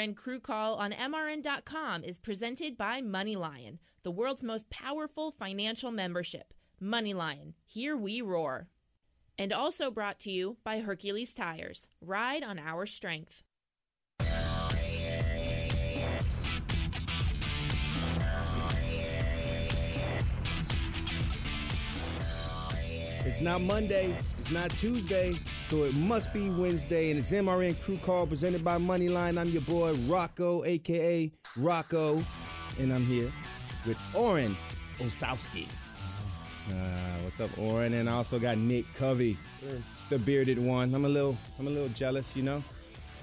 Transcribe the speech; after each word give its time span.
MRN 0.00 0.16
Crew 0.16 0.40
Call 0.40 0.76
on 0.76 0.92
MRN.com 0.92 2.04
is 2.04 2.18
presented 2.18 2.78
by 2.78 3.02
MoneyLion, 3.02 3.80
the 4.02 4.10
world's 4.10 4.42
most 4.42 4.70
powerful 4.70 5.30
financial 5.30 5.90
membership. 5.90 6.54
MoneyLion, 6.82 7.52
here 7.66 7.94
we 7.94 8.22
roar. 8.22 8.68
And 9.36 9.52
also 9.52 9.90
brought 9.90 10.18
to 10.20 10.30
you 10.30 10.56
by 10.64 10.80
Hercules 10.80 11.34
Tires. 11.34 11.86
Ride 12.00 12.42
on 12.42 12.58
our 12.58 12.86
strength. 12.86 13.42
It's 23.26 23.42
not 23.42 23.60
Monday, 23.60 24.16
it's 24.50 24.58
not 24.58 24.70
Tuesday, 24.78 25.38
so 25.68 25.84
it 25.84 25.94
must 25.94 26.32
be 26.34 26.50
Wednesday. 26.50 27.10
And 27.10 27.20
it's 27.20 27.30
MRN 27.30 27.80
Crew 27.80 27.98
Call 27.98 28.26
presented 28.26 28.64
by 28.64 28.78
MoneyLion. 28.78 29.38
I'm 29.38 29.48
your 29.50 29.62
boy 29.62 29.94
Rocko, 29.94 30.66
aka 30.66 31.30
Rocko, 31.56 32.24
and 32.80 32.92
I'm 32.92 33.04
here 33.04 33.30
with 33.86 33.96
Orane 34.12 34.56
Ossowski. 34.98 35.68
Uh, 36.68 37.22
what's 37.22 37.40
up, 37.40 37.50
Orane? 37.50 38.00
And 38.00 38.10
I 38.10 38.14
also 38.14 38.40
got 38.40 38.58
Nick 38.58 38.92
Covey, 38.94 39.36
the 40.08 40.18
bearded 40.18 40.58
one. 40.58 40.92
I'm 40.94 41.04
a 41.04 41.08
little, 41.08 41.36
I'm 41.58 41.68
a 41.68 41.70
little 41.70 41.88
jealous, 41.90 42.36
you 42.36 42.42
know. 42.42 42.64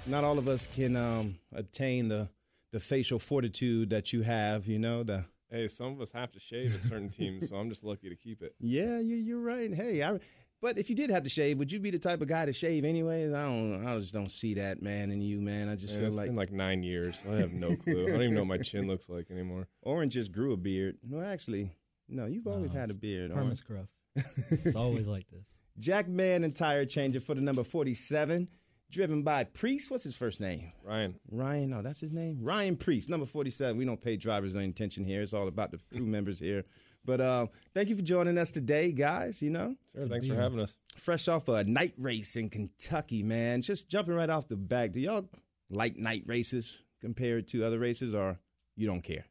Not 0.05 0.23
all 0.23 0.37
of 0.37 0.47
us 0.47 0.67
can 0.67 0.95
um, 0.95 1.37
obtain 1.53 2.07
the 2.07 2.29
the 2.71 2.79
facial 2.79 3.19
fortitude 3.19 3.89
that 3.89 4.13
you 4.13 4.21
have, 4.21 4.67
you 4.67 4.79
know. 4.79 5.03
The 5.03 5.25
Hey, 5.49 5.69
some 5.69 5.93
of 5.93 6.01
us 6.01 6.11
have 6.11 6.31
to 6.33 6.39
shave 6.41 6.75
at 6.75 6.81
certain 6.81 7.09
teams, 7.09 7.47
so 7.49 7.55
I'm 7.55 7.69
just 7.69 7.83
lucky 7.83 8.09
to 8.09 8.15
keep 8.15 8.41
it. 8.41 8.53
Yeah, 8.59 8.99
you're, 8.99 9.17
you're 9.17 9.39
right. 9.39 9.73
Hey, 9.73 10.03
I, 10.03 10.19
but 10.61 10.77
if 10.77 10.89
you 10.89 10.95
did 10.95 11.09
have 11.09 11.23
to 11.23 11.29
shave, 11.29 11.59
would 11.59 11.71
you 11.71 11.79
be 11.79 11.91
the 11.91 11.99
type 11.99 12.21
of 12.21 12.27
guy 12.27 12.45
to 12.45 12.53
shave 12.53 12.83
anyways? 12.85 13.33
I 13.33 13.43
don't. 13.43 13.85
I 13.87 13.97
just 13.99 14.13
don't 14.13 14.31
see 14.31 14.55
that 14.55 14.81
man 14.81 15.11
in 15.11 15.21
you, 15.21 15.39
man. 15.39 15.69
I 15.69 15.75
just 15.75 15.93
Man, 15.93 15.99
feel 15.99 16.07
it's 16.07 16.17
like, 16.17 16.27
been 16.27 16.35
like 16.35 16.51
nine 16.51 16.83
years. 16.83 17.23
I 17.29 17.35
have 17.35 17.53
no 17.53 17.75
clue. 17.75 18.03
I 18.03 18.11
don't 18.11 18.21
even 18.23 18.33
know 18.33 18.41
what 18.41 18.47
my 18.47 18.57
chin 18.57 18.87
looks 18.87 19.09
like 19.09 19.29
anymore. 19.31 19.67
Orange 19.83 20.13
just 20.13 20.31
grew 20.31 20.53
a 20.53 20.57
beard. 20.57 20.97
No, 21.07 21.21
actually, 21.21 21.71
no. 22.09 22.25
You've 22.25 22.47
always 22.47 22.73
No, 22.73 22.79
had 22.79 22.89
a 22.89 22.95
beard. 22.95 23.31
Perma 23.31 23.43
Orange. 23.43 23.57
scruff. 23.59 23.87
it's 24.15 24.75
always 24.75 25.07
like 25.07 25.27
this. 25.29 25.45
Jack 25.79 26.07
Man 26.07 26.43
and 26.43 26.55
tire 26.55 26.85
changer 26.85 27.19
for 27.19 27.35
the 27.35 27.41
number 27.41 27.63
forty-seven, 27.63 28.47
driven 28.89 29.21
by 29.21 29.43
Preece. 29.43 29.91
What's 29.91 30.03
his 30.05 30.15
first 30.15 30.41
name? 30.41 30.71
Ryan, 30.83 31.19
Ryan. 31.29 31.69
No, 31.69 31.81
that's 31.83 32.01
his 32.01 32.11
name. 32.11 32.39
Ryan 32.41 32.75
Preece, 32.77 33.07
number 33.09 33.27
forty-seven. 33.27 33.77
We 33.77 33.85
don't 33.85 34.01
pay 34.01 34.17
drivers 34.17 34.55
any 34.55 34.65
attention 34.69 35.05
here. 35.05 35.21
It's 35.21 35.33
all 35.33 35.47
about 35.47 35.69
the 35.71 35.77
crew 35.91 36.05
members 36.05 36.39
here. 36.39 36.63
But 37.07 37.21
uh, 37.21 37.47
thank 37.73 37.87
you 37.89 37.95
for 37.95 38.01
joining 38.03 38.37
us 38.37 38.51
today, 38.51 38.91
guys. 38.91 39.41
You 39.41 39.49
know, 39.49 39.75
sir, 39.87 40.07
thanks 40.07 40.27
for 40.27 40.35
having 40.35 40.59
us. 40.59 40.77
fresh 40.97 41.27
off 41.29 41.47
a 41.47 41.63
night 41.63 41.93
race 41.97 42.35
in 42.35 42.49
Kentucky, 42.49 43.23
man. 43.23 43.61
Just 43.61 43.89
jumping 43.89 44.13
right 44.13 44.29
off 44.29 44.47
the 44.49 44.57
back. 44.57 44.91
Do 44.91 44.99
y'all 44.99 45.27
like 45.69 45.95
night 45.95 46.23
races 46.27 46.83
compared 47.01 47.47
to 47.47 47.63
other 47.65 47.79
races, 47.79 48.13
or 48.13 48.39
you 48.75 48.85
don't 48.87 49.01
care? 49.01 49.25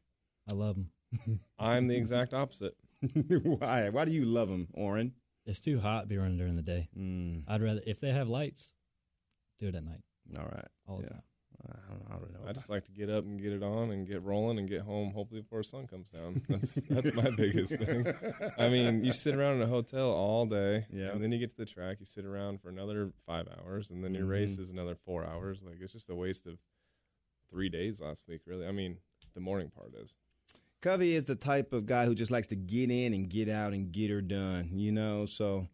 I 0.49 0.53
love 0.53 0.75
them. 0.75 1.39
I'm 1.59 1.87
the 1.87 1.95
exact 1.95 2.33
opposite. 2.33 2.75
Why? 3.43 3.89
Why 3.89 4.05
do 4.05 4.11
you 4.11 4.25
love 4.25 4.49
them, 4.49 4.67
Orane? 4.75 5.11
It's 5.45 5.61
too 5.61 5.79
hot 5.79 6.01
to 6.01 6.07
be 6.07 6.17
running 6.17 6.37
during 6.39 6.55
the 6.55 6.63
day. 6.63 6.89
Mm, 6.97 7.43
I'd 7.47 7.61
rather 7.61 7.81
if 7.85 7.99
they 7.99 8.09
have 8.11 8.27
lights, 8.27 8.73
do 9.59 9.67
it 9.67 9.75
at 9.75 9.83
night 9.85 10.01
all 10.37 10.43
right. 10.45 10.67
all 10.87 10.97
the 10.97 11.03
Yeah. 11.03 11.09
time. 11.09 11.21
I 11.69 11.89
don't, 11.89 12.03
I 12.09 12.13
don't 12.19 12.33
know. 12.33 12.47
I 12.49 12.53
just 12.53 12.69
like 12.69 12.85
to 12.85 12.91
get 12.91 13.09
up 13.09 13.23
and 13.25 13.41
get 13.41 13.51
it 13.53 13.61
on 13.63 13.91
and 13.91 14.07
get 14.07 14.23
rolling 14.23 14.57
and 14.59 14.67
get 14.69 14.81
home 14.81 15.11
hopefully 15.11 15.41
before 15.41 15.59
the 15.59 15.63
sun 15.63 15.87
comes 15.87 16.09
down. 16.09 16.41
That's 16.49 16.75
that's 16.89 17.13
my 17.15 17.29
biggest 17.35 17.75
thing. 17.77 18.07
I 18.57 18.69
mean, 18.75 19.03
you 19.03 19.11
sit 19.11 19.35
around 19.35 19.55
in 19.57 19.61
a 19.63 19.67
hotel 19.67 20.09
all 20.11 20.45
day, 20.45 20.85
Yeah. 20.91 21.11
and 21.11 21.21
then 21.23 21.31
you 21.31 21.39
get 21.39 21.49
to 21.51 21.57
the 21.57 21.65
track, 21.65 21.97
you 21.99 22.05
sit 22.05 22.25
around 22.25 22.61
for 22.61 22.69
another 22.69 23.11
five 23.25 23.47
hours, 23.59 23.89
and 23.91 24.03
then 24.03 24.13
your 24.13 24.25
Mhm. 24.25 24.29
race 24.31 24.57
is 24.57 24.69
another 24.71 24.95
four 24.95 25.25
hours. 25.25 25.63
Like 25.63 25.77
it's 25.81 25.93
just 25.93 26.09
a 26.09 26.15
waste 26.15 26.47
of 26.47 26.57
three 27.49 27.69
days 27.69 27.99
last 28.01 28.27
week, 28.27 28.41
really. 28.45 28.65
I 28.67 28.71
mean, 28.71 28.97
the 29.33 29.41
morning 29.41 29.69
part 29.69 29.93
is. 29.95 30.15
Covey 30.81 31.15
is 31.15 31.25
the 31.25 31.35
type 31.35 31.73
of 31.73 31.85
guy 31.85 32.05
who 32.05 32.13
just 32.13 32.29
likes 32.31 32.47
to 32.47 32.55
get 32.55 32.91
in 32.91 33.13
and 33.13 33.29
get 33.29 33.49
out 33.49 33.73
and 33.73 33.91
get 33.91 34.09
her 34.11 34.21
done. 34.21 34.69
You 34.73 34.91
know, 34.91 35.25
so 35.25 35.67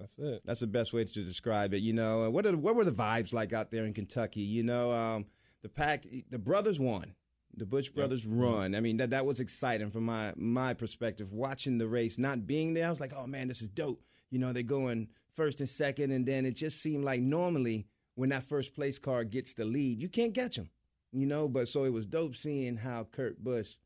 That's, 0.00 0.18
it. 0.18 0.42
That's 0.46 0.60
the 0.60 0.66
best 0.66 0.92
way 0.94 1.04
to 1.04 1.24
describe 1.24 1.74
it. 1.74 1.78
You 1.78 1.92
know, 1.92 2.30
what 2.30 2.46
are, 2.46 2.56
what 2.56 2.74
were 2.74 2.84
the 2.84 2.90
vibes 2.90 3.34
like 3.34 3.52
out 3.52 3.70
there 3.70 3.84
in 3.84 3.92
Kentucky? 3.92 4.40
You 4.40 4.62
know, 4.62 4.90
um, 4.90 5.26
the 5.62 5.68
pack, 5.68 6.06
the 6.30 6.38
brothers 6.38 6.80
won. 6.80 7.14
The 7.54 7.66
Busch 7.66 7.88
brothers 7.88 8.24
run. 8.24 8.74
I 8.74 8.80
mean, 8.80 8.96
that 8.98 9.10
that 9.10 9.26
was 9.26 9.40
exciting 9.40 9.90
from 9.90 10.04
my 10.04 10.32
my 10.36 10.72
perspective. 10.72 11.32
Watching 11.32 11.78
the 11.78 11.88
race, 11.88 12.16
not 12.16 12.46
being 12.46 12.74
there, 12.74 12.86
I 12.86 12.90
was 12.90 13.00
like, 13.00 13.12
oh 13.14 13.26
man, 13.26 13.48
this 13.48 13.60
is 13.60 13.68
dope. 13.68 14.02
You 14.30 14.38
know, 14.38 14.52
they're 14.52 14.62
going 14.62 15.08
first 15.34 15.58
and 15.58 15.68
second, 15.68 16.12
and 16.12 16.24
then 16.24 16.46
it 16.46 16.52
just 16.52 16.80
seemed 16.80 17.04
like 17.04 17.20
normally 17.20 17.86
when 18.14 18.30
that 18.30 18.44
first 18.44 18.74
place 18.74 19.00
car 19.00 19.24
gets 19.24 19.52
the 19.54 19.64
lead, 19.64 20.00
you 20.00 20.08
can't 20.08 20.32
catch 20.32 20.56
them. 20.56 20.70
You 21.12 21.26
know, 21.26 21.48
but 21.48 21.66
so 21.66 21.84
it 21.84 21.92
was 21.92 22.06
dope 22.06 22.36
seeing 22.36 22.76
how 22.76 23.08
Kurt 23.10 23.42
Busch, 23.42 23.76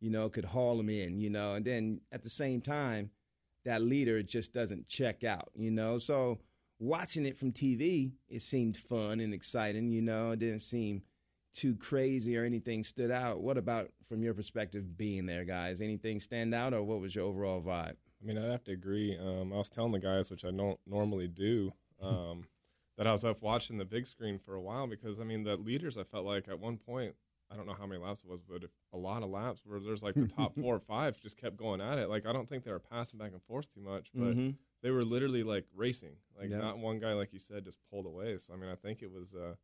you 0.00 0.10
know, 0.10 0.30
could 0.30 0.46
haul 0.46 0.78
them 0.78 0.88
in. 0.88 1.18
You 1.18 1.28
know, 1.28 1.54
and 1.54 1.64
then 1.64 2.00
at 2.10 2.24
the 2.24 2.30
same 2.30 2.62
time 2.62 3.10
that 3.64 3.82
leader 3.82 4.22
just 4.22 4.52
doesn't 4.52 4.88
check 4.88 5.24
out, 5.24 5.50
you 5.54 5.70
know. 5.70 5.98
So 5.98 6.38
watching 6.78 7.26
it 7.26 7.36
from 7.36 7.52
TV, 7.52 8.12
it 8.28 8.42
seemed 8.42 8.76
fun 8.76 9.20
and 9.20 9.34
exciting, 9.34 9.90
you 9.90 10.02
know. 10.02 10.32
It 10.32 10.40
didn't 10.40 10.60
seem 10.60 11.02
too 11.52 11.76
crazy 11.76 12.36
or 12.36 12.44
anything 12.44 12.84
stood 12.84 13.10
out. 13.10 13.40
What 13.40 13.58
about 13.58 13.90
from 14.08 14.22
your 14.22 14.34
perspective 14.34 14.96
being 14.96 15.26
there, 15.26 15.44
guys? 15.44 15.80
Anything 15.80 16.20
stand 16.20 16.54
out 16.54 16.74
or 16.74 16.82
what 16.82 17.00
was 17.00 17.14
your 17.14 17.26
overall 17.26 17.60
vibe? 17.60 17.96
I 18.22 18.26
mean, 18.26 18.38
I'd 18.38 18.50
have 18.50 18.64
to 18.64 18.72
agree. 18.72 19.16
Um, 19.18 19.52
I 19.52 19.56
was 19.56 19.70
telling 19.70 19.92
the 19.92 19.98
guys, 19.98 20.30
which 20.30 20.44
I 20.44 20.50
don't 20.50 20.78
normally 20.86 21.28
do, 21.28 21.72
um, 22.02 22.44
that 22.98 23.06
I 23.06 23.12
was 23.12 23.24
up 23.24 23.42
watching 23.42 23.78
the 23.78 23.84
big 23.84 24.06
screen 24.06 24.38
for 24.38 24.54
a 24.54 24.60
while 24.60 24.86
because 24.86 25.20
I 25.20 25.24
mean, 25.24 25.44
the 25.44 25.56
leaders. 25.56 25.96
I 25.96 26.04
felt 26.04 26.26
like 26.26 26.48
at 26.48 26.60
one 26.60 26.76
point, 26.76 27.14
I 27.52 27.56
don't 27.56 27.66
know 27.66 27.74
how 27.74 27.86
many 27.86 28.00
laps 28.00 28.22
it 28.22 28.30
was, 28.30 28.42
but 28.42 28.62
if 28.62 28.70
a 28.92 28.96
lot 28.96 29.22
of 29.22 29.30
laps 29.30 29.62
where 29.64 29.80
there's 29.80 30.02
like 30.02 30.14
the 30.14 30.28
top 30.28 30.54
four 30.54 30.76
or 30.76 30.80
five 30.94 31.20
just 31.20 31.36
kept 31.36 31.56
going 31.56 31.80
at 31.80 31.98
it. 31.98 32.08
Like 32.08 32.26
I 32.26 32.32
don't 32.32 32.48
think 32.48 32.64
they 32.64 32.70
were 32.70 32.78
passing 32.78 33.18
back 33.18 33.32
and 33.32 33.42
forth 33.42 33.72
too 33.74 33.80
much, 33.80 34.10
but 34.14 34.36
Mhm. 34.36 34.54
they 34.82 34.90
were 34.90 35.04
literally 35.04 35.42
like 35.42 35.66
racing. 35.74 36.16
Like 36.38 36.50
Yeah. 36.50 36.58
not 36.58 36.78
one 36.78 37.00
guy, 37.00 37.12
like 37.14 37.32
you 37.32 37.38
said, 37.40 37.64
just 37.64 37.78
pulled 37.90 38.06
away. 38.06 38.38
So 38.38 38.54
I 38.54 38.56
mean, 38.56 38.70
I 38.70 38.76
think 38.76 39.02
it 39.02 39.10
was. 39.10 39.34
Uh, 39.34 39.54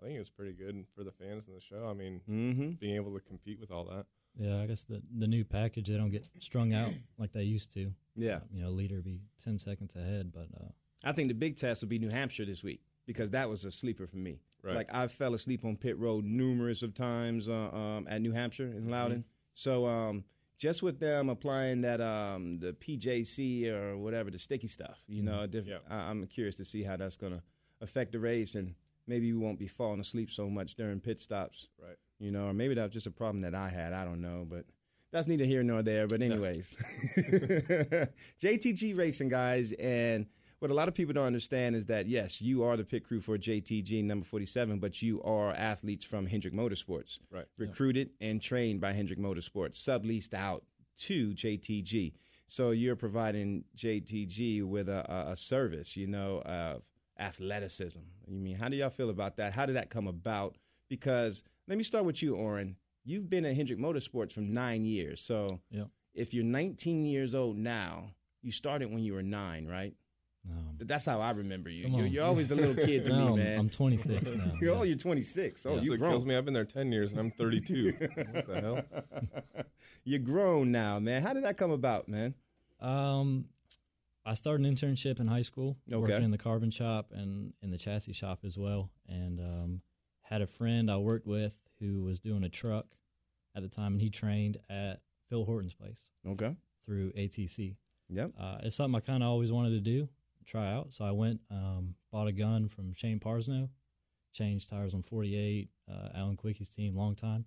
I 0.00 0.04
think 0.04 0.16
it 0.16 0.18
was 0.20 0.30
pretty 0.30 0.54
good 0.54 0.86
for 0.94 1.04
the 1.04 1.12
fans 1.12 1.46
in 1.46 1.54
the 1.54 1.60
show. 1.60 1.86
I 1.86 1.92
mean, 1.92 2.22
Mhm. 2.26 2.78
being 2.78 2.94
able 2.96 3.12
to 3.12 3.20
compete 3.20 3.60
with 3.60 3.70
all 3.70 3.84
that. 3.84 4.06
Yeah, 4.38 4.60
I 4.62 4.66
guess 4.66 4.84
the 4.84 5.02
the 5.16 5.26
new 5.28 5.44
package 5.44 5.88
they 5.88 5.96
don't 5.96 6.10
get 6.10 6.26
strung 6.42 6.72
out 6.72 6.92
like 7.18 7.32
they 7.32 7.44
used 7.44 7.72
to. 7.74 7.94
Yeah. 8.16 8.40
You 8.50 8.62
know, 8.62 8.70
leader 8.70 9.02
be 9.02 9.20
ten 9.42 9.58
seconds 9.58 9.94
ahead, 9.94 10.32
but 10.32 10.48
uh, 10.60 10.70
I 11.04 11.12
think 11.12 11.28
the 11.28 11.34
big 11.34 11.56
test 11.56 11.82
will 11.82 11.88
be 11.88 11.98
New 11.98 12.08
Hampshire 12.08 12.44
this 12.46 12.64
week 12.64 12.80
because 13.06 13.30
that 13.30 13.48
was 13.50 13.64
a 13.64 13.70
sleeper 13.70 14.06
for 14.06 14.16
me. 14.16 14.40
Right. 14.62 14.76
Like 14.76 14.94
I 14.94 15.06
fell 15.06 15.34
asleep 15.34 15.64
on 15.64 15.76
pit 15.76 15.98
road 15.98 16.24
numerous 16.24 16.82
of 16.82 16.94
times 16.94 17.48
uh, 17.48 17.52
um, 17.52 18.06
at 18.08 18.20
New 18.20 18.32
Hampshire 18.32 18.66
in 18.66 18.90
Loudon. 18.90 19.24
So 19.54 19.86
um, 19.86 20.24
just 20.58 20.82
with 20.82 21.00
them 21.00 21.28
applying 21.28 21.80
that 21.82 22.00
um, 22.00 22.58
the 22.58 22.72
PJ1 22.72 23.72
or 23.72 23.96
whatever 23.96 24.30
the 24.30 24.38
sticky 24.38 24.66
stuff, 24.66 25.02
you 25.08 25.22
know, 25.22 25.46
different, 25.46 25.82
I, 25.88 26.10
I'm 26.10 26.26
curious 26.26 26.56
to 26.56 26.64
see 26.64 26.82
how 26.82 26.96
that's 26.96 27.16
going 27.16 27.32
to 27.32 27.42
affect 27.80 28.12
the 28.12 28.18
race 28.18 28.54
and 28.54 28.74
maybe 29.06 29.32
we 29.32 29.38
won't 29.38 29.58
be 29.58 29.66
falling 29.66 30.00
asleep 30.00 30.30
so 30.30 30.48
much 30.48 30.74
during 30.74 31.00
pit 31.00 31.20
stops. 31.20 31.68
Right. 31.82 31.96
You 32.18 32.30
know, 32.30 32.48
or 32.48 32.52
maybe 32.52 32.74
that 32.74 32.82
was 32.82 32.92
just 32.92 33.06
a 33.06 33.10
problem 33.10 33.40
that 33.42 33.54
I 33.54 33.68
had. 33.68 33.94
I 33.94 34.04
don't 34.04 34.20
know, 34.20 34.46
but 34.48 34.66
that's 35.10 35.26
neither 35.26 35.44
here 35.44 35.62
nor 35.62 35.82
there. 35.82 36.06
But 36.06 36.22
anyways, 36.22 36.76
JTG 38.40 38.96
Racing, 38.96 39.28
guys, 39.28 39.72
and 39.72 40.26
what 40.60 40.70
a 40.70 40.74
lot 40.74 40.88
of 40.88 40.94
people 40.94 41.12
don't 41.12 41.26
understand 41.26 41.74
is 41.74 41.86
that 41.86 42.06
yes, 42.06 42.40
you 42.40 42.62
are 42.64 42.76
the 42.76 42.84
pit 42.84 43.04
crew 43.04 43.20
for 43.20 43.36
JTG 43.36 44.04
number 44.04 44.24
forty-seven, 44.24 44.78
but 44.78 45.02
you 45.02 45.20
are 45.22 45.52
athletes 45.52 46.04
from 46.04 46.26
Hendrick 46.26 46.54
Motorsports, 46.54 47.18
Right. 47.30 47.46
recruited 47.58 48.10
and 48.20 48.40
trained 48.40 48.80
by 48.80 48.92
Hendrick 48.92 49.18
Motorsports, 49.18 49.74
subleased 49.74 50.34
out 50.34 50.64
to 50.98 51.32
JTG. 51.34 52.12
So 52.46 52.70
you're 52.72 52.96
providing 52.96 53.64
JTG 53.76 54.64
with 54.64 54.88
a, 54.88 55.10
a, 55.28 55.32
a 55.32 55.36
service, 55.36 55.96
you 55.96 56.06
know, 56.06 56.42
of 56.44 56.82
athleticism. 57.18 57.98
You 58.26 58.40
mean, 58.40 58.56
how 58.56 58.68
do 58.68 58.76
y'all 58.76 58.90
feel 58.90 59.10
about 59.10 59.36
that? 59.36 59.52
How 59.52 59.66
did 59.66 59.76
that 59.76 59.88
come 59.90 60.06
about? 60.06 60.56
Because 60.88 61.44
let 61.68 61.78
me 61.78 61.84
start 61.84 62.04
with 62.04 62.22
you, 62.22 62.34
Orane. 62.34 62.74
You've 63.04 63.30
been 63.30 63.44
at 63.44 63.54
Hendrick 63.56 63.78
Motorsports 63.78 64.32
for 64.32 64.40
nine 64.40 64.84
years. 64.84 65.20
So 65.22 65.60
yeah, 65.70 65.84
if 66.14 66.34
you're 66.34 66.44
19 66.44 67.04
years 67.04 67.34
old 67.34 67.56
now, 67.56 68.10
you 68.42 68.50
started 68.52 68.90
when 68.92 69.02
you 69.02 69.14
were 69.14 69.22
nine, 69.22 69.66
right? 69.66 69.94
Um, 70.48 70.76
That's 70.78 71.04
how 71.06 71.20
I 71.20 71.30
remember 71.32 71.68
you. 71.70 71.88
You're, 71.88 72.06
you're 72.06 72.24
always 72.24 72.48
the 72.48 72.54
little 72.54 72.74
kid 72.74 73.04
to 73.06 73.12
no, 73.12 73.18
me, 73.18 73.24
I'm- 73.26 73.36
man. 73.36 73.58
I'm 73.60 73.68
26 73.70 74.30
now. 74.32 74.52
oh, 74.72 74.82
you're 74.84 74.96
26. 74.96 75.66
Oh, 75.66 75.74
That's 75.74 75.84
you 75.84 75.92
what 75.92 75.98
grown. 76.00 76.10
kills 76.12 76.24
me. 76.26 76.36
I've 76.36 76.44
been 76.44 76.54
there 76.54 76.64
10 76.64 76.90
years 76.92 77.12
and 77.12 77.20
I'm 77.20 77.30
32. 77.32 77.92
what 78.32 78.46
the 78.46 78.60
hell? 78.60 79.64
You're 80.04 80.18
grown 80.20 80.72
now, 80.72 80.98
man. 80.98 81.22
How 81.22 81.32
did 81.32 81.44
that 81.44 81.56
come 81.56 81.70
about, 81.70 82.08
man? 82.08 82.34
Um, 82.80 83.46
I 84.24 84.34
started 84.34 84.66
an 84.66 84.74
internship 84.74 85.20
in 85.20 85.26
high 85.26 85.42
school, 85.42 85.76
Okay. 85.90 85.98
working 86.00 86.24
in 86.24 86.30
the 86.30 86.38
carbon 86.38 86.70
shop 86.70 87.10
and 87.12 87.52
in 87.62 87.70
the 87.70 87.78
chassis 87.78 88.12
shop 88.14 88.40
as 88.44 88.56
well. 88.58 88.90
And 89.08 89.40
um, 89.40 89.80
had 90.22 90.40
a 90.42 90.46
friend 90.46 90.90
I 90.90 90.96
worked 90.96 91.26
with 91.26 91.58
who 91.80 92.02
was 92.02 92.20
doing 92.20 92.44
a 92.44 92.48
truck 92.48 92.86
at 93.54 93.62
the 93.62 93.68
time, 93.68 93.92
and 93.92 94.00
he 94.00 94.10
trained 94.10 94.58
at 94.70 95.00
Phil 95.28 95.44
Horton's 95.44 95.74
place 95.74 96.10
Okay. 96.26 96.54
through 96.84 97.12
ATC. 97.12 97.76
Yep. 98.08 98.32
Uh, 98.38 98.58
it's 98.62 98.76
something 98.76 98.96
I 98.96 99.00
kind 99.00 99.22
of 99.22 99.28
always 99.28 99.50
wanted 99.52 99.70
to 99.70 99.80
do, 99.80 100.08
try 100.50 100.72
out. 100.72 100.92
So 100.92 101.04
I 101.04 101.12
went, 101.12 101.40
um, 101.50 101.94
bought 102.10 102.26
a 102.26 102.32
gun 102.32 102.68
from 102.68 102.92
Shane 102.94 103.20
Parsnow, 103.20 103.68
changed 104.32 104.68
tires 104.68 104.94
on 104.94 105.02
48, 105.02 105.68
uh, 105.90 106.08
Alan 106.14 106.36
Quickie's 106.36 106.68
team, 106.68 106.96
long 106.96 107.14
time. 107.14 107.44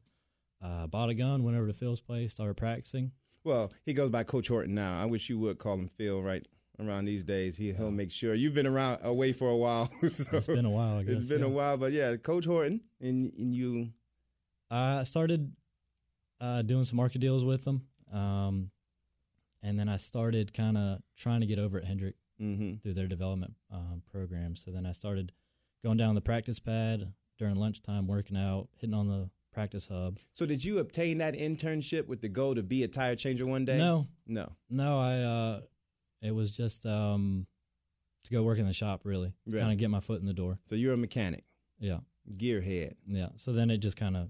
Uh, 0.64 0.88
bought 0.88 1.10
a 1.10 1.14
gun, 1.14 1.44
went 1.44 1.58
over 1.58 1.68
to 1.68 1.74
Phil's 1.74 2.00
place, 2.00 2.32
started 2.32 2.56
practicing. 2.56 3.12
Well, 3.44 3.74
he 3.86 3.94
goes 3.94 4.10
by 4.10 4.24
Coach 4.24 4.48
Horton 4.48 4.74
now. 4.74 5.02
I 5.02 5.06
wish 5.06 5.30
you 5.30 5.38
would 5.40 5.58
call 5.58 5.74
him 5.74 5.90
Phil 5.90 6.22
right 6.22 6.48
around 6.80 7.06
these 7.06 7.26
days. 7.26 7.58
He, 7.58 7.74
he'll 7.74 7.92
make 7.92 8.12
sure. 8.12 8.34
You've 8.34 8.54
been 8.54 8.68
around 8.68 9.00
away 9.04 9.34
for 9.34 9.50
a 9.50 9.58
while. 9.58 9.86
so 10.10 10.38
It's 10.38 10.48
been 10.48 10.66
a 10.66 10.70
while, 10.70 11.00
I 11.00 11.04
guess. 11.04 11.20
It's 11.20 11.30
been 11.30 11.42
yeah. 11.42 11.48
a 11.48 11.50
while, 11.50 11.76
but 11.76 11.92
yeah, 11.92 12.16
Coach 12.16 12.46
Horton 12.46 12.82
and, 13.02 13.34
and 13.38 13.54
you. 13.54 13.90
I 14.72 15.04
started 15.04 15.52
uh, 16.40 16.62
doing 16.62 16.86
some 16.86 16.96
market 16.96 17.20
deals 17.20 17.44
with 17.44 17.66
them, 17.66 17.84
um, 18.12 18.72
and 19.62 19.78
then 19.78 19.90
I 19.90 19.98
started 19.98 20.54
kind 20.54 20.78
of 20.78 21.00
trying 21.18 21.42
to 21.42 21.46
get 21.46 21.60
over 21.60 21.78
at 21.78 21.84
Hendrick 21.84 22.16
Mm-hmm. 22.44 22.76
through 22.82 22.94
their 22.94 23.08
development 23.08 23.54
um, 23.72 24.02
program. 24.12 24.56
So 24.56 24.72
then 24.72 24.86
I 24.86 24.92
started 24.92 25.32
going 25.84 25.98
down 25.98 26.16
the 26.16 26.22
practice 26.22 26.60
pad 26.60 27.14
during 27.40 27.56
lunchtime, 27.56 28.08
working 28.08 28.38
out, 28.38 28.68
hitting 28.78 28.94
on 28.94 29.08
the 29.08 29.30
practice 29.54 29.88
hub. 29.88 30.20
So 30.32 30.46
did 30.46 30.64
you 30.66 30.80
obtain 30.80 31.20
that 31.20 31.36
internship 31.36 32.08
with 32.08 32.22
the 32.22 32.30
goal 32.30 32.56
to 32.56 32.64
be 32.64 32.84
a 32.84 32.88
tire 32.88 33.16
changer 33.16 33.46
one 33.46 33.66
day? 33.66 33.78
No, 33.78 34.08
No. 34.28 34.52
no, 34.70 35.00
I. 35.00 35.20
Uh, 35.20 35.62
it 36.22 36.32
was 36.34 36.52
just 36.52 36.86
um, 36.86 37.48
to 38.24 38.32
go 38.32 38.44
work 38.44 38.58
in 38.58 38.66
the 38.66 38.74
shop, 38.74 39.02
really, 39.04 39.34
Right. 39.46 39.60
kind 39.60 39.72
of 39.74 39.78
get 39.78 39.90
my 39.90 40.00
foot 40.00 40.20
in 40.22 40.26
the 40.26 40.34
door. 40.34 40.58
So 40.66 40.76
you're 40.76 40.94
a 40.94 40.98
mechanic, 40.98 41.44
Yeah, 41.80 42.00
gearhead, 42.32 42.94
yeah. 43.06 43.30
So 43.36 43.52
then 43.52 43.70
it 43.70 43.78
just 43.80 43.98
kind 43.98 44.16
of 44.18 44.30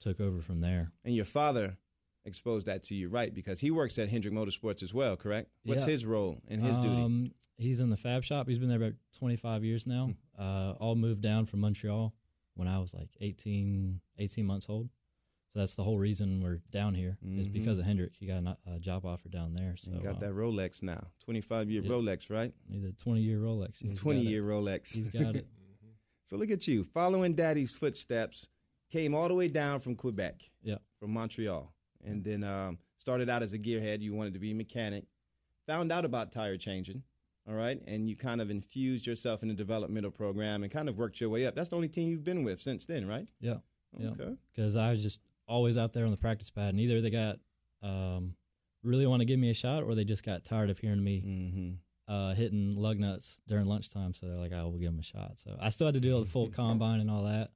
took 0.00 0.20
over 0.20 0.40
from 0.40 0.60
there. 0.60 0.90
and 1.04 1.14
your 1.14 1.24
father 1.26 1.76
exposed 2.24 2.66
that 2.66 2.82
to 2.84 2.94
you, 2.94 3.08
right? 3.08 3.32
Because 3.34 3.60
he 3.60 3.70
works 3.70 3.98
at 3.98 4.08
Hendrick 4.08 4.34
Motorsports 4.34 4.82
as 4.82 4.94
well, 4.94 5.16
correct? 5.16 5.50
What's 5.64 5.86
Yeah. 5.86 5.92
his 5.92 6.06
role 6.06 6.40
and 6.48 6.62
his 6.62 6.78
duty? 6.78 6.88
Um, 7.02 7.32
he's 7.58 7.80
in 7.80 7.90
the 7.90 7.96
fab 7.96 8.22
shop. 8.24 8.48
He's 8.48 8.58
been 8.58 8.68
there 8.68 8.78
about 8.78 8.94
25 9.18 9.64
years 9.64 9.86
now. 9.86 10.06
Hmm. 10.36 10.40
Uh, 10.42 10.72
all 10.80 10.94
moved 10.94 11.20
down 11.22 11.46
from 11.46 11.60
Montreal 11.60 12.14
when 12.54 12.68
I 12.68 12.78
was 12.78 12.94
like 12.94 13.10
18, 13.20 14.00
18 14.18 14.46
months 14.46 14.68
old. 14.68 14.88
So 15.52 15.58
that's 15.58 15.74
the 15.74 15.82
whole 15.82 15.98
reason 15.98 16.40
we're 16.40 16.62
down 16.70 16.94
here 16.94 17.18
is 17.22 17.46
Mhm. 17.48 17.52
because 17.52 17.78
of 17.78 17.84
Hendrick. 17.84 18.14
He 18.18 18.24
got 18.26 18.42
a, 18.42 18.56
a 18.66 18.78
job 18.78 19.04
offer 19.04 19.28
down 19.28 19.52
there. 19.54 19.76
So 19.76 19.90
you 19.90 20.00
got 20.00 20.16
uh, 20.16 20.20
that 20.20 20.32
Rolex 20.32 20.82
now, 20.82 21.08
25 21.24 21.70
year 21.70 21.82
yeah. 21.82 21.90
Rolex, 21.90 22.30
right? 22.30 22.54
He's 22.70 22.84
a 22.84 22.92
20 22.92 23.20
year 23.20 23.38
Rolex. 23.38 23.76
He's 23.78 23.92
got 23.92 23.98
20 24.00 24.20
it. 24.20 24.30
year 24.30 24.42
Rolex. 24.42 24.94
He's 24.94 25.10
got 25.10 25.36
it. 25.36 25.46
so 26.24 26.36
look 26.38 26.50
at 26.50 26.66
you, 26.66 26.84
following 26.84 27.34
daddy's 27.34 27.72
footsteps, 27.74 28.48
came 28.90 29.14
all 29.14 29.28
the 29.28 29.34
way 29.34 29.48
down 29.48 29.78
from 29.80 29.94
Quebec, 29.94 30.40
Yeah. 30.62 30.78
from 30.98 31.12
Montreal, 31.12 31.74
and 32.04 32.24
then 32.24 32.44
um, 32.44 32.78
started 32.98 33.28
out 33.30 33.42
as 33.42 33.52
a 33.52 33.58
gearhead. 33.58 34.00
You 34.00 34.14
wanted 34.14 34.32
to 34.34 34.38
be 34.40 34.50
a 34.52 34.54
mechanic, 34.54 35.04
found 35.66 35.90
out 35.92 36.04
about 36.04 36.32
tire 36.32 36.56
changing, 36.56 37.02
all 37.48 37.54
right, 37.54 37.80
and 37.86 38.08
you 38.08 38.16
kind 38.16 38.40
of 38.40 38.50
infused 38.50 39.06
yourself 39.06 39.42
in 39.42 39.48
the 39.48 39.54
developmental 39.54 40.10
program 40.10 40.62
and 40.62 40.72
kind 40.72 40.88
of 40.88 40.98
worked 40.98 41.20
your 41.20 41.30
way 41.30 41.46
up. 41.46 41.54
That's 41.54 41.68
the 41.68 41.76
only 41.76 41.88
team 41.88 42.08
you've 42.10 42.24
been 42.24 42.44
with 42.44 42.60
since 42.60 42.86
then, 42.86 43.06
right? 43.06 43.30
Yeah. 43.40 43.56
Yeah. 43.98 44.10
Okay. 44.10 44.34
Because 44.54 44.76
I 44.76 44.90
was 44.92 45.02
just 45.02 45.20
always 45.46 45.76
out 45.76 45.92
there 45.92 46.04
on 46.04 46.10
the 46.10 46.16
practice 46.16 46.50
pad, 46.50 46.70
and 46.70 46.80
either 46.80 47.00
they 47.00 47.10
got 47.10 47.36
um, 47.82 48.34
really 48.82 49.06
want 49.06 49.20
to 49.20 49.26
give 49.26 49.38
me 49.38 49.50
a 49.50 49.54
shot, 49.54 49.82
or 49.82 49.94
they 49.94 50.04
just 50.04 50.22
got 50.24 50.44
tired 50.44 50.70
of 50.70 50.78
hearing 50.78 51.02
me 51.04 51.20
Mm-hmm. 51.24 52.12
uh, 52.12 52.34
hitting 52.34 52.74
lug 52.76 52.98
nuts 52.98 53.38
during 53.46 53.66
lunchtime. 53.66 54.14
So 54.14 54.26
they're 54.26 54.36
like, 54.38 54.52
I 54.52 54.62
will 54.64 54.78
give 54.78 54.90
them 54.90 54.98
a 55.00 55.02
shot. 55.02 55.32
So 55.38 55.56
I 55.60 55.68
still 55.70 55.86
had 55.88 55.94
to 55.94 56.00
do 56.00 56.18
the 56.20 56.26
full 56.26 56.48
combine 56.60 57.00
and 57.00 57.10
all 57.10 57.24
that, 57.24 57.50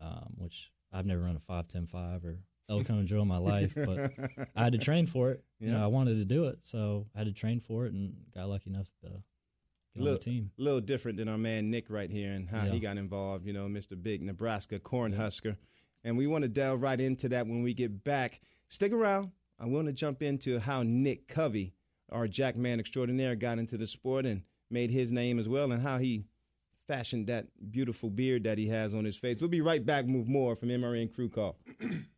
um, 0.00 0.34
which 0.36 0.70
I've 0.92 1.06
never 1.06 1.22
run 1.22 1.36
a 1.36 1.52
5.10.5 1.52 2.24
or 2.24 2.38
El 2.68 2.84
Cone 2.84 3.06
drill 3.06 3.24
my 3.24 3.38
life, 3.38 3.74
but 3.74 4.12
I 4.54 4.64
had 4.64 4.72
to 4.72 4.78
train 4.78 5.06
for 5.06 5.30
it. 5.30 5.42
You 5.58 5.70
know, 5.72 5.82
I 5.82 5.86
wanted 5.86 6.16
to 6.16 6.24
do 6.24 6.46
it, 6.46 6.58
so 6.62 7.06
I 7.14 7.18
had 7.18 7.26
to 7.26 7.32
train 7.32 7.60
for 7.60 7.86
it 7.86 7.92
and 7.92 8.14
got 8.34 8.48
lucky 8.48 8.70
enough 8.70 8.88
to 9.02 9.22
get 9.94 10.06
on 10.06 10.12
the 10.14 10.18
team. 10.18 10.50
A 10.58 10.62
little 10.62 10.80
different 10.80 11.18
than 11.18 11.28
our 11.28 11.38
man 11.38 11.70
Nick 11.70 11.88
right 11.88 12.10
here 12.10 12.32
and 12.32 12.48
how 12.50 12.60
he 12.60 12.78
got 12.78 12.98
involved, 12.98 13.46
you 13.46 13.52
know, 13.52 13.66
Mr. 13.66 14.00
Big 14.00 14.22
Nebraska 14.22 14.78
Cornhusker. 14.78 15.56
And 16.04 16.16
we 16.16 16.26
want 16.26 16.42
to 16.42 16.48
delve 16.48 16.82
right 16.82 17.00
into 17.00 17.28
that 17.30 17.46
when 17.46 17.62
we 17.62 17.74
get 17.74 18.04
back. 18.04 18.40
Stick 18.68 18.92
around. 18.92 19.32
I 19.58 19.66
want 19.66 19.86
to 19.88 19.92
jump 19.92 20.22
into 20.22 20.60
how 20.60 20.82
Nick 20.84 21.26
Covey, 21.26 21.74
our 22.12 22.28
Jackman 22.28 22.78
extraordinaire, 22.78 23.34
got 23.34 23.58
into 23.58 23.76
the 23.76 23.86
sport 23.86 24.24
and 24.24 24.42
made 24.70 24.90
his 24.90 25.10
name 25.10 25.38
as 25.38 25.48
well, 25.48 25.72
and 25.72 25.82
how 25.82 25.98
he 25.98 26.26
fashioned 26.86 27.26
that 27.26 27.46
beautiful 27.70 28.10
beard 28.10 28.44
that 28.44 28.58
he 28.58 28.68
has 28.68 28.94
on 28.94 29.04
his 29.04 29.16
face. 29.16 29.38
We'll 29.40 29.48
be 29.48 29.60
right 29.60 29.84
back 29.84 30.04
with 30.04 30.28
more 30.28 30.54
from 30.54 30.68
MRN 30.68 31.12
Crew 31.12 31.28
Call. 31.28 31.58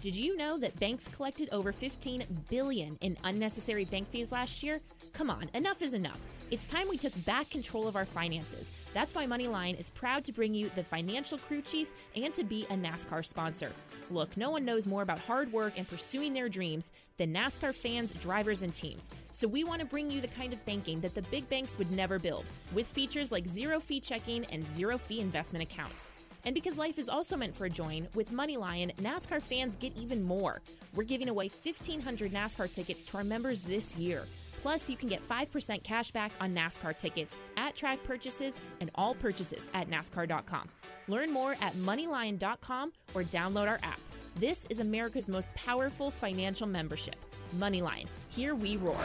Did 0.00 0.16
you 0.16 0.34
know 0.34 0.56
that 0.56 0.80
banks 0.80 1.08
collected 1.08 1.50
over 1.52 1.72
15 1.72 2.24
billion 2.48 2.96
in 3.02 3.18
unnecessary 3.22 3.84
bank 3.84 4.08
fees 4.08 4.32
last 4.32 4.62
year? 4.62 4.80
Come 5.12 5.28
on, 5.28 5.50
enough 5.52 5.82
is 5.82 5.92
enough. 5.92 6.18
It's 6.50 6.66
time 6.66 6.88
we 6.88 6.96
took 6.96 7.12
back 7.26 7.50
control 7.50 7.86
of 7.86 7.96
our 7.96 8.06
finances. 8.06 8.72
That's 8.94 9.14
why 9.14 9.26
MoneyLion 9.26 9.78
is 9.78 9.90
proud 9.90 10.24
to 10.24 10.32
bring 10.32 10.54
you 10.54 10.70
the 10.74 10.82
financial 10.82 11.36
crew 11.36 11.60
chief 11.60 11.92
and 12.16 12.32
to 12.32 12.44
be 12.44 12.64
a 12.70 12.74
NASCAR 12.74 13.22
sponsor. 13.22 13.72
Look, 14.10 14.38
no 14.38 14.50
one 14.50 14.64
knows 14.64 14.86
more 14.86 15.02
about 15.02 15.18
hard 15.18 15.52
work 15.52 15.74
and 15.76 15.86
pursuing 15.86 16.32
their 16.32 16.48
dreams 16.48 16.92
than 17.18 17.34
NASCAR 17.34 17.74
fans, 17.74 18.12
drivers, 18.12 18.62
and 18.62 18.74
teams. 18.74 19.10
So 19.32 19.46
we 19.46 19.64
want 19.64 19.80
to 19.80 19.86
bring 19.86 20.10
you 20.10 20.22
the 20.22 20.28
kind 20.28 20.54
of 20.54 20.64
banking 20.64 21.02
that 21.02 21.14
the 21.14 21.22
big 21.22 21.46
banks 21.50 21.76
would 21.76 21.90
never 21.90 22.18
build, 22.18 22.46
with 22.72 22.86
features 22.86 23.30
like 23.30 23.46
zero 23.46 23.78
fee 23.78 24.00
checking 24.00 24.46
and 24.46 24.66
zero 24.66 24.96
fee 24.96 25.20
investment 25.20 25.62
accounts. 25.62 26.08
And 26.44 26.54
because 26.54 26.78
life 26.78 26.98
is 26.98 27.08
also 27.08 27.36
meant 27.36 27.54
for 27.54 27.66
a 27.66 27.70
join, 27.70 28.08
with 28.14 28.32
MoneyLion, 28.32 28.94
NASCAR 28.96 29.42
fans 29.42 29.76
get 29.76 29.96
even 29.96 30.22
more. 30.22 30.60
We're 30.94 31.04
giving 31.04 31.28
away 31.28 31.48
1,500 31.48 32.32
NASCAR 32.32 32.72
tickets 32.72 33.04
to 33.06 33.18
our 33.18 33.24
members 33.24 33.62
this 33.62 33.96
year. 33.96 34.24
Plus, 34.62 34.90
you 34.90 34.96
can 34.96 35.08
get 35.08 35.22
5% 35.22 35.82
cash 35.82 36.10
back 36.10 36.32
on 36.40 36.54
NASCAR 36.54 36.96
tickets, 36.98 37.36
at 37.56 37.74
track 37.74 38.02
purchases, 38.04 38.58
and 38.80 38.90
all 38.94 39.14
purchases 39.14 39.68
at 39.74 39.88
NASCAR.com. 39.90 40.68
Learn 41.08 41.32
more 41.32 41.52
at 41.60 41.74
MoneyLion.com 41.76 42.92
or 43.14 43.22
download 43.22 43.68
our 43.68 43.80
app. 43.82 44.00
This 44.36 44.66
is 44.70 44.80
America's 44.80 45.28
most 45.28 45.52
powerful 45.54 46.10
financial 46.10 46.66
membership. 46.66 47.16
MoneyLion. 47.56 48.06
Here 48.30 48.54
we 48.54 48.76
roar. 48.76 49.00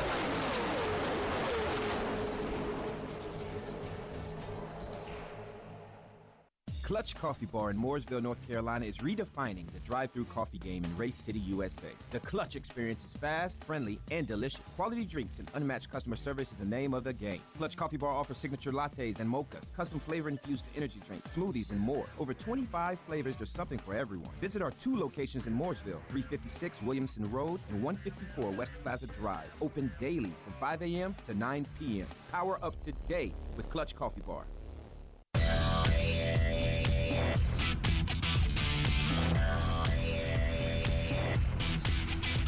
Clutch 6.85 7.15
Coffee 7.15 7.47
Bar 7.47 7.71
in 7.71 7.77
Mooresville, 7.81 8.21
North 8.21 8.47
Carolina 8.47 8.85
is 8.85 8.99
redefining 8.99 9.65
the 9.73 9.79
drive-through 9.79 10.25
coffee 10.25 10.59
game 10.59 10.83
in 10.83 10.97
Race 10.97 11.15
City, 11.15 11.39
USA. 11.39 11.87
The 12.11 12.19
Clutch 12.19 12.55
experience 12.55 13.03
is 13.03 13.19
fast, 13.19 13.63
friendly, 13.63 13.99
and 14.11 14.27
delicious. 14.27 14.61
Quality 14.75 15.03
drinks 15.03 15.39
and 15.39 15.49
unmatched 15.55 15.89
customer 15.89 16.15
service 16.15 16.51
is 16.51 16.57
the 16.57 16.65
name 16.65 16.93
of 16.93 17.03
the 17.03 17.11
game. 17.11 17.41
Clutch 17.57 17.75
Coffee 17.75 17.97
Bar 17.97 18.13
offers 18.13 18.37
signature 18.37 18.71
lattes 18.71 19.19
and 19.19 19.27
mochas, 19.27 19.73
custom 19.75 19.99
flavor-infused 19.99 20.63
energy 20.77 21.01
drinks, 21.07 21.35
smoothies, 21.35 21.71
and 21.71 21.79
more. 21.79 22.05
Over 22.19 22.35
25 22.35 22.99
flavors, 22.99 23.35
there's 23.35 23.49
something 23.49 23.79
for 23.79 23.95
everyone. 23.95 24.29
Visit 24.39 24.61
our 24.61 24.69
two 24.69 24.95
locations 24.95 25.47
in 25.47 25.57
Mooresville, 25.57 26.01
356 26.09 26.83
Williamson 26.83 27.31
Road 27.31 27.59
and 27.71 27.81
154 27.81 28.51
West 28.51 28.73
Plaza 28.83 29.07
Drive. 29.07 29.51
Open 29.59 29.91
daily 29.99 30.33
from 30.43 30.53
5 30.59 30.83
a.m. 30.83 31.15
to 31.25 31.33
9 31.33 31.65
p.m. 31.79 32.07
Power 32.31 32.63
up 32.63 32.79
today 32.83 33.33
with 33.57 33.67
Clutch 33.71 33.95
Coffee 33.95 34.21
Bar. 34.21 34.45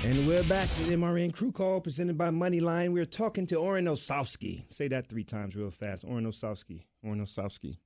And 0.04 0.28
we're 0.28 0.44
back 0.44 0.70
to 0.70 0.84
the 0.84 0.96
MRN 0.96 1.34
Crew 1.34 1.52
Call 1.52 1.82
presented 1.82 2.18
by 2.18 2.30
MoneyLion. 2.30 2.94
We're 2.94 3.06
talking 3.06 3.48
to 3.48 3.56
Orane 3.56 3.90
Ossowski. 3.90 4.72
Say 4.72 4.88
that 4.90 5.10
three 5.10 5.24
times 5.24 5.56
real 5.56 5.72
fast. 5.72 6.06
Orane 6.06 6.28
Ossowski. 6.28 6.84
Orane 7.04 7.22
Ossowski. 7.22 7.78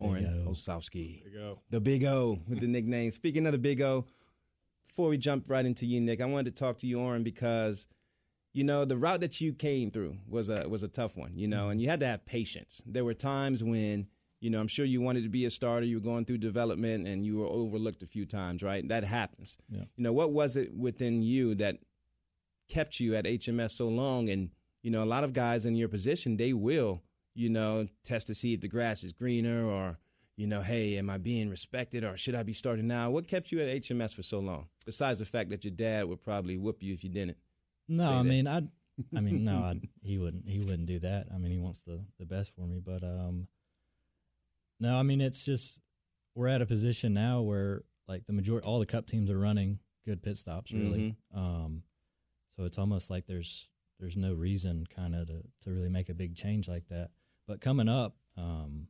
Orane 0.00 0.24
Big 0.24 0.46
O. 0.46 0.50
Ossowski. 0.50 1.22
There 1.22 1.32
you 1.32 1.38
go. 1.38 1.58
The 1.70 1.80
Big 1.80 2.04
O 2.04 2.38
with 2.46 2.60
the 2.60 2.66
nickname. 2.68 3.10
Speaking 3.10 3.46
of 3.46 3.52
the 3.52 3.58
Big 3.58 3.80
O, 3.80 4.04
before 4.86 5.08
we 5.08 5.16
jump 5.16 5.48
right 5.48 5.64
into 5.64 5.86
you, 5.86 6.00
Nick, 6.00 6.20
I 6.20 6.26
wanted 6.26 6.54
to 6.54 6.62
talk 6.62 6.78
to 6.78 6.86
you, 6.86 6.98
Orane, 6.98 7.24
because 7.24 7.86
you 8.52 8.62
know 8.62 8.84
the 8.84 8.98
route 8.98 9.20
that 9.20 9.40
you 9.40 9.54
came 9.54 9.90
through 9.90 10.18
was 10.28 10.50
a 10.50 10.68
was 10.68 10.82
a 10.82 10.88
tough 10.88 11.16
one. 11.16 11.32
You 11.36 11.48
know, 11.48 11.62
mm-hmm. 11.62 11.70
and 11.70 11.80
you 11.80 11.88
had 11.88 12.00
to 12.00 12.06
have 12.06 12.26
patience. 12.26 12.82
There 12.86 13.04
were 13.04 13.14
times 13.14 13.64
when 13.64 14.08
you 14.42 14.50
know 14.50 14.60
I'm 14.60 14.68
sure 14.68 14.84
you 14.84 15.00
wanted 15.00 15.22
to 15.22 15.30
be 15.30 15.46
a 15.46 15.50
starter. 15.50 15.86
You 15.86 15.96
were 15.96 16.04
going 16.04 16.26
through 16.26 16.38
development, 16.38 17.08
and 17.08 17.24
you 17.24 17.38
were 17.38 17.46
overlooked 17.46 18.02
a 18.02 18.06
few 18.06 18.26
times. 18.26 18.62
Right, 18.62 18.86
that 18.88 19.04
happens. 19.04 19.56
Yeah. 19.70 19.84
You 19.96 20.04
know, 20.04 20.12
what 20.12 20.32
was 20.32 20.58
it 20.58 20.76
within 20.76 21.22
you 21.22 21.54
that 21.54 21.78
kept 22.72 23.00
you 23.00 23.14
at 23.14 23.24
HMS 23.24 23.72
so 23.72 23.88
long. 23.88 24.28
And 24.28 24.50
you 24.82 24.90
know, 24.90 25.02
a 25.02 25.06
lot 25.06 25.24
of 25.24 25.32
guys 25.32 25.66
in 25.66 25.76
your 25.76 25.88
position, 25.88 26.36
they 26.36 26.52
will, 26.52 27.02
you 27.34 27.48
know, 27.48 27.86
test 28.04 28.26
to 28.28 28.34
see 28.34 28.54
if 28.54 28.60
the 28.60 28.68
grass 28.68 29.04
is 29.04 29.12
greener 29.12 29.64
or 29.64 29.98
you 30.36 30.46
know, 30.46 30.62
hey, 30.62 30.96
am 30.96 31.10
I 31.10 31.18
being 31.18 31.50
respected 31.50 32.04
or 32.04 32.16
should 32.16 32.34
I 32.34 32.42
be 32.42 32.54
starting 32.54 32.86
now? 32.86 33.10
What 33.10 33.28
kept 33.28 33.52
you 33.52 33.60
at 33.60 33.68
HMS 33.68 34.14
for 34.14 34.22
so 34.22 34.40
long? 34.40 34.68
Besides 34.86 35.18
the 35.18 35.26
fact 35.26 35.50
that 35.50 35.62
your 35.62 35.74
dad 35.74 36.06
would 36.08 36.22
probably 36.22 36.56
whoop 36.56 36.82
you 36.82 36.94
if 36.94 37.04
you 37.04 37.10
didn't. 37.10 37.36
No, 37.86 38.10
I 38.10 38.22
mean, 38.22 38.48
I, 38.48 38.62
I 39.14 39.20
mean, 39.20 39.44
no, 39.44 39.58
I, 39.58 39.80
he 40.02 40.16
wouldn't. 40.16 40.48
He 40.48 40.58
wouldn't 40.58 40.86
do 40.86 40.98
that. 41.00 41.26
I 41.32 41.36
mean, 41.36 41.52
he 41.52 41.58
wants 41.58 41.82
the 41.82 42.02
the 42.18 42.24
best 42.24 42.54
for 42.56 42.66
me, 42.66 42.80
but 42.84 43.02
um, 43.02 43.46
no, 44.82 44.96
I 44.98 45.02
mean, 45.02 45.20
it's 45.20 45.44
just 45.44 45.80
we're 46.34 46.48
at 46.48 46.60
a 46.62 46.66
position 46.66 47.14
now 47.14 47.40
where 47.40 47.84
like 48.08 48.26
the 48.26 48.32
majority, 48.32 48.66
all 48.66 48.78
the 48.80 48.86
Cup 48.86 49.06
teams 49.06 49.30
are 49.30 49.38
running 49.38 49.78
good 50.04 50.22
pit 50.22 50.36
stops, 50.36 50.72
really. 50.72 51.14
Um, 51.34 51.82
so 52.56 52.64
it's 52.64 52.78
almost 52.78 53.08
like 53.10 53.26
there's 53.26 53.68
there's 54.00 54.16
no 54.16 54.32
reason 54.34 54.84
kind 54.94 55.14
of 55.14 55.28
to 55.28 55.42
to 55.62 55.70
really 55.70 55.88
make 55.88 56.08
a 56.08 56.14
big 56.14 56.34
change 56.34 56.68
like 56.68 56.88
that. 56.88 57.10
But 57.46 57.60
coming 57.60 57.88
up, 57.88 58.16
um, 58.36 58.88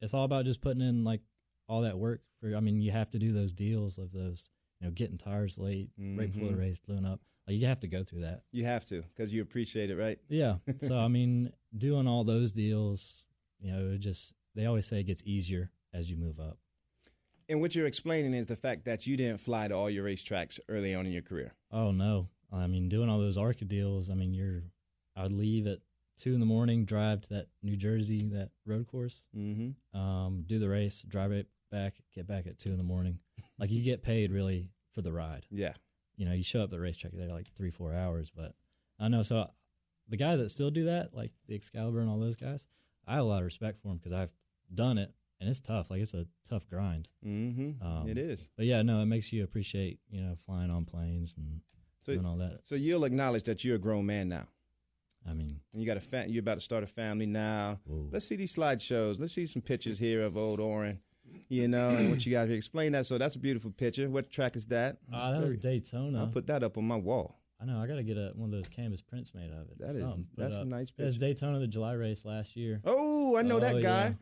it's 0.00 0.14
all 0.14 0.24
about 0.24 0.44
just 0.46 0.60
putting 0.60 0.82
in 0.82 1.04
like 1.04 1.20
all 1.68 1.82
that 1.82 1.98
work 1.98 2.22
for. 2.40 2.54
I 2.56 2.60
mean, 2.60 2.80
you 2.80 2.90
have 2.92 3.10
to 3.10 3.18
do 3.18 3.32
those 3.32 3.52
deals 3.52 3.98
of 3.98 4.12
those, 4.12 4.48
you 4.80 4.86
know, 4.86 4.92
getting 4.92 5.18
tires 5.18 5.58
late 5.58 5.90
right 5.98 6.30
before 6.32 6.48
the 6.48 6.54
Mhm. 6.54 6.58
race, 6.58 6.80
gluing 6.80 7.04
up. 7.04 7.20
Like 7.46 7.56
you 7.58 7.66
have 7.66 7.80
to 7.80 7.88
go 7.88 8.02
through 8.04 8.20
that. 8.22 8.42
You 8.52 8.64
have 8.64 8.84
to 8.86 9.02
because 9.02 9.32
you 9.32 9.42
appreciate 9.42 9.90
it, 9.90 9.96
right? 9.96 10.18
Yeah. 10.28 10.58
So 10.80 10.98
I 10.98 11.08
mean, 11.08 11.52
doing 11.76 12.06
all 12.06 12.24
those 12.24 12.52
deals, 12.52 13.26
you 13.58 13.72
know, 13.72 13.90
it 13.94 13.98
just 13.98 14.32
they 14.58 14.66
always 14.66 14.86
say 14.86 15.00
it 15.00 15.04
gets 15.04 15.22
easier 15.24 15.70
as 15.94 16.10
you 16.10 16.16
move 16.16 16.38
up. 16.40 16.58
And 17.48 17.60
what 17.62 17.74
you're 17.74 17.86
explaining 17.86 18.34
is 18.34 18.46
the 18.46 18.56
fact 18.56 18.84
that 18.84 19.06
you 19.06 19.16
didn't 19.16 19.38
fly 19.40 19.68
to 19.68 19.74
all 19.74 19.88
your 19.88 20.04
racetracks 20.04 20.58
early 20.68 20.94
on 20.94 21.06
in 21.06 21.12
your 21.12 21.22
career. 21.22 21.54
Oh 21.72 21.92
no. 21.92 22.28
I 22.52 22.66
mean, 22.66 22.88
doing 22.88 23.08
all 23.08 23.18
those 23.18 23.38
ARCA 23.38 23.64
deals, 23.64 24.10
I 24.10 24.14
mean, 24.14 24.34
you're 24.34 24.64
I 25.16 25.22
would 25.22 25.32
leave 25.32 25.66
at 25.66 25.78
two 26.16 26.34
in 26.34 26.40
the 26.40 26.46
morning, 26.46 26.84
drive 26.84 27.20
to 27.22 27.28
that 27.30 27.46
New 27.62 27.76
Jersey, 27.76 28.28
that 28.32 28.50
road 28.66 28.86
course, 28.86 29.22
Mm-hmm. 29.36 29.98
um, 29.98 30.42
do 30.46 30.58
the 30.58 30.68
race, 30.68 31.02
drive 31.02 31.32
it 31.32 31.46
back, 31.70 31.94
get 32.14 32.26
back 32.26 32.46
at 32.46 32.58
two 32.58 32.70
in 32.70 32.76
the 32.78 32.82
morning. 32.84 33.20
Like 33.60 33.70
you 33.70 33.82
get 33.82 34.02
paid 34.04 34.30
really 34.30 34.70
for 34.92 35.02
the 35.02 35.12
ride. 35.12 35.44
Yeah. 35.50 35.72
You 36.16 36.26
know, 36.26 36.32
you 36.32 36.44
show 36.44 36.60
up 36.60 36.64
at 36.66 36.70
the 36.70 36.78
racetrack, 36.80 37.12
they're 37.12 37.28
like 37.28 37.52
three, 37.56 37.70
four 37.70 37.92
hours, 37.92 38.30
but 38.30 38.54
I 39.00 39.08
know. 39.08 39.22
So 39.24 39.50
the 40.08 40.16
guys 40.16 40.38
that 40.38 40.50
still 40.50 40.70
do 40.70 40.84
that, 40.84 41.12
like 41.12 41.32
the 41.48 41.56
Excalibur 41.56 41.98
and 42.00 42.08
all 42.08 42.18
those 42.20 42.36
guys, 42.36 42.66
I 43.06 43.14
have 43.14 43.22
a 43.22 43.26
lot 43.26 43.38
of 43.38 43.44
respect 43.46 43.80
for 43.82 43.88
them 43.88 43.96
because 43.96 44.12
I've 44.12 44.30
done 44.74 44.98
it 44.98 45.12
and 45.40 45.48
it's 45.48 45.60
tough. 45.60 45.90
Like 45.90 46.00
it's 46.00 46.14
a 46.14 46.26
tough 46.48 46.68
grind. 46.68 47.08
Mm-hmm. 47.26 47.82
Um, 47.86 48.08
it 48.08 48.18
is. 48.18 48.50
But 48.56 48.66
yeah, 48.66 48.82
no, 48.82 49.00
it 49.02 49.06
makes 49.06 49.32
you 49.32 49.44
appreciate, 49.44 50.00
you 50.10 50.20
know, 50.20 50.34
flying 50.34 50.70
on 50.70 50.84
planes 50.84 51.34
and 51.36 51.60
So- 52.02 52.14
doing 52.14 52.26
all 52.26 52.36
that. 52.38 52.60
So 52.64 52.74
you'll 52.74 53.04
acknowledge 53.04 53.44
that 53.44 53.64
you're 53.64 53.76
a 53.76 53.80
grown 53.80 54.06
man 54.06 54.28
now. 54.28 54.46
I 55.28 55.34
mean, 55.34 55.60
And 55.72 55.82
you 55.82 55.86
got 55.86 55.96
a 55.96 56.00
fa- 56.00 56.24
you're 56.28 56.40
about 56.40 56.54
to 56.54 56.60
start 56.60 56.82
a 56.82 56.86
family 56.86 57.26
now. 57.26 57.80
Whoa. 57.84 58.08
Let's 58.10 58.26
see 58.26 58.36
these 58.36 58.54
slideshows. 58.54 59.20
Let's 59.20 59.34
see 59.34 59.46
some 59.46 59.60
pictures 59.62 59.98
here 59.98 60.22
of 60.22 60.36
old 60.36 60.58
Orane. 60.60 60.98
You 61.50 61.68
know, 61.68 61.88
and 61.90 62.10
what 62.10 62.24
you 62.24 62.32
got 62.32 62.46
here. 62.48 62.56
Explain 62.56 62.92
that. 62.92 63.04
So 63.04 63.18
that's 63.18 63.34
a 63.36 63.38
beautiful 63.38 63.70
picture. 63.70 64.08
What 64.08 64.30
track 64.30 64.56
is 64.56 64.66
that? 64.68 64.96
uh, 65.12 65.32
that 65.32 65.42
was 65.42 65.56
Daytona. 65.58 66.20
I'll 66.20 66.28
put 66.28 66.46
that 66.46 66.62
up 66.62 66.78
on 66.78 66.86
my 66.86 66.96
wall. 66.96 67.38
I 67.60 67.66
know. 67.66 67.78
I 67.82 67.86
got 67.86 67.96
to 67.96 68.02
get 68.02 68.16
a, 68.16 68.32
one 68.34 68.46
of 68.48 68.52
those 68.52 68.68
canvas 68.68 69.02
prints 69.02 69.34
made 69.34 69.50
of 69.50 69.68
it. 69.70 69.78
That 69.78 69.94
is- 69.96 70.14
that's 70.36 70.56
a 70.56 70.64
nice 70.64 70.90
picture. 70.90 71.04
That's. 71.10 71.18
Daytona, 71.18 71.58
the 71.58 71.66
July 71.66 71.92
race 71.94 72.24
last 72.24 72.56
year. 72.56 72.80
Oh, 72.84 73.36
I 73.36 73.42
know 73.42 73.56
Oh, 73.56 73.60
that 73.60 73.82
guy. 73.82 74.16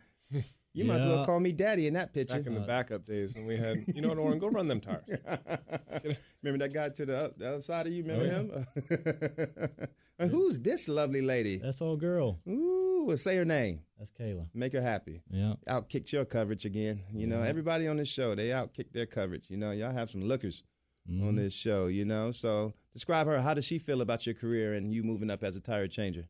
You 0.72 0.84
might 0.84 1.00
as 1.00 1.06
well 1.06 1.24
call 1.24 1.40
me 1.40 1.52
daddy 1.52 1.86
in 1.86 1.94
that 1.94 2.12
picture. 2.12 2.36
Back 2.36 2.46
in 2.46 2.54
the 2.54 2.60
backup 2.60 3.06
days, 3.06 3.34
and 3.34 3.46
we 3.46 3.56
had, 3.56 3.78
you 3.94 4.02
know 4.02 4.08
what, 4.10 4.18
Orane, 4.18 4.38
go 4.38 4.48
run 4.48 4.68
them 4.68 4.80
tires. 4.80 5.04
remember 6.42 6.66
that 6.66 6.74
guy 6.74 6.90
to 6.90 7.06
the, 7.06 7.32
the 7.36 7.48
other 7.48 7.60
side 7.60 7.86
of 7.86 7.92
you? 7.94 8.04
Remember 8.04 8.26
Oh, 8.58 8.94
him? 8.94 9.88
and 10.18 10.30
who's 10.30 10.60
this 10.60 10.88
lovely 10.88 11.22
lady? 11.22 11.56
That's 11.56 11.80
old 11.80 12.00
girl. 12.00 12.40
Ooh, 12.48 13.04
well, 13.08 13.16
say 13.16 13.36
her 13.36 13.44
name. 13.44 13.80
That's 13.98 14.10
Kayla. 14.10 14.48
Make 14.52 14.74
her 14.74 14.82
happy. 14.82 15.22
Yeah. 15.30 15.54
Outkicked 15.68 16.12
your 16.12 16.24
coverage 16.26 16.66
again. 16.66 17.00
You 17.14 17.26
know, 17.26 17.40
everybody 17.42 17.88
on 17.88 17.96
this 17.96 18.08
show, 18.08 18.34
they 18.34 18.48
outkicked 18.48 18.92
their 18.92 19.06
coverage. 19.06 19.46
You 19.48 19.56
know, 19.56 19.70
y'all 19.70 19.92
have 19.94 20.10
some 20.10 20.22
lookers 20.24 20.62
on 21.08 21.14
Mhm. 21.32 21.36
this 21.36 21.54
show, 21.54 21.86
you 21.86 22.04
know. 22.04 22.32
So 22.32 22.74
describe 22.92 23.26
her. 23.28 23.40
How 23.40 23.54
does 23.54 23.64
she 23.64 23.78
feel 23.78 24.02
about 24.02 24.26
your 24.26 24.34
career 24.34 24.74
and 24.74 24.92
you 24.92 25.02
moving 25.02 25.30
up 25.30 25.42
as 25.42 25.56
a 25.56 25.60
tire 25.60 25.88
changer? 25.88 26.26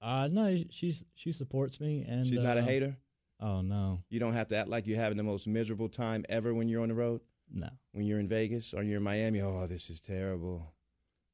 Uh, 0.00 0.28
no, 0.32 0.62
she's 0.70 1.04
she 1.14 1.32
supports 1.32 1.78
me, 1.80 2.06
and 2.08 2.26
She's 2.26 2.40
not 2.40 2.56
a 2.56 2.60
uh, 2.60 2.64
hater. 2.64 2.96
Oh 3.42 3.62
no, 3.62 4.02
You 4.10 4.20
don't 4.20 4.34
have 4.34 4.48
to 4.48 4.56
act 4.56 4.68
like 4.68 4.86
you're 4.86 4.98
having 4.98 5.16
the 5.16 5.22
most 5.22 5.46
miserable 5.46 5.88
time 5.88 6.24
ever 6.28 6.52
when 6.52 6.68
you're 6.68 6.82
on 6.82 6.88
the 6.90 6.94
road. 6.94 7.20
no, 7.50 7.68
When 7.92 8.04
you're 8.06 8.20
in 8.20 8.28
Vegas 8.28 8.74
or 8.74 8.82
you're 8.82 8.98
in 8.98 9.02
Miami, 9.02 9.40
oh, 9.40 9.66
this 9.66 9.88
is 9.88 10.00
terrible. 10.00 10.74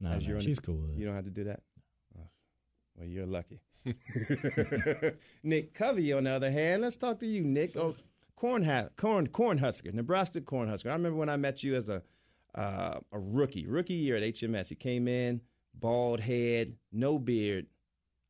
no, 0.00 0.10
As 0.10 0.22
no, 0.22 0.28
you're 0.28 0.36
on 0.36 0.40
the- 0.40 0.46
she's 0.46 0.60
cool 0.60 0.86
with. 0.88 0.96
You 0.98 1.06
don't 1.06 1.14
have 1.16 1.24
to 1.24 1.30
do 1.30 1.44
that. 1.44 1.62
Oh, 2.16 2.28
well, 2.96 3.08
you're 3.08 3.26
lucky. 3.26 3.60
Nick 5.42 5.74
Covey, 5.74 6.12
on 6.12 6.24
the 6.24 6.30
other 6.30 6.50
hand, 6.50 6.82
let's 6.82 6.96
talk 6.96 7.18
to 7.20 7.26
you, 7.26 7.42
Nick. 7.42 7.70
Oh, 7.76 7.94
corn, 8.36 8.62
ha- 8.64 8.88
corn, 8.96 9.28
corn 9.28 9.58
husker, 9.58 9.92
Nebraska 9.92 10.40
corn 10.40 10.68
husker. 10.68 10.90
I 10.90 10.94
remember 10.94 11.18
when 11.18 11.28
I 11.28 11.36
met 11.36 11.62
you 11.62 11.74
as 11.74 11.88
a 11.88 12.02
uh, 12.54 13.00
a 13.12 13.18
rookie, 13.18 13.66
rookie 13.66 13.92
year 13.94 14.16
at 14.16 14.22
HMS. 14.22 14.70
He 14.70 14.76
came 14.76 15.06
in, 15.08 15.42
bald 15.74 16.20
head, 16.20 16.72
no 16.90 17.18
beard, 17.18 17.66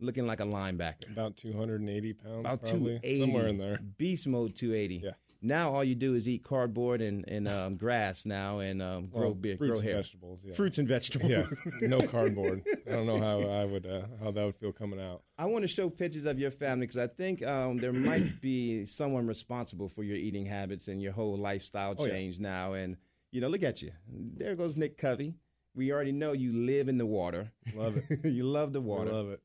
looking 0.00 0.26
like 0.26 0.40
a 0.40 0.44
linebacker. 0.44 1.10
About 1.10 1.36
280 1.36 2.12
pounds, 2.14 2.40
About 2.40 2.60
probably 2.62 2.98
280. 2.98 3.20
somewhere 3.20 3.48
in 3.48 3.58
there. 3.58 3.78
Beast 3.98 4.26
mode 4.28 4.54
280. 4.54 5.02
Yeah. 5.04 5.10
Now 5.42 5.70
all 5.72 5.84
you 5.84 5.94
do 5.94 6.14
is 6.14 6.26
eat 6.28 6.42
cardboard 6.42 7.00
and, 7.02 7.24
and 7.28 7.46
um, 7.56 7.76
grass 7.76 8.24
now 8.26 8.58
and 8.60 8.80
um, 8.82 9.06
grow 9.08 9.20
Well, 9.26 9.34
beard, 9.34 9.58
fruits 9.58 9.80
grow 9.80 9.88
and 9.90 9.96
vegetables. 9.98 10.44
Yeah. 10.44 10.54
Fruits 10.54 10.78
and 10.78 10.88
vegetables. 10.88 11.30
Yeah, 11.30 11.44
no 11.88 11.98
cardboard. 12.00 12.62
I 12.86 12.90
don't 12.92 13.06
know 13.06 13.18
how 13.20 13.40
I 13.48 13.64
would 13.64 13.86
uh, 13.86 14.02
how 14.22 14.30
that 14.32 14.44
would 14.44 14.56
feel 14.56 14.72
coming 14.72 15.00
out. 15.00 15.22
I 15.38 15.44
want 15.44 15.62
to 15.62 15.68
show 15.68 15.88
pictures 15.90 16.24
of 16.24 16.38
your 16.38 16.50
family 16.50 16.86
because 16.86 16.98
I 16.98 17.06
think 17.06 17.46
um, 17.46 17.76
there 17.76 17.92
might 17.92 18.40
be 18.40 18.86
someone 18.86 19.26
responsible 19.26 19.88
for 19.88 20.02
your 20.02 20.16
eating 20.16 20.46
habits 20.46 20.88
and 20.88 21.00
your 21.02 21.12
whole 21.12 21.36
lifestyle 21.36 21.94
Oh, 21.98 22.06
yeah. 22.06 22.12
change 22.12 22.40
now. 22.40 22.72
And 22.72 22.96
you 23.30 23.40
know, 23.40 23.48
look 23.48 23.62
at 23.62 23.82
you. 23.82 23.92
There 24.08 24.56
goes 24.56 24.74
Nick 24.76 24.96
Covey. 24.96 25.34
We 25.74 25.92
already 25.92 26.12
know 26.12 26.32
you 26.32 26.52
live 26.54 26.88
in 26.88 26.96
the 26.96 27.04
water. 27.06 27.52
Love 27.74 27.98
it. 27.98 28.24
you 28.32 28.44
love 28.44 28.72
the 28.72 28.80
I 28.80 28.84
water. 28.84 29.12
love 29.12 29.28
it. 29.28 29.40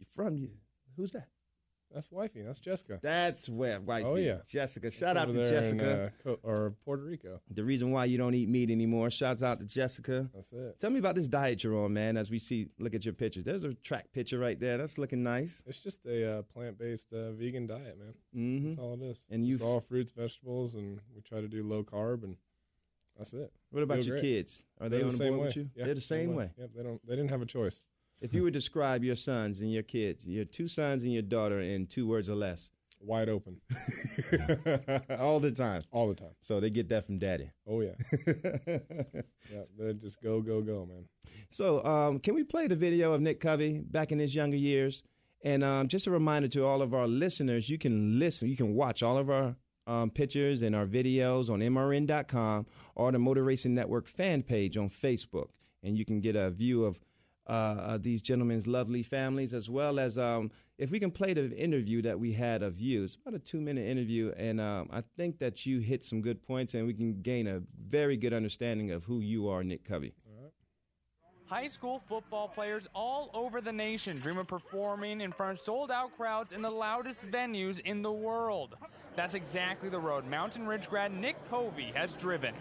You 0.00 0.06
from 0.14 0.36
you? 0.36 0.48
Who's 0.96 1.10
that? 1.12 1.28
That's 1.92 2.10
wifey. 2.12 2.42
That's 2.42 2.60
Jessica. 2.60 3.00
That's 3.02 3.48
where 3.48 3.80
wifey. 3.80 4.04
Oh, 4.06 4.14
yeah. 4.14 4.38
Jessica. 4.46 4.92
Shout 4.92 5.16
That's 5.16 5.26
out 5.26 5.26
to 5.26 5.32
there 5.32 5.44
in, 5.44 5.50
Jessica. 5.50 6.04
uh, 6.04 6.22
Co- 6.22 6.38
or 6.44 6.70
Puerto 6.84 7.02
Rico. 7.02 7.40
the 7.50 7.64
reason 7.64 7.90
why 7.90 8.04
you 8.04 8.16
don't 8.16 8.32
eat 8.32 8.48
meat 8.48 8.70
anymore. 8.70 9.10
Shouts 9.10 9.42
out 9.42 9.58
to 9.58 9.66
Jessica. 9.66 10.30
That's 10.32 10.52
it. 10.52 10.78
Tell 10.78 10.90
me 10.90 11.00
about 11.00 11.16
this 11.16 11.26
diet 11.26 11.64
you're 11.64 11.76
on, 11.84 11.92
man. 11.92 12.16
As 12.16 12.30
we 12.30 12.38
see, 12.38 12.68
look 12.78 12.94
at 12.94 13.04
your 13.04 13.12
pictures. 13.12 13.42
There's 13.42 13.64
a 13.64 13.74
track 13.74 14.12
picture 14.12 14.38
right 14.38 14.58
there. 14.58 14.78
That's 14.78 14.98
looking 14.98 15.24
nice. 15.24 15.64
It's 15.66 15.80
just 15.80 16.06
a 16.06 16.38
uh, 16.38 16.42
plant-based 16.42 17.12
uh, 17.12 17.32
vegan 17.32 17.66
diet, 17.66 17.98
man. 17.98 18.14
hmm 18.32 18.68
That's 18.68 18.78
all 18.80 18.94
it 18.94 19.02
is. 19.02 19.24
And 19.28 19.44
you've- 19.44 19.62
all 19.64 19.80
fruits, 19.80 20.12
vegetables, 20.12 20.76
and 20.76 21.00
we 21.14 21.22
try 21.22 21.40
to 21.40 21.48
do 21.48 21.64
low 21.64 21.82
carb, 21.82 22.22
and 22.22 22.36
that's 23.18 23.34
it. 23.34 23.52
What 23.70 23.82
about 23.82 23.96
Feel 23.98 24.06
your 24.06 24.14
great. 24.16 24.22
kids? 24.22 24.62
Are 24.80 24.88
they 24.88 24.98
They're 24.98 25.06
on 25.06 25.10
the 25.10 25.12
the 25.12 25.18
same 25.18 25.28
board 25.32 25.40
way. 25.40 25.46
with 25.48 25.56
you? 25.56 25.70
Yeah, 25.74 25.84
They're 25.86 25.94
the 25.94 26.00
same 26.00 26.34
way. 26.36 26.50
Yep, 26.56 26.70
they 26.76 26.82
don't. 26.84 27.04
They 27.06 27.16
didn't 27.16 27.30
have 27.30 27.42
a 27.42 27.46
choice. 27.46 27.82
If 28.20 28.34
you 28.34 28.42
would 28.42 28.52
describe 28.52 29.02
your 29.02 29.16
sons 29.16 29.60
and 29.60 29.72
your 29.72 29.82
kids, 29.82 30.26
your 30.26 30.44
two 30.44 30.68
sons 30.68 31.02
and 31.02 31.12
your 31.12 31.22
daughter 31.22 31.60
in 31.60 31.86
two 31.86 32.06
words 32.06 32.28
or 32.28 32.34
less, 32.34 32.70
Wide 33.02 33.30
open 33.30 33.62
all 35.18 35.40
the 35.40 35.50
time. 35.56 35.82
all 35.90 36.08
the 36.08 36.14
time. 36.14 36.34
So 36.40 36.60
they 36.60 36.68
get 36.68 36.90
that 36.90 37.06
from 37.06 37.18
daddy. 37.18 37.50
Oh 37.66 37.80
yeah, 37.80 37.94
yeah. 38.66 39.62
they're 39.78 39.94
just 39.94 40.22
go, 40.22 40.42
go, 40.42 40.60
go, 40.60 40.84
man. 40.84 41.06
so 41.48 41.82
um, 41.82 42.18
can 42.18 42.34
we 42.34 42.44
play 42.44 42.66
the 42.66 42.76
video 42.76 43.14
of 43.14 43.22
Nick 43.22 43.40
Covey 43.40 43.78
back 43.78 44.12
in 44.12 44.18
his 44.18 44.34
younger 44.34 44.58
years? 44.58 45.02
And 45.42 45.64
um, 45.64 45.88
just 45.88 46.06
a 46.06 46.10
reminder 46.10 46.48
to 46.48 46.66
all 46.66 46.82
of 46.82 46.92
our 46.92 47.06
listeners, 47.06 47.70
you 47.70 47.78
can 47.78 48.18
listen, 48.18 48.48
you 48.48 48.56
can 48.56 48.74
watch 48.74 49.02
all 49.02 49.16
of 49.16 49.30
our 49.30 49.56
um, 49.86 50.10
pictures 50.10 50.60
and 50.60 50.76
our 50.76 50.84
videos 50.84 51.48
on 51.48 51.60
MRN.com 51.60 52.66
or 52.94 53.10
the 53.12 53.18
Motor 53.18 53.44
Racing 53.44 53.74
Network 53.74 54.06
fan 54.06 54.42
page 54.42 54.76
on 54.76 54.88
Facebook. 54.90 55.48
And 55.82 55.96
you 55.96 56.04
can 56.04 56.20
get 56.20 56.36
a 56.36 56.50
view 56.50 56.84
of 56.84 57.00
uh, 57.50 57.52
uh, 57.52 57.98
these 57.98 58.22
gentlemen's 58.22 58.68
lovely 58.68 59.02
families, 59.02 59.52
as 59.52 59.68
well 59.68 59.98
as 59.98 60.16
um, 60.16 60.52
if 60.78 60.92
we 60.92 61.00
can 61.00 61.10
play 61.10 61.34
the 61.34 61.50
interview 61.58 62.00
that 62.00 62.20
we 62.20 62.32
had 62.32 62.62
of 62.62 62.80
you. 62.80 63.02
It's 63.02 63.16
about 63.16 63.34
a 63.34 63.40
two 63.40 63.60
minute 63.60 63.88
interview, 63.88 64.32
and 64.36 64.60
um, 64.60 64.88
I 64.92 65.02
think 65.16 65.40
that 65.40 65.66
you 65.66 65.80
hit 65.80 66.04
some 66.04 66.22
good 66.22 66.42
points, 66.42 66.74
and 66.74 66.86
we 66.86 66.94
can 66.94 67.22
gain 67.22 67.48
a 67.48 67.60
very 67.84 68.16
good 68.16 68.32
understanding 68.32 68.92
of 68.92 69.04
who 69.04 69.18
you 69.18 69.48
are, 69.48 69.64
Nick 69.64 69.82
Covey. 69.84 70.14
High 71.46 71.66
school 71.66 72.00
football 72.08 72.46
players 72.46 72.88
all 72.94 73.28
over 73.34 73.60
the 73.60 73.72
nation 73.72 74.20
dream 74.20 74.38
of 74.38 74.46
performing 74.46 75.20
in 75.20 75.32
front 75.32 75.54
of 75.54 75.58
sold 75.58 75.90
out 75.90 76.16
crowds 76.16 76.52
in 76.52 76.62
the 76.62 76.70
loudest 76.70 77.28
venues 77.28 77.80
in 77.80 78.02
the 78.02 78.12
world. 78.12 78.76
That's 79.16 79.34
exactly 79.34 79.88
the 79.88 79.98
road 79.98 80.24
Mountain 80.24 80.68
Ridge 80.68 80.88
grad 80.88 81.12
Nick 81.12 81.36
Covey 81.50 81.90
has 81.96 82.12
driven. 82.12 82.54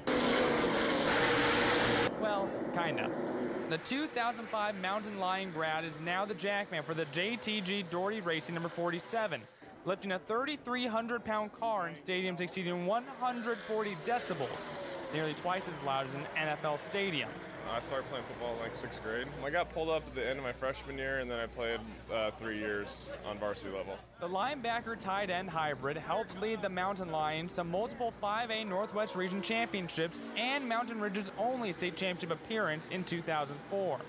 Well, 2.20 2.50
kinda. 2.74 3.39
The 3.70 3.78
2005 3.78 4.82
Mountain 4.82 5.20
Lion 5.20 5.52
grad 5.52 5.86
is 5.86 6.00
now 6.00 6.26
the 6.26 6.34
jackman 6.34 6.82
for 6.82 6.96
the 6.96 7.06
JTG 7.06 7.88
Doherty 7.92 8.20
Racing 8.20 8.56
number 8.56 8.68
47, 8.68 9.42
lifting 9.86 10.12
a 10.12 10.18
3,300 10.18 11.24
pound 11.24 11.54
car 11.54 11.88
in 11.88 11.94
stadiums 11.94 12.42
exceeding 12.42 12.88
140 12.88 13.98
decibels, 14.08 14.66
nearly 15.14 15.36
twice 15.36 15.70
as 15.70 15.80
loud 15.86 16.08
as 16.08 16.16
an 16.16 16.26
NFL 16.36 16.80
stadium. 16.80 17.30
I 17.76 17.80
started 17.82 18.10
playing 18.10 18.26
football 18.26 18.54
in 18.56 18.60
like 18.60 18.74
sixth 18.74 19.04
grade. 19.04 19.28
I 19.46 19.50
got 19.50 19.72
pulled 19.74 19.90
up 19.90 20.06
at 20.08 20.16
the 20.16 20.28
end 20.28 20.40
of 20.40 20.44
my 20.44 20.52
freshman 20.52 20.98
year, 20.98 21.20
and 21.20 21.30
then 21.30 21.40
I 21.40 21.46
played 21.46 21.80
uh, 22.12 22.32
three 22.32 22.58
years 22.58 23.14
on 23.26 23.38
varsity 23.38 23.76
level. 23.76 23.96
The 24.20 24.28
linebacker 24.28 25.00
tight 25.00 25.30
end 25.30 25.50
hybrid 25.50 25.98
helped 25.98 26.40
lead 26.42 26.62
the 26.62 26.70
Mountain 26.70 27.12
Lions 27.12 27.54
to 27.54 27.64
multiple 27.64 28.14
5A 28.22 28.68
Northwest 28.68 29.16
Region 29.16 29.42
championships 29.42 30.24
and 30.36 30.68
Mountain 30.68 31.00
Ridge's 31.00 31.32
only 31.38 31.72
state 31.72 31.96
championship 31.96 32.32
appearance 32.32 32.88
in 32.88 33.04
2004. 33.04 34.00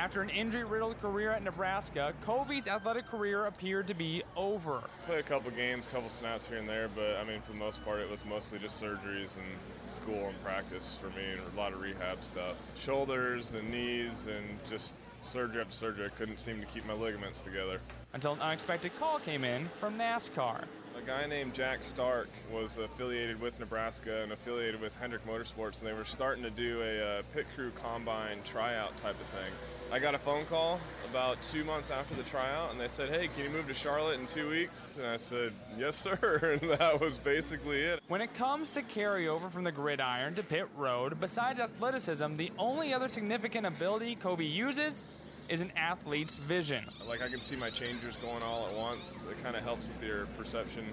After 0.00 0.22
an 0.22 0.30
injury 0.30 0.64
riddled 0.64 0.98
career 1.02 1.30
at 1.30 1.42
Nebraska, 1.42 2.14
Covey's 2.24 2.66
athletic 2.66 3.06
career 3.06 3.44
appeared 3.44 3.86
to 3.88 3.92
be 3.92 4.22
over. 4.34 4.82
Played 5.04 5.18
a 5.18 5.22
couple 5.22 5.50
games, 5.50 5.86
couple 5.88 6.08
snaps 6.08 6.48
here 6.48 6.56
and 6.56 6.66
there, 6.66 6.88
but 6.96 7.18
I 7.18 7.24
mean, 7.24 7.42
for 7.42 7.52
the 7.52 7.58
most 7.58 7.84
part, 7.84 8.00
it 8.00 8.10
was 8.10 8.24
mostly 8.24 8.58
just 8.58 8.82
surgeries 8.82 9.36
and 9.36 9.46
school 9.88 10.28
and 10.28 10.42
practice 10.42 10.96
for 10.98 11.08
me, 11.08 11.32
and 11.32 11.40
a 11.54 11.60
lot 11.60 11.74
of 11.74 11.82
rehab 11.82 12.24
stuff. 12.24 12.56
Shoulders 12.78 13.52
and 13.52 13.70
knees, 13.70 14.26
and 14.26 14.42
just 14.66 14.96
surgery 15.20 15.60
after 15.60 15.74
surgery. 15.74 16.06
I 16.06 16.08
couldn't 16.08 16.40
seem 16.40 16.60
to 16.60 16.66
keep 16.66 16.86
my 16.86 16.94
ligaments 16.94 17.42
together. 17.42 17.78
Until 18.14 18.32
an 18.32 18.40
unexpected 18.40 18.98
call 18.98 19.18
came 19.18 19.44
in 19.44 19.68
from 19.78 19.98
NASCAR. 19.98 20.64
A 20.96 21.06
guy 21.06 21.26
named 21.26 21.52
Jack 21.52 21.82
Stark 21.82 22.30
was 22.50 22.78
affiliated 22.78 23.38
with 23.38 23.60
Nebraska 23.60 24.22
and 24.22 24.32
affiliated 24.32 24.80
with 24.80 24.98
Hendrick 24.98 25.26
Motorsports, 25.26 25.80
and 25.80 25.88
they 25.88 25.92
were 25.92 26.06
starting 26.06 26.42
to 26.42 26.50
do 26.50 26.80
a 26.80 27.18
uh, 27.18 27.22
pit 27.34 27.44
crew 27.54 27.70
combine 27.82 28.38
tryout 28.44 28.96
type 28.96 29.20
of 29.20 29.26
thing. 29.26 29.52
I 29.92 29.98
got 29.98 30.14
a 30.14 30.18
phone 30.18 30.44
call 30.44 30.78
about 31.10 31.42
two 31.42 31.64
months 31.64 31.90
after 31.90 32.14
the 32.14 32.22
tryout, 32.22 32.70
and 32.70 32.80
they 32.80 32.86
said, 32.86 33.08
"Hey, 33.08 33.28
can 33.34 33.42
you 33.42 33.50
move 33.50 33.66
to 33.66 33.74
Charlotte 33.74 34.20
in 34.20 34.26
two 34.28 34.48
weeks?" 34.48 34.96
And 34.98 35.06
I 35.06 35.16
said, 35.16 35.52
"Yes, 35.76 35.96
sir." 35.96 36.58
And 36.62 36.70
that 36.70 37.00
was 37.00 37.18
basically 37.18 37.80
it. 37.80 38.00
When 38.06 38.20
it 38.20 38.32
comes 38.34 38.72
to 38.74 38.82
carryover 38.82 39.50
from 39.50 39.64
the 39.64 39.72
gridiron 39.72 40.34
to 40.34 40.44
pit 40.44 40.68
road, 40.76 41.18
besides 41.18 41.58
athleticism, 41.58 42.36
the 42.36 42.52
only 42.56 42.94
other 42.94 43.08
significant 43.08 43.66
ability 43.66 44.14
Covey 44.14 44.46
uses 44.46 45.02
is 45.48 45.60
an 45.60 45.72
athlete's 45.76 46.38
vision. 46.38 46.84
Like 47.08 47.22
I 47.22 47.28
can 47.28 47.40
see 47.40 47.56
my 47.56 47.70
changers 47.70 48.16
going 48.18 48.42
all 48.44 48.68
at 48.68 48.74
once. 48.76 49.26
It 49.28 49.42
kind 49.42 49.56
of 49.56 49.64
helps 49.64 49.88
with 49.88 50.08
your 50.08 50.26
perception. 50.38 50.84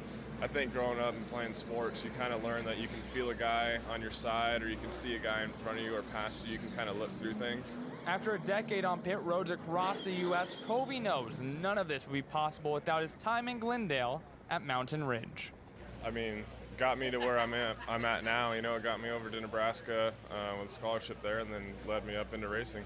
I 0.42 0.48
think 0.48 0.74
growing 0.74 1.00
up 1.00 1.14
and 1.14 1.30
playing 1.30 1.54
sports, 1.54 2.04
you 2.04 2.10
kind 2.18 2.34
of 2.34 2.44
learn 2.44 2.66
that 2.66 2.78
you 2.80 2.88
can 2.88 3.00
feel 3.14 3.30
a 3.30 3.36
guy 3.36 3.78
on 3.92 4.02
your 4.02 4.12
side, 4.12 4.64
or 4.64 4.70
you 4.70 4.78
can 4.78 4.92
see 4.92 5.16
a 5.16 5.20
guy 5.20 5.44
in 5.44 5.50
front 5.50 5.78
of 5.78 5.86
you 5.86 5.96
or 5.96 6.02
past 6.14 6.46
you. 6.46 6.54
You 6.54 6.60
can 6.60 6.72
kind 6.72 6.90
of 6.90 6.98
look 6.98 7.12
through 7.20 7.34
things. 7.34 7.78
After 8.08 8.36
a 8.36 8.40
decade 8.40 8.86
on 8.86 9.02
pit 9.02 9.20
roads 9.24 9.52
across 9.52 10.06
the 10.06 10.12
U.S., 10.12 10.56
Covey 10.66 10.98
knows 10.98 11.42
none 11.42 11.78
of 11.78 11.90
this 11.90 12.08
would 12.08 12.14
be 12.14 12.22
possible 12.22 12.72
without 12.72 13.02
his 13.02 13.16
time 13.16 13.50
in 13.50 13.60
Glendale 13.60 14.22
at 14.50 14.66
Mountain 14.66 15.04
Ridge. 15.04 15.52
I 16.06 16.12
mean, 16.12 16.46
got 16.78 16.98
me 16.98 17.12
to 17.12 17.18
where 17.18 17.38
I'm 17.38 17.54
at. 17.54 17.76
I'm 17.86 18.06
at 18.06 18.24
now. 18.24 18.54
You 18.54 18.62
know, 18.62 18.76
it 18.76 18.84
got 18.84 19.02
me 19.02 19.10
over 19.10 19.30
to 19.30 19.42
Nebraska 19.42 20.14
uh, 20.32 20.56
with 20.58 20.70
a 20.70 20.74
scholarship 20.74 21.22
there, 21.22 21.40
and 21.40 21.54
then 21.54 21.74
led 21.86 22.08
me 22.08 22.16
up 22.16 22.34
into 22.34 22.48
racing. 22.48 22.86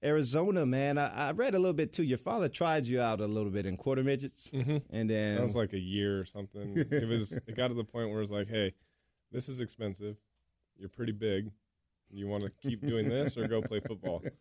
Arizona, 0.00 0.64
man. 0.64 0.96
I, 0.96 1.30
I, 1.30 1.32
read 1.32 1.56
a 1.56 1.58
little 1.58 1.74
bit 1.74 1.92
too. 1.92 2.04
Your 2.04 2.18
father 2.18 2.48
tried 2.48 2.84
you 2.84 3.00
out 3.00 3.20
a 3.20 3.26
little 3.26 3.50
bit 3.50 3.66
in 3.66 3.76
quarter 3.76 4.04
midgets, 4.04 4.48
mm-hmm. 4.52 4.76
and 4.90 5.10
then 5.10 5.34
that 5.34 5.42
was 5.42 5.56
like 5.56 5.72
a 5.72 5.80
year 5.80 6.20
or 6.20 6.24
something. 6.24 6.72
it 6.76 7.08
was. 7.08 7.32
It 7.32 7.56
got 7.56 7.68
to 7.68 7.74
the 7.74 7.82
point 7.82 8.10
where 8.10 8.22
it's 8.22 8.30
like, 8.30 8.48
hey, 8.48 8.74
this 9.32 9.48
is 9.48 9.60
expensive. 9.60 10.18
You're 10.78 10.88
pretty 10.88 11.12
big. 11.12 11.50
You 12.14 12.28
want 12.28 12.44
to 12.44 12.50
keep 12.62 12.80
doing 12.86 13.08
this 13.08 13.36
or 13.36 13.48
go 13.48 13.60
play 13.60 13.80
football? 13.80 14.22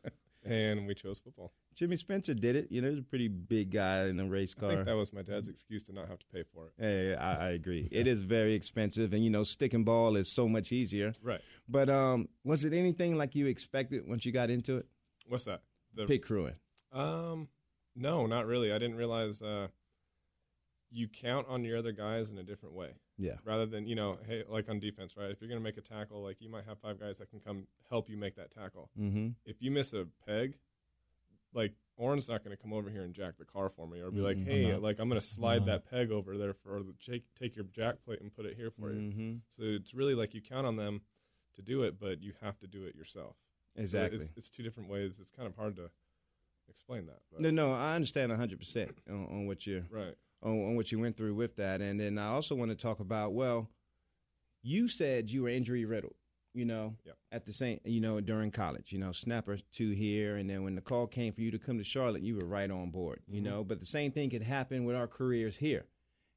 And 0.45 0.85
we 0.85 0.93
chose 0.93 1.19
football. 1.19 1.53
Jimmy 1.73 1.95
Spencer 1.95 2.33
did 2.33 2.57
it. 2.57 2.67
You 2.69 2.81
know, 2.81 2.89
he's 2.89 2.99
a 2.99 3.03
pretty 3.03 3.29
big 3.29 3.71
guy 3.71 4.07
in 4.07 4.19
a 4.19 4.25
race 4.25 4.53
car. 4.53 4.71
I 4.71 4.75
think 4.75 4.87
that 4.87 4.95
was 4.97 5.13
my 5.13 5.21
dad's 5.21 5.47
excuse 5.47 5.83
to 5.83 5.93
not 5.93 6.09
have 6.09 6.19
to 6.19 6.25
pay 6.33 6.43
for 6.53 6.65
it. 6.65 6.73
Hey, 6.77 7.15
I, 7.15 7.47
I 7.47 7.49
agree. 7.51 7.87
it 7.93 8.07
is 8.07 8.19
very 8.19 8.53
expensive, 8.53 9.13
and 9.13 9.23
you 9.23 9.29
know, 9.29 9.43
stick 9.43 9.73
and 9.73 9.85
ball 9.85 10.17
is 10.17 10.29
so 10.29 10.49
much 10.49 10.73
easier. 10.73 11.13
Right. 11.23 11.39
But 11.69 11.89
um, 11.89 12.27
was 12.43 12.65
it 12.65 12.73
anything 12.73 13.17
like 13.17 13.35
you 13.35 13.47
expected 13.47 14.05
once 14.05 14.25
you 14.25 14.33
got 14.33 14.49
into 14.49 14.75
it? 14.75 14.87
What's 15.27 15.45
that? 15.45 15.61
The 15.93 16.07
pit 16.07 16.25
crewing. 16.25 16.55
Um, 16.91 17.47
no, 17.95 18.25
not 18.25 18.45
really. 18.45 18.73
I 18.73 18.79
didn't 18.79 18.97
realize 18.97 19.41
uh, 19.41 19.67
you 20.91 21.07
count 21.07 21.47
on 21.47 21.63
your 21.63 21.77
other 21.77 21.93
guys 21.93 22.29
in 22.29 22.37
a 22.37 22.43
different 22.43 22.75
way. 22.75 22.95
Yeah. 23.17 23.35
Rather 23.45 23.65
than 23.65 23.85
you 23.87 23.95
know, 23.95 24.17
hey, 24.27 24.43
like 24.47 24.69
on 24.69 24.79
defense, 24.79 25.15
right? 25.15 25.29
If 25.29 25.39
you're 25.41 25.49
going 25.49 25.59
to 25.59 25.63
make 25.63 25.77
a 25.77 25.81
tackle, 25.81 26.21
like 26.23 26.41
you 26.41 26.49
might 26.49 26.65
have 26.65 26.79
five 26.79 26.99
guys 26.99 27.19
that 27.19 27.29
can 27.29 27.39
come 27.39 27.67
help 27.89 28.09
you 28.09 28.17
make 28.17 28.35
that 28.35 28.51
tackle. 28.51 28.89
Mm-hmm. 28.99 29.29
If 29.45 29.61
you 29.61 29.69
miss 29.71 29.93
a 29.93 30.07
peg, 30.27 30.55
like 31.53 31.73
Orane's 31.95 32.27
not 32.27 32.43
going 32.43 32.55
to 32.55 32.61
come 32.61 32.73
over 32.73 32.89
here 32.89 33.03
and 33.03 33.13
jack 33.13 33.37
the 33.37 33.45
car 33.45 33.69
for 33.69 33.87
me, 33.87 34.01
or 34.01 34.09
be 34.09 34.21
like, 34.21 34.37
Mhm. 34.37 34.45
hey, 34.47 34.67
No. 34.71 34.79
like 34.79 34.97
I'm 34.99 35.09
going 35.09 35.21
to 35.21 35.25
slide 35.25 35.59
No. 35.59 35.65
that 35.73 35.85
peg 35.89 36.11
over 36.11 36.35
there 36.37 36.53
for 36.55 36.81
the 36.81 36.93
take, 37.05 37.23
take 37.39 37.55
your 37.55 37.65
jack 37.65 38.03
plate 38.03 38.19
and 38.21 38.33
put 38.35 38.45
it 38.47 38.55
here 38.57 38.71
for 38.71 38.91
you. 38.91 38.99
Mm-hmm. 38.99 39.33
So 39.49 39.63
it's 39.63 39.93
really 39.93 40.15
like 40.15 40.33
you 40.33 40.41
count 40.41 40.65
on 40.65 40.75
them 40.77 41.01
to 41.55 41.61
do 41.61 41.83
it, 41.83 41.99
but 41.99 42.19
you 42.23 42.33
have 42.41 42.57
to 42.61 42.67
do 42.67 42.83
it 42.85 42.95
yourself. 42.95 43.35
So 43.75 43.81
Exactly. 43.81 44.19
it's, 44.21 44.33
it's 44.35 44.49
two 44.49 44.63
different 44.63 44.89
ways. 44.89 45.19
It's 45.19 45.29
kind 45.29 45.47
of 45.47 45.55
hard 45.55 45.75
to 45.75 45.91
explain 46.67 47.05
that. 47.05 47.19
But, 47.31 47.41
no, 47.41 47.51
no, 47.51 47.71
I 47.71 47.93
understand 47.93 48.31
hundred 48.31 48.57
percent 48.57 48.97
on, 49.07 49.25
on 49.29 49.45
what 49.45 49.67
you're 49.67 49.85
Right. 49.91 50.15
On, 50.43 50.51
on 50.51 50.75
what 50.75 50.91
you 50.91 50.99
went 50.99 51.15
through 51.15 51.35
with 51.35 51.55
that, 51.55 51.79
and 51.81 51.99
then 51.99 52.17
I 52.17 52.27
also 52.27 52.53
want 52.55 52.69
to 52.71 52.75
talk 52.75 52.99
about. 52.99 53.33
Well, 53.33 53.69
you 54.61 54.87
said 54.87 55.29
you 55.31 55.43
were 55.43 55.49
injury 55.49 55.85
riddled. 55.85 56.15
You 56.55 56.65
know, 56.65 56.97
Yep. 57.03 57.17
at 57.31 57.45
the 57.47 57.53
same, 57.53 57.79
you 57.83 57.99
know, 57.99 58.21
during 58.21 58.51
college, 58.51 58.93
you 58.93 58.99
know, 58.99 59.11
snapper 59.11 59.57
two 59.71 59.89
here, 59.91 60.35
and 60.35 60.47
then 60.47 60.63
when 60.63 60.75
the 60.75 60.81
call 60.81 61.07
came 61.07 61.33
for 61.33 61.41
you 61.41 61.49
to 61.49 61.57
come 61.57 61.79
to 61.79 61.83
Charlotte, 61.83 62.21
you 62.21 62.35
were 62.35 62.45
right 62.45 62.69
on 62.69 62.91
board. 62.91 63.23
You 63.27 63.41
Mhm. 63.41 63.45
know, 63.45 63.63
but 63.63 63.79
the 63.79 63.87
same 63.87 64.11
thing 64.11 64.29
could 64.29 64.43
happen 64.43 64.83
with 64.85 64.95
our 64.95 65.07
careers 65.07 65.57
here. 65.57 65.87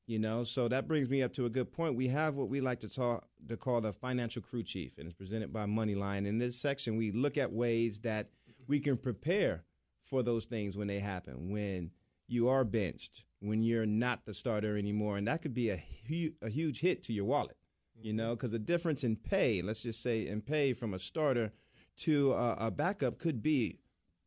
You 0.06 0.18
know, 0.18 0.42
so 0.44 0.68
that 0.68 0.88
brings 0.88 1.10
me 1.10 1.20
up 1.20 1.34
to 1.34 1.44
a 1.44 1.50
good 1.50 1.70
point. 1.70 1.96
We 1.96 2.08
have 2.08 2.36
what 2.36 2.48
we 2.48 2.62
like 2.62 2.80
to 2.80 2.88
talk 2.88 3.28
to 3.48 3.56
call 3.58 3.80
the 3.82 3.92
financial 3.92 4.40
crew 4.40 4.62
chief, 4.62 4.96
and 4.96 5.06
it's 5.06 5.16
presented 5.18 5.52
by 5.52 5.66
MoneyLion. 5.66 6.24
In 6.26 6.38
this 6.38 6.56
section, 6.58 6.96
we 6.96 7.10
look 7.10 7.36
at 7.36 7.52
ways 7.52 8.00
that 8.00 8.30
we 8.66 8.80
can 8.80 8.96
prepare 8.96 9.64
for 10.00 10.22
those 10.22 10.46
things 10.46 10.78
when 10.78 10.86
they 10.86 11.00
happen. 11.00 11.50
When 11.50 11.90
you 12.26 12.48
are 12.48 12.64
benched, 12.64 13.24
when 13.40 13.62
you're 13.62 13.86
not 13.86 14.24
the 14.24 14.34
starter 14.34 14.76
anymore, 14.76 15.16
and 15.16 15.26
that 15.28 15.42
could 15.42 15.54
be 15.54 15.70
a 15.70 15.82
hu- 16.08 16.34
a 16.42 16.48
huge 16.48 16.80
hit 16.80 17.02
to 17.04 17.12
your 17.12 17.24
wallet. 17.24 17.56
You 17.98 18.12
know, 18.12 18.36
because 18.36 18.52
the 18.52 18.58
difference 18.58 19.04
in 19.04 19.16
pay, 19.16 19.62
let's 19.62 19.82
just 19.82 20.02
say 20.02 20.26
in 20.26 20.42
pay 20.42 20.74
from 20.74 20.92
a 20.92 20.98
starter 20.98 21.52
to 21.98 22.32
a, 22.32 22.66
a 22.66 22.70
backup, 22.70 23.18
could 23.18 23.42
be 23.42 23.78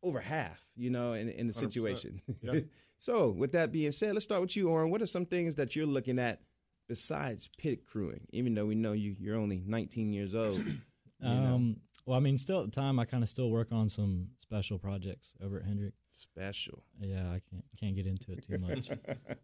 over 0.02 0.20
half. 0.20 0.60
You 0.74 0.90
know, 0.90 1.12
in, 1.12 1.28
in 1.28 1.46
the 1.46 1.52
100%. 1.52 1.56
situation. 1.56 2.20
Yeah. 2.42 2.60
so, 2.98 3.30
with 3.30 3.52
that 3.52 3.70
being 3.70 3.92
said, 3.92 4.14
let's 4.14 4.24
start 4.24 4.40
with 4.40 4.56
you, 4.56 4.66
Orane. 4.66 4.90
What 4.90 5.02
are 5.02 5.06
some 5.06 5.26
things 5.26 5.54
that 5.56 5.76
you're 5.76 5.86
looking 5.86 6.18
at 6.18 6.40
besides 6.88 7.48
pit 7.58 7.86
crewing? 7.86 8.26
Even 8.32 8.54
though 8.54 8.66
we 8.66 8.74
know 8.74 8.92
you, 8.92 9.14
you're 9.18 9.36
only 9.36 9.62
19 9.64 10.12
years 10.12 10.34
old. 10.34 10.58
you 10.58 10.78
know? 11.20 11.30
Um, 11.30 11.76
well, 12.06 12.16
I 12.16 12.20
mean, 12.20 12.38
still 12.38 12.60
at 12.60 12.66
the 12.66 12.72
time, 12.72 12.98
I 12.98 13.04
kind 13.04 13.22
of 13.22 13.28
still 13.28 13.50
work 13.50 13.70
on 13.70 13.88
some 13.88 14.30
special 14.40 14.78
projects 14.78 15.32
over 15.40 15.58
at 15.58 15.64
Hendrick. 15.64 15.94
Special. 16.12 16.82
Yeah, 17.00 17.30
I 17.30 17.40
can't 17.50 17.64
can't 17.78 17.94
get 17.96 18.06
into 18.06 18.32
it 18.32 18.44
too 18.46 18.58
much. 18.58 18.90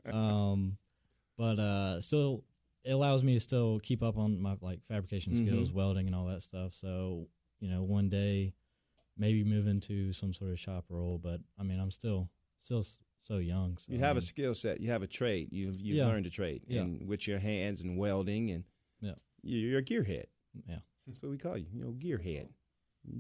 um, 0.13 0.77
but 1.39 1.59
uh, 1.59 2.01
still, 2.01 2.45
it 2.85 2.91
allows 2.93 3.23
me 3.23 3.35
to 3.35 3.41
still 3.41 3.79
keep 3.83 4.03
up 4.03 4.17
on 4.19 4.41
my 4.41 4.57
like 4.61 4.85
fabrication 4.87 5.33
Mhm. 5.35 5.47
skills, 5.47 5.73
welding, 5.73 6.07
and 6.07 6.15
all 6.15 6.27
that 6.27 6.43
stuff. 6.43 6.75
So 6.75 7.29
you 7.61 7.69
know, 7.71 7.83
one 7.83 8.09
day 8.09 8.53
maybe 9.17 9.45
move 9.45 9.67
into 9.67 10.13
some 10.13 10.33
sort 10.33 10.51
of 10.51 10.59
shop 10.59 10.85
role. 10.89 11.19
But 11.19 11.41
I 11.59 11.63
mean, 11.63 11.79
I'm 11.81 11.91
still 11.91 12.31
still 12.61 12.85
so 13.23 13.39
young. 13.39 13.77
So 13.79 13.93
You 13.93 13.99
have 14.01 14.17
a 14.17 14.21
skill 14.21 14.55
set. 14.55 14.81
You 14.81 14.91
have 14.91 15.03
a 15.03 15.07
trade. 15.07 15.49
You've 15.53 15.81
you've 15.81 15.99
Yeah. 15.99 16.07
learned 16.07 16.27
a 16.27 16.31
trade, 16.31 16.63
Yeah. 16.67 16.83
and 16.83 17.07
with 17.07 17.27
your 17.29 17.39
hands 17.39 17.81
and 17.81 17.97
welding, 17.97 18.51
and 18.51 18.65
Yeah. 19.01 19.15
you- 19.43 19.59
you're 19.59 19.79
a 19.81 19.85
gearhead. 19.85 20.27
yeah. 20.69 20.81
That's 21.07 21.23
what 21.23 21.31
we 21.31 21.39
call 21.39 21.57
you. 21.57 21.67
You 21.73 21.81
know, 21.81 21.93
gearhead. 21.93 22.49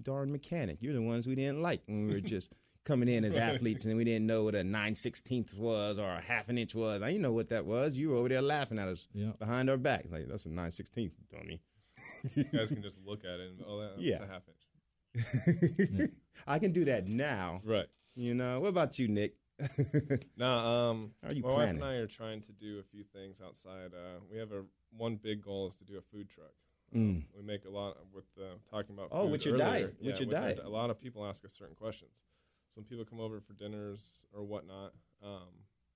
Darn 0.03 0.33
mechanic. 0.33 0.79
You're 0.83 0.95
the 0.95 1.03
ones 1.03 1.29
we 1.29 1.37
didn't 1.37 1.63
like 1.63 1.83
when 1.87 2.07
we 2.09 2.13
were 2.15 2.21
just 2.37 2.53
coming 2.87 3.09
in 3.11 3.25
as 3.27 3.37
athletes, 3.51 3.85
and 3.85 3.97
we 3.99 4.05
didn't 4.05 4.27
know 4.27 4.45
what 4.45 4.55
a 4.55 4.65
nine 4.65 4.95
sixteenth 4.95 5.53
was 5.59 5.99
or 5.99 6.09
a 6.11 6.21
half 6.23 6.49
an 6.49 6.57
inch 6.57 6.75
was. 6.75 7.03
I 7.03 7.09
didn't 7.09 7.23
know 7.23 7.33
what 7.33 7.51
that 7.51 7.67
was. 7.67 7.95
You 7.99 8.11
were 8.11 8.17
over 8.17 8.31
there 8.31 8.41
laughing 8.41 8.79
at 8.79 8.89
us 8.89 9.07
Yeah. 9.13 9.33
behind 9.39 9.69
our 9.69 9.77
back. 9.77 10.07
Like 10.11 10.27
that's 10.29 10.47
a 10.47 10.51
nine 10.51 10.71
sixteenth, 10.71 11.13
dummy. 11.31 11.61
You 12.35 12.45
guys 12.45 12.71
can 12.73 12.83
just 12.83 13.01
look 13.05 13.25
at 13.25 13.41
it 13.41 13.51
and 13.51 13.63
oh, 13.67 13.81
that's 13.81 14.01
Yeah. 14.01 14.23
a 14.23 14.27
half 14.27 14.43
inch. 14.49 16.11
I 16.47 16.59
can 16.59 16.73
do 16.73 16.85
that 16.87 17.07
now. 17.07 17.61
Right. 17.65 17.87
You 18.15 18.35
know. 18.35 18.61
What 18.61 18.69
about 18.69 18.99
you, 18.99 19.09
Nick? 19.09 19.35
No, 20.37 20.47
um, 20.49 21.11
How 21.23 21.29
are 21.31 21.35
you 21.35 21.43
my 21.43 21.49
wife 21.49 21.69
and 21.71 21.83
I 21.83 21.95
are 21.95 22.07
trying 22.07 22.43
to 22.43 22.53
do 22.53 22.79
a 22.79 22.83
few 22.83 23.03
things 23.05 23.41
outside. 23.45 23.93
Uh, 23.95 24.21
we 24.31 24.39
have 24.39 24.53
a 24.53 24.63
one 24.97 25.17
big 25.17 25.43
goal 25.43 25.67
is 25.69 25.77
to 25.77 25.85
do 25.85 25.97
a 25.99 26.03
food 26.03 26.29
truck. 26.29 26.53
Um, 26.95 27.01
Mm. 27.01 27.23
we 27.37 27.43
make 27.43 27.65
a 27.65 27.71
lot 27.71 27.97
with 28.15 28.27
uh, 28.39 28.45
talking 28.71 28.95
about. 28.95 29.09
Oh, 29.11 29.23
food 29.25 29.33
with 29.33 29.45
your 29.47 29.55
earlier. 29.55 29.67
diet, 29.67 29.97
with 29.99 30.21
Yeah, 30.21 30.27
your 30.27 30.37
our 30.37 30.41
diet. 30.43 30.57
di- 30.59 30.63
a 30.63 30.69
lot 30.69 30.91
of 30.91 31.01
people 31.01 31.27
ask 31.27 31.45
us 31.45 31.53
certain 31.53 31.75
questions. 31.75 32.23
Some 32.77 32.85
people 32.85 33.07
come 33.07 33.21
over 33.21 33.41
for 33.41 33.55
dinners 33.55 34.27
or 34.35 34.45
whatnot. 34.45 34.93
Um, 35.25 35.49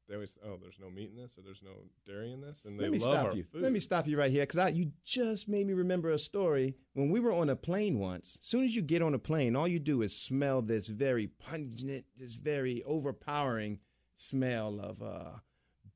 they 0.09 0.15
always, 0.15 0.39
oh, 0.43 0.57
there's 0.61 0.79
no 0.81 0.89
meat 0.89 1.11
in 1.15 1.23
this, 1.23 1.37
or 1.37 1.43
there's 1.43 1.63
no 1.63 1.71
dairy 2.07 2.33
in 2.33 2.41
this, 2.41 2.65
and 2.65 2.81
they 2.81 2.85
Let 2.85 2.93
me 2.93 2.99
love 2.99 3.15
stop 3.19 3.27
our 3.27 3.37
you. 3.37 3.45
food. 3.45 3.63
Let 3.63 3.73
me 3.73 3.81
stop 3.81 4.07
you 4.09 4.19
right 4.19 4.31
here 4.31 4.47
because 4.47 4.73
you 4.73 4.93
just 5.05 5.47
made 5.47 5.67
me 5.67 5.75
remember 5.75 6.11
a 6.11 6.19
story 6.19 6.75
when 6.95 7.11
we 7.11 7.21
were 7.21 7.35
on 7.35 7.51
a 7.51 7.55
plane 7.55 7.99
once. 7.99 8.39
As 8.41 8.47
soon 8.47 8.65
as 8.65 8.75
you 8.75 8.81
get 8.81 9.03
on 9.03 9.13
a 9.13 9.19
plane, 9.19 9.55
all 9.55 9.69
you 9.69 9.79
do 9.79 10.01
is 10.01 10.17
smell 10.17 10.63
this 10.63 10.89
very 10.89 11.27
pungent, 11.27 12.07
this 12.17 12.37
very 12.37 12.83
overpowering 12.85 13.79
smell 14.17 14.81
of 14.81 15.03
uh, 15.03 15.33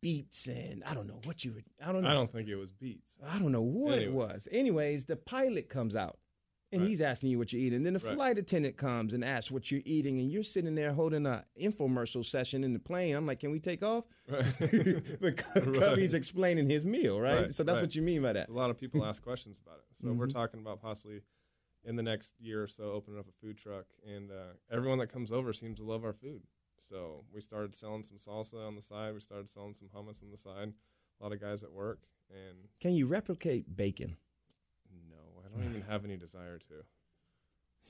beets 0.03 0.49
and 0.49 0.85
I 0.85 0.93
don't 0.93 1.07
know 1.07 1.21
what 1.25 1.47
you 1.47 1.55
would. 1.55 1.65
I 1.83 1.91
don't 1.91 2.03
know. 2.03 2.11
I 2.11 2.13
don't 2.13 2.31
think 2.31 2.47
it 2.47 2.57
was 2.57 2.73
beets. 2.73 3.17
I 3.27 3.39
don't 3.39 3.53
know 3.53 3.63
what 3.63 3.99
it 3.99 4.13
was. 4.13 4.47
Anyways, 4.53 5.07
the 5.07 5.17
pilot 5.17 5.71
comes 5.71 5.97
out 5.97 6.19
and 6.75 6.83
Right. 6.83 6.89
he's 6.89 7.01
asking 7.01 7.31
you 7.31 7.39
what 7.39 7.53
you're 7.53 7.63
eating. 7.63 7.83
Then 7.85 7.95
the 7.95 7.99
Right. 8.01 8.15
flight 8.15 8.39
attendant 8.39 8.77
comes 8.77 9.13
and 9.15 9.25
asks 9.25 9.51
what 9.51 9.71
you're 9.71 9.81
eating, 9.85 10.19
and 10.19 10.31
you're 10.31 10.43
sitting 10.43 10.75
there 10.75 10.93
holding 10.93 11.25
a 11.25 11.45
infomercial 11.59 12.25
session 12.25 12.65
in 12.65 12.73
the 12.73 12.79
plane. 12.79 13.15
I'm 13.15 13.27
like, 13.27 13.41
can 13.41 13.51
we 13.51 13.61
take 13.61 13.83
off? 13.83 14.05
because 15.21 15.79
Cubby's 15.79 16.15
explaining 16.15 16.69
his 16.69 16.85
meal, 16.85 17.21
right? 17.21 17.43
Right, 17.43 17.53
so 17.53 17.63
that's 17.63 17.77
right. 17.77 17.83
what 17.83 17.95
you 17.95 18.03
mean 18.03 18.23
by 18.23 18.33
that. 18.35 18.49
A 18.49 18.53
lot 18.53 18.71
of 18.71 18.79
people 18.79 19.05
ask 19.05 19.23
questions 19.23 19.61
about 19.65 19.79
it. 19.79 19.85
So 19.97 20.13
we're 20.13 20.27
Mhm. 20.27 20.33
talking 20.33 20.61
about 20.61 20.81
possibly 20.81 21.23
in 21.85 21.97
the 21.97 22.03
next 22.03 22.35
year 22.41 22.63
or 22.63 22.67
so 22.67 22.93
opening 22.93 23.19
up 23.19 23.29
a 23.29 23.33
food 23.33 23.57
truck, 23.59 23.87
and 24.07 24.31
uh, 24.31 24.55
everyone 24.71 24.99
that 24.99 25.09
comes 25.09 25.33
over 25.33 25.53
seems 25.53 25.79
to 25.79 25.85
love 25.85 26.05
our 26.05 26.13
food. 26.15 26.43
So 26.79 27.25
we 27.33 27.41
started 27.41 27.75
selling 27.75 28.03
some 28.03 28.17
salsa 28.19 28.67
on 28.67 28.75
the 28.75 28.83
side. 28.83 29.15
We 29.15 29.21
started 29.21 29.49
selling 29.49 29.75
some 29.75 29.89
hummus 29.89 30.23
on 30.23 30.31
the 30.31 30.37
side. 30.37 30.75
A 31.21 31.23
lot 31.23 31.33
of 31.33 31.41
guys 31.41 31.63
at 31.63 31.71
work, 31.73 32.01
and 32.31 32.69
Can 32.81 32.95
you 32.95 33.07
replicate 33.07 33.77
bacon? 33.77 34.17
I 35.55 35.63
don't 35.63 35.71
even 35.71 35.83
have 35.89 36.05
any 36.05 36.17
desire 36.17 36.59
to. 36.59 36.75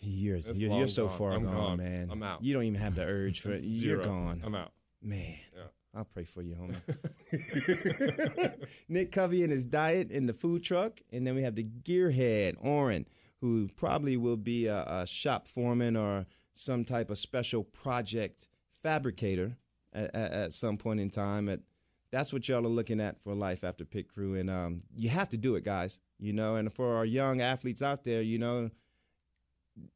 You're, 0.00 0.36
you're, 0.38 0.70
long 0.70 0.78
you're 0.80 0.88
so 0.88 1.06
gone. 1.08 1.16
far 1.18 1.32
I'm 1.32 1.44
gone, 1.44 1.54
gone. 1.54 1.76
man. 1.78 2.08
I'm 2.10 2.22
out. 2.22 2.42
You 2.44 2.52
don't 2.54 2.64
even 2.64 2.80
have 2.80 2.94
the 2.94 3.04
urge 3.04 3.40
for 3.40 3.52
it. 3.52 3.62
You're 3.64 4.02
Zero. 4.02 4.04
gone. 4.04 4.42
I'm 4.44 4.54
out. 4.54 4.72
Man, 5.02 5.36
Yeah. 5.56 5.62
I'll 5.96 6.04
pray 6.04 6.24
for 6.24 6.42
you, 6.42 6.56
homie. 6.56 6.80
Nick 8.88 9.12
Covey 9.12 9.42
and 9.44 9.52
his 9.52 9.64
diet 9.64 10.10
in 10.10 10.26
the 10.26 10.32
food 10.32 10.64
truck, 10.64 10.98
and 11.12 11.24
then 11.26 11.34
we 11.36 11.42
have 11.44 11.54
the 11.54 11.62
gearhead 11.64 12.56
Orane, 12.64 13.06
who 13.40 13.68
probably 13.76 14.16
will 14.16 14.36
be 14.36 14.66
a, 14.66 14.82
a 14.86 15.06
shop 15.06 15.46
foreman 15.46 15.96
or 15.96 16.26
some 16.52 16.84
type 16.84 17.10
of 17.10 17.18
special 17.18 17.62
project 17.62 18.48
fabricator 18.82 19.56
at, 19.92 20.14
at, 20.14 20.32
at 20.32 20.52
some 20.52 20.76
point 20.76 20.98
in 21.00 21.10
time. 21.10 21.48
At 21.48 21.60
that's 22.10 22.32
what 22.32 22.48
y'all 22.48 22.64
are 22.66 22.68
looking 22.68 23.00
at 23.00 23.20
for 23.22 23.34
life 23.34 23.62
after 23.64 23.84
pit 23.84 24.08
crew, 24.12 24.34
and 24.34 24.50
um, 24.50 24.80
you 24.96 25.10
have 25.10 25.28
to 25.30 25.36
do 25.36 25.54
it, 25.54 25.64
guys. 25.64 26.00
You 26.24 26.32
know, 26.32 26.56
and 26.56 26.72
for 26.72 26.96
our 26.96 27.04
young 27.04 27.42
athletes 27.42 27.82
out 27.82 28.04
there, 28.04 28.22
you 28.22 28.38
know, 28.38 28.70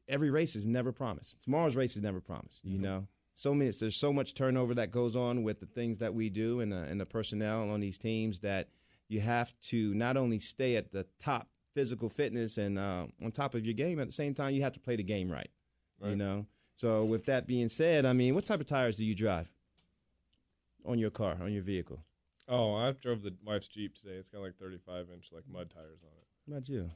every 0.07 0.29
race 0.29 0.55
is 0.55 0.67
never 0.67 0.91
promised. 0.91 1.41
Tomorrow's 1.41 1.75
race 1.75 1.95
is 1.95 2.03
never 2.03 2.21
promised. 2.21 2.59
You 2.63 2.77
know, 2.77 3.07
so 3.33 3.55
many. 3.55 3.71
There's 3.71 3.95
so 3.95 4.13
much 4.13 4.35
turnover 4.35 4.75
that 4.75 4.91
goes 4.91 5.15
on 5.15 5.41
with 5.41 5.59
the 5.59 5.65
things 5.65 5.97
that 5.97 6.13
we 6.13 6.29
do 6.29 6.59
and 6.59 6.71
the, 6.71 6.83
and 6.83 7.01
the 7.01 7.05
personnel 7.07 7.71
on 7.71 7.79
these 7.79 7.97
teams 7.97 8.39
that 8.39 8.69
you 9.07 9.21
have 9.21 9.59
to 9.61 9.91
not 9.95 10.17
only 10.17 10.37
stay 10.37 10.75
at 10.75 10.91
the 10.91 11.07
top 11.17 11.47
physical 11.73 12.09
fitness 12.09 12.59
and 12.59 12.77
uh, 12.77 13.07
on 13.23 13.31
top 13.31 13.55
of 13.55 13.65
your 13.65 13.73
game 13.73 13.99
at 13.99 14.05
the 14.05 14.13
same 14.13 14.35
time 14.35 14.53
you 14.53 14.61
have 14.61 14.73
to 14.73 14.79
play 14.79 14.95
the 14.95 15.03
game 15.03 15.31
right. 15.31 15.49
right. 15.99 16.11
You 16.11 16.15
know. 16.15 16.45
So 16.75 17.05
with 17.05 17.25
that 17.25 17.47
being 17.47 17.69
said, 17.69 18.05
I 18.05 18.13
mean, 18.13 18.35
what 18.35 18.45
type 18.45 18.59
of 18.59 18.67
tires 18.67 18.97
do 18.97 19.05
you 19.05 19.15
drive 19.15 19.51
on 20.85 20.99
your 20.99 21.09
car 21.09 21.37
on 21.41 21.51
your 21.51 21.63
vehicle? 21.63 22.03
Oh, 22.49 22.73
I 22.73 22.91
drove 22.93 23.21
the 23.21 23.35
wife's 23.45 23.67
Jeep 23.67 23.95
today. 23.95 24.15
It's 24.15 24.29
got 24.29 24.41
like 24.41 24.55
35 24.55 25.07
inch 25.13 25.29
like 25.31 25.43
mud 25.47 25.69
tires 25.69 26.03
on 26.03 26.09
it. 26.17 26.27
What 26.45 26.57
about 26.57 26.69
you? 26.69 26.89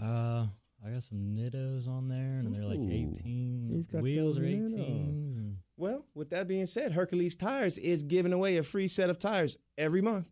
Uh, 0.00 0.46
I 0.84 0.90
got 0.90 1.04
some 1.04 1.34
Nittos 1.36 1.88
on 1.88 2.08
there, 2.08 2.40
and 2.40 2.54
they're 2.54 2.64
like 2.64 2.78
Ooh, 2.80 2.90
18. 2.90 3.70
he's 3.72 3.86
got 3.86 4.02
wheels 4.02 4.38
are 4.38 4.44
18. 4.44 5.58
Well, 5.76 6.06
with 6.14 6.30
that 6.30 6.48
being 6.48 6.66
said, 6.66 6.92
Hercules 6.92 7.36
Tires 7.36 7.78
is 7.78 8.02
giving 8.02 8.32
away 8.32 8.56
a 8.56 8.62
free 8.62 8.88
set 8.88 9.08
of 9.08 9.18
tires 9.18 9.56
every 9.78 10.00
month. 10.02 10.26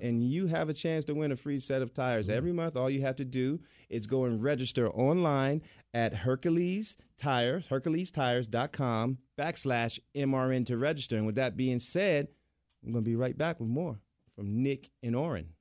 And 0.00 0.24
you 0.24 0.46
have 0.46 0.70
a 0.70 0.74
chance 0.74 1.04
to 1.06 1.14
win 1.14 1.30
a 1.30 1.36
free 1.36 1.58
set 1.58 1.82
of 1.82 1.92
tires 1.92 2.30
every 2.30 2.52
month. 2.52 2.74
All 2.74 2.88
you 2.88 3.02
have 3.02 3.16
to 3.16 3.24
do 3.24 3.60
is 3.90 4.06
go 4.06 4.24
and 4.24 4.42
register 4.42 4.88
online 4.88 5.60
at 5.92 6.14
Hercules 6.14 6.96
Tires, 7.18 7.68
HerculesTires.com 7.68 9.18
backslash 9.38 10.00
MRN 10.16 10.64
to 10.66 10.78
register. 10.78 11.16
And 11.16 11.26
with 11.26 11.34
that 11.34 11.56
being 11.56 11.78
said, 11.78 12.28
I'm 12.84 12.92
going 12.92 13.04
to 13.04 13.10
be 13.10 13.16
right 13.16 13.36
back 13.36 13.60
with 13.60 13.68
more 13.68 14.00
from 14.34 14.62
Nick 14.62 14.90
and 15.02 15.14
Orane. 15.14 15.53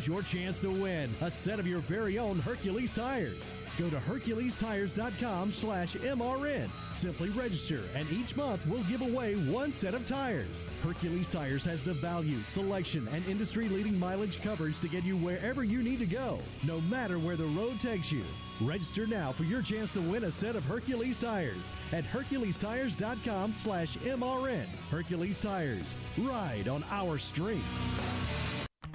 Here's 0.00 0.08
your 0.08 0.22
chance 0.22 0.60
to 0.60 0.70
win 0.70 1.14
a 1.20 1.30
set 1.30 1.60
of 1.60 1.66
your 1.66 1.80
very 1.80 2.18
own 2.18 2.38
Hercules 2.38 2.94
tires. 2.94 3.54
Go 3.78 3.90
to 3.90 3.96
HerculesTires.com 3.96 5.52
slash 5.52 5.94
MRN. 5.94 6.70
Simply 6.90 7.28
register, 7.28 7.82
and 7.94 8.10
each 8.10 8.34
month 8.34 8.66
we'll 8.66 8.82
give 8.84 9.02
away 9.02 9.34
one 9.34 9.74
set 9.74 9.92
of 9.92 10.06
tires. 10.06 10.66
Hercules 10.82 11.30
Tires 11.30 11.66
has 11.66 11.84
the 11.84 11.92
value, 11.92 12.40
selection, 12.44 13.08
and 13.08 13.26
industry-leading 13.26 13.98
mileage 13.98 14.40
coverage 14.40 14.78
to 14.80 14.88
get 14.88 15.04
you 15.04 15.18
wherever 15.18 15.64
you 15.64 15.82
need 15.82 15.98
to 15.98 16.06
go, 16.06 16.38
no 16.66 16.80
matter 16.82 17.18
where 17.18 17.36
the 17.36 17.44
road 17.44 17.78
takes 17.78 18.10
you. 18.10 18.24
Register 18.62 19.06
now 19.06 19.32
for 19.32 19.44
your 19.44 19.60
chance 19.60 19.92
to 19.92 20.00
win 20.00 20.24
a 20.24 20.32
set 20.32 20.56
of 20.56 20.64
Hercules 20.64 21.18
tires 21.18 21.70
at 21.92 22.04
HerculesTires.com 22.04 23.52
slash 23.52 23.98
MRN. 23.98 24.64
Hercules 24.90 25.38
Tires. 25.38 25.94
Ride 26.16 26.68
on 26.68 26.84
our 26.90 27.18
street. 27.18 27.60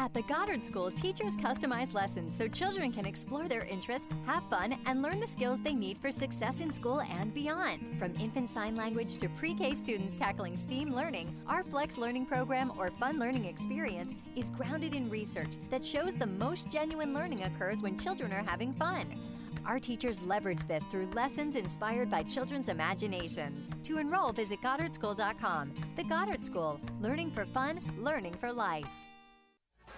At 0.05 0.13
the 0.13 0.21
Goddard 0.21 0.63
School, 0.63 0.91
teachers 0.91 1.35
customize 1.35 1.91
lessons 1.91 2.37
so 2.37 2.47
children 2.47 2.91
can 2.91 3.07
explore 3.07 3.47
their 3.47 3.63
interests, 3.63 4.07
have 4.27 4.43
fun, 4.51 4.77
and 4.85 5.01
learn 5.01 5.19
the 5.19 5.25
skills 5.25 5.59
they 5.63 5.73
need 5.73 5.97
for 5.97 6.11
success 6.11 6.61
in 6.61 6.71
school 6.71 7.01
and 7.01 7.33
beyond. 7.33 7.89
From 7.97 8.13
infant 8.19 8.51
sign 8.51 8.75
language 8.75 9.17
to 9.17 9.29
pre 9.29 9.55
K 9.55 9.73
students 9.73 10.15
tackling 10.15 10.57
STEAM 10.57 10.93
learning, 10.93 11.35
our 11.47 11.63
Flex 11.63 11.97
Learning 11.97 12.23
Program 12.23 12.71
or 12.77 12.91
Fun 12.91 13.17
Learning 13.17 13.45
Experience 13.45 14.13
is 14.35 14.51
grounded 14.51 14.93
in 14.93 15.09
research 15.09 15.53
that 15.71 15.83
shows 15.83 16.13
the 16.13 16.27
most 16.27 16.69
genuine 16.69 17.11
learning 17.11 17.41
occurs 17.41 17.81
when 17.81 17.97
children 17.97 18.31
are 18.31 18.43
having 18.43 18.73
fun. 18.73 19.07
Our 19.65 19.79
teachers 19.79 20.21
leverage 20.21 20.67
this 20.67 20.83
through 20.91 21.09
lessons 21.15 21.55
inspired 21.55 22.11
by 22.11 22.21
children's 22.21 22.69
imaginations. 22.69 23.71
To 23.85 23.97
enroll, 23.97 24.33
visit 24.33 24.61
GoddardSchool.com. 24.61 25.73
The 25.95 26.03
Goddard 26.03 26.45
School, 26.45 26.79
learning 27.01 27.31
for 27.31 27.45
fun, 27.45 27.79
learning 27.97 28.35
for 28.35 28.53
life. 28.53 29.04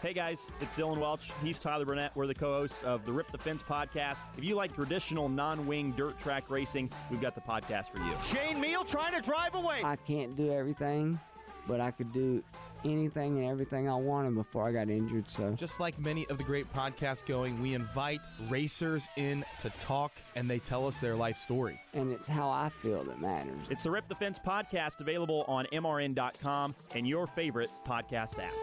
Hey 0.02 0.14
guys, 0.14 0.46
it's 0.62 0.76
Dylan 0.76 1.00
Welch. 1.00 1.32
He's 1.42 1.60
Tyler 1.60 1.84
Burnett. 1.86 2.12
We're 2.16 2.28
the 2.28 2.36
co 2.36 2.60
hosts 2.60 2.84
of 2.84 3.04
the 3.06 3.12
Rip 3.12 3.32
the 3.32 3.38
Fence 3.38 3.64
podcast. 3.64 4.20
If 4.38 4.44
you 4.44 4.56
like 4.56 4.74
traditional 4.76 5.28
non 5.28 5.66
wing 5.66 5.92
dirt 5.98 6.20
track 6.20 6.50
racing, 6.52 6.92
we've 7.10 7.22
got 7.22 7.34
the 7.34 7.42
podcast 7.42 7.88
for 7.88 8.00
you. 8.04 8.12
Shane 8.32 8.60
Meal 8.62 8.84
trying 8.84 9.16
to 9.16 9.22
drive 9.22 9.56
away. 9.56 9.82
I 9.84 9.96
can't 9.96 10.36
do 10.38 10.54
everything, 10.54 11.20
but 11.68 11.82
I 11.82 11.90
could 11.90 12.14
do 12.14 12.44
anything 12.86 13.40
and 13.40 13.48
everything 13.50 13.90
I 13.90 13.96
wanted 13.96 14.36
before 14.36 14.68
I 14.68 14.72
got 14.72 14.88
injured. 14.88 15.32
So 15.32 15.54
Just 15.54 15.80
like 15.80 15.98
many 16.00 16.28
of 16.28 16.38
the 16.38 16.44
great 16.44 16.72
podcasts 16.74 17.26
going, 17.28 17.60
we 17.60 17.74
invite 17.74 18.20
racers 18.50 19.10
in 19.18 19.44
to 19.62 19.72
talk 19.80 20.12
and 20.36 20.48
they 20.48 20.60
tell 20.60 20.86
us 20.86 21.00
their 21.00 21.16
life 21.16 21.38
story. 21.38 21.82
and 21.96 22.12
it's 22.12 22.30
how 22.30 22.50
I 22.50 22.70
feel 22.70 23.04
that 23.06 23.20
matters. 23.20 23.66
It's 23.72 23.82
the 23.82 23.90
Rip 23.90 24.08
the 24.08 24.16
Fence 24.16 24.38
podcast 24.38 25.00
available 25.00 25.44
on 25.48 25.66
MRN.com 25.74 26.76
and 26.94 27.08
your 27.08 27.26
favorite 27.26 27.72
podcast 27.84 28.38
app. 28.38 28.54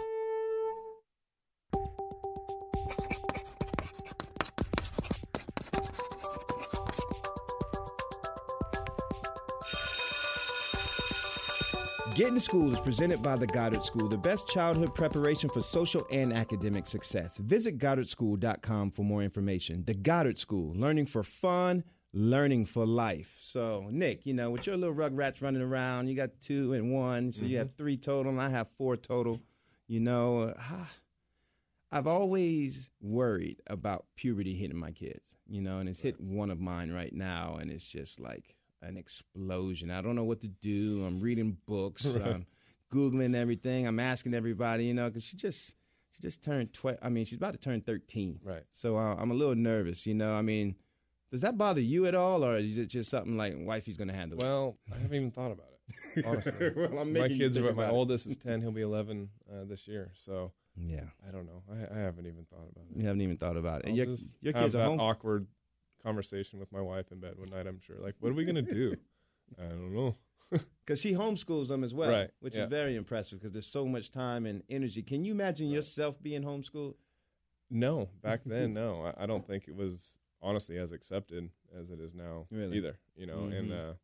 Getting 12.14 12.34
to 12.34 12.40
School 12.40 12.70
is 12.70 12.78
presented 12.78 13.22
by 13.22 13.34
the 13.34 13.46
Goddard 13.48 13.82
School, 13.82 14.08
the 14.08 14.16
best 14.16 14.46
childhood 14.46 14.94
preparation 14.94 15.48
for 15.48 15.60
social 15.60 16.06
and 16.12 16.32
academic 16.32 16.86
success. 16.86 17.38
Visit 17.38 17.76
GoddardSchool.com 17.78 18.92
for 18.92 19.02
more 19.02 19.24
information. 19.24 19.82
The 19.84 19.94
Goddard 19.94 20.38
School, 20.38 20.76
learning 20.76 21.06
for 21.06 21.24
fun, 21.24 21.82
learning 22.12 22.66
for 22.66 22.86
life. 22.86 23.34
So, 23.40 23.88
Nick, 23.90 24.26
you 24.26 24.32
know, 24.32 24.52
with 24.52 24.64
your 24.64 24.76
little 24.76 24.94
rugrats 24.94 25.42
running 25.42 25.60
around, 25.60 26.06
you 26.06 26.14
got 26.14 26.40
two 26.40 26.72
and 26.72 26.92
one, 26.92 27.32
so 27.32 27.46
you 27.46 27.58
have 27.58 27.74
three 27.74 27.96
total, 27.96 28.30
and 28.30 28.40
I 28.40 28.48
have 28.48 28.68
four 28.68 28.96
total. 28.96 29.40
You 29.88 29.98
know, 29.98 30.54
uh, 30.56 30.84
I've 31.90 32.06
always 32.06 32.92
worried 33.00 33.60
about 33.66 34.06
puberty 34.14 34.54
hitting 34.54 34.78
my 34.78 34.92
kids, 34.92 35.36
you 35.48 35.60
know, 35.60 35.78
and 35.78 35.88
it's 35.88 36.00
hit 36.02 36.20
one 36.20 36.50
of 36.50 36.60
mine 36.60 36.92
right 36.92 37.12
now, 37.12 37.58
and 37.60 37.72
it's 37.72 37.90
just 37.90 38.20
like 38.20 38.54
an 38.86 38.96
explosion. 38.96 39.90
I 39.90 40.00
don't 40.00 40.14
know 40.16 40.24
what 40.24 40.40
to 40.42 40.48
do. 40.48 41.04
I'm 41.06 41.20
reading 41.20 41.58
books, 41.66 42.14
I'm 42.24 42.46
googling 42.92 43.34
everything. 43.34 43.86
I'm 43.86 44.00
asking 44.00 44.34
everybody, 44.34 44.84
you 44.86 44.94
know, 44.94 45.08
because 45.08 45.24
she 45.24 45.36
just 45.36 45.76
she 46.10 46.20
just 46.22 46.42
turned 46.44 46.72
twelve. 46.72 46.98
I 47.02 47.08
mean, 47.08 47.24
she's 47.24 47.38
about 47.38 47.52
to 47.54 47.58
turn 47.58 47.80
thirteen, 47.80 48.40
Right. 48.44 48.62
So 48.70 48.96
uh, 48.96 49.16
I'm 49.18 49.30
a 49.30 49.34
little 49.34 49.54
nervous, 49.56 50.06
you 50.06 50.14
know. 50.14 50.34
I 50.34 50.42
mean, 50.42 50.76
does 51.32 51.40
that 51.40 51.58
bother 51.58 51.80
you 51.80 52.06
at 52.06 52.14
all, 52.14 52.44
or 52.44 52.56
is 52.56 52.78
it 52.78 52.86
just 52.86 53.10
something 53.10 53.36
like 53.36 53.54
wifey's 53.56 53.96
gonna 53.96 54.12
handle? 54.12 54.38
it? 54.38 54.42
Well, 54.44 54.78
I 54.92 54.98
haven't 54.98 55.16
even 55.16 55.30
thought 55.32 55.50
about 55.52 55.66
it. 55.66 56.24
Honestly, 56.26 56.70
Well, 56.76 56.98
I'm 57.00 57.12
my 57.12 57.28
kids 57.28 57.58
are. 57.58 57.72
My 57.74 57.86
it. 57.86 57.90
oldest 57.92 58.26
is 58.26 58.36
ten. 58.36 58.60
He'll 58.60 58.70
be 58.72 58.82
eleven 58.82 59.30
uh, 59.52 59.64
this 59.64 59.86
year. 59.88 60.12
So 60.14 60.52
yeah, 60.76 61.02
I 61.28 61.30
don't 61.32 61.46
know. 61.46 61.62
I, 61.70 61.98
I 61.98 62.00
haven't 62.02 62.26
even 62.26 62.44
thought 62.44 62.68
about 62.70 62.84
it. 62.90 62.96
you 62.96 63.06
haven't 63.06 63.20
even 63.22 63.36
thought 63.36 63.56
about 63.56 63.80
it. 63.80 63.86
I'll 63.86 63.88
And 63.90 63.96
your 63.96 64.16
your 64.40 64.52
kids 64.52 64.74
are 64.74 64.84
home. 64.86 65.00
awkward 65.00 65.46
conversation 66.04 66.58
with 66.60 66.70
my 66.72 66.80
wife 66.80 67.10
in 67.10 67.18
bed 67.20 67.34
one 67.36 67.50
night. 67.50 67.66
I'm 67.66 67.80
sure. 67.80 67.96
Like, 67.98 68.14
what 68.20 68.30
are 68.30 68.34
we 68.34 68.44
gonna 68.44 68.62
do? 68.62 68.94
I 69.58 69.64
don't 69.68 69.94
know. 69.94 70.16
Because 70.86 71.00
she 71.00 71.12
homeschools 71.14 71.68
them 71.68 71.82
as 71.82 71.94
well, 71.94 72.10
Right, 72.10 72.30
which 72.40 72.54
yeah. 72.54 72.64
is 72.64 72.68
very 72.68 72.94
impressive 72.94 73.38
because 73.40 73.52
there's 73.52 73.66
so 73.66 73.86
much 73.86 74.10
time 74.12 74.44
and 74.44 74.62
energy. 74.68 75.02
Can 75.02 75.24
you 75.24 75.32
imagine 75.32 75.68
yourself 75.70 76.22
being 76.22 76.42
homeschooled? 76.42 76.94
No, 77.70 78.10
back 78.22 78.42
then, 78.44 78.74
no. 78.82 79.02
I, 79.06 79.24
I 79.24 79.26
don't 79.26 79.44
think 79.46 79.66
it 79.66 79.74
was 79.74 80.18
honestly 80.42 80.76
as 80.78 80.92
accepted 80.92 81.48
as 81.76 81.90
it 81.90 81.98
is 81.98 82.14
now 82.14 82.46
Really? 82.50 82.76
either. 82.76 82.98
You 83.16 83.26
know, 83.26 83.44
and 83.44 83.70
Mhm. 83.70 83.90
uh, 83.90 83.94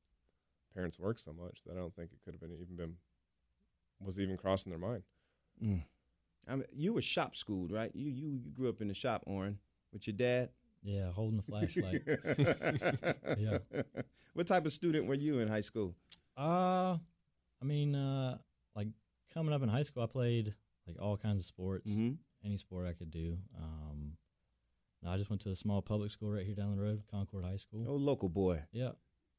parents 0.74 0.98
work 0.98 1.18
so 1.18 1.32
much 1.34 1.60
that 1.66 1.72
I 1.72 1.76
don't 1.76 1.94
think 1.94 2.12
it 2.12 2.20
could 2.24 2.32
have 2.34 2.40
been 2.40 2.54
even 2.60 2.74
been 2.76 2.96
was 4.04 4.18
even 4.18 4.38
crossing 4.38 4.70
their 4.70 4.78
mind. 4.80 5.02
Mm. 5.62 5.84
I 6.48 6.56
mean, 6.56 6.64
you 6.72 6.94
were 6.94 7.02
shop 7.02 7.36
schooled, 7.36 7.70
right? 7.70 7.94
You 7.94 8.10
you 8.10 8.30
you 8.44 8.50
grew 8.50 8.70
up 8.70 8.80
in 8.80 8.88
the 8.88 8.94
shop, 8.94 9.24
Orane, 9.28 9.58
with 9.92 10.06
your 10.06 10.16
dad. 10.16 10.48
Yeah, 10.82 11.12
holding 11.12 11.36
the 11.36 11.42
flashlight. 11.42 12.02
yeah. 13.38 13.58
What 14.34 14.46
type 14.46 14.64
of 14.64 14.72
student 14.72 15.06
were 15.06 15.14
you 15.14 15.40
in 15.40 15.48
high 15.48 15.60
school? 15.60 15.94
Uh, 16.36 16.96
I 17.60 17.64
mean, 17.64 17.94
uh, 17.94 18.38
like 18.74 18.88
coming 19.34 19.52
up 19.52 19.62
in 19.62 19.68
high 19.68 19.82
school, 19.82 20.02
I 20.02 20.06
played 20.06 20.54
like 20.86 21.00
all 21.00 21.16
kinds 21.16 21.40
of 21.40 21.46
sports, 21.46 21.88
Mhm. 21.90 22.16
any 22.44 22.56
sport 22.56 22.86
I 22.86 22.92
could 22.92 23.10
do. 23.10 23.38
Um, 23.58 24.16
no, 25.02 25.10
I 25.10 25.16
just 25.18 25.30
went 25.30 25.42
to 25.42 25.50
a 25.50 25.56
small 25.56 25.82
public 25.82 26.10
school 26.10 26.30
right 26.30 26.46
here 26.46 26.54
down 26.54 26.74
the 26.76 26.82
road, 26.82 27.02
Concord 27.10 27.44
High 27.44 27.56
School. 27.56 27.84
Oh, 27.88 27.96
local 27.96 28.28
boy. 28.28 28.62
Yeah, 28.72 28.92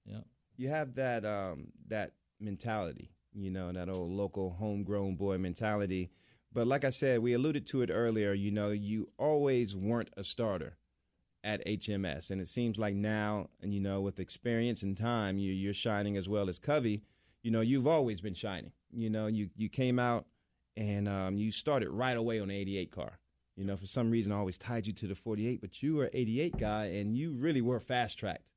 yeah. 0.06 0.21
You 0.58 0.69
have 0.69 0.95
that 0.95 1.25
um, 1.25 1.71
that 1.88 2.13
mentality, 2.39 3.12
you 3.34 3.49
know, 3.49 3.71
that 3.71 3.89
old 3.89 4.12
local 4.12 4.51
homegrown 4.51 5.15
boy 5.15 5.38
mentality. 5.39 6.12
But 6.54 6.67
like 6.67 6.84
I 6.84 6.89
said, 6.89 7.19
we 7.21 7.34
alluded 7.34 7.65
to 7.67 7.82
it 7.82 7.89
earlier. 7.91 8.34
You 8.34 8.51
know, 8.51 8.69
you 8.69 9.08
always 9.17 9.75
weren't 9.75 10.10
a 10.17 10.23
starter 10.23 10.77
at 11.43 11.65
HMS, 11.65 12.32
and 12.32 12.39
it 12.39 12.47
seems 12.47 12.77
like 12.77 12.95
now, 12.95 13.47
and 13.62 13.73
you 13.73 13.80
know, 13.80 14.01
with 14.01 14.19
experience 14.19 14.84
and 14.84 14.95
time, 14.95 15.38
you, 15.38 15.51
you're 15.51 15.73
shining 15.73 16.17
as 16.17 16.30
well 16.30 16.49
as 16.49 16.60
Covey. 16.60 17.01
You 17.43 17.51
know, 17.51 17.62
you've 17.62 17.88
always 17.88 18.21
been 18.21 18.36
shining. 18.36 18.71
You 18.93 19.10
know, 19.10 19.27
you 19.27 19.49
you 19.56 19.69
came 19.69 19.97
out 19.97 20.25
and 20.77 21.08
um, 21.08 21.38
you 21.38 21.51
started 21.51 21.89
right 21.89 22.15
away 22.15 22.39
on 22.39 22.49
the 22.49 22.56
88 22.56 22.91
car. 22.91 23.19
You 23.56 23.65
know, 23.65 23.75
for 23.75 23.86
some 23.86 24.12
reason, 24.12 24.32
I 24.32 24.38
always 24.38 24.58
tied 24.58 24.88
you 24.88 24.93
to 24.93 25.08
the 25.08 25.15
48, 25.15 25.62
but 25.62 25.84
you 25.84 25.95
were 25.95 26.10
88 26.13 26.58
guy, 26.58 26.86
and 26.86 27.15
you 27.15 27.34
really 27.34 27.62
were 27.62 27.80
fast 27.80 28.17
tracked 28.17 28.54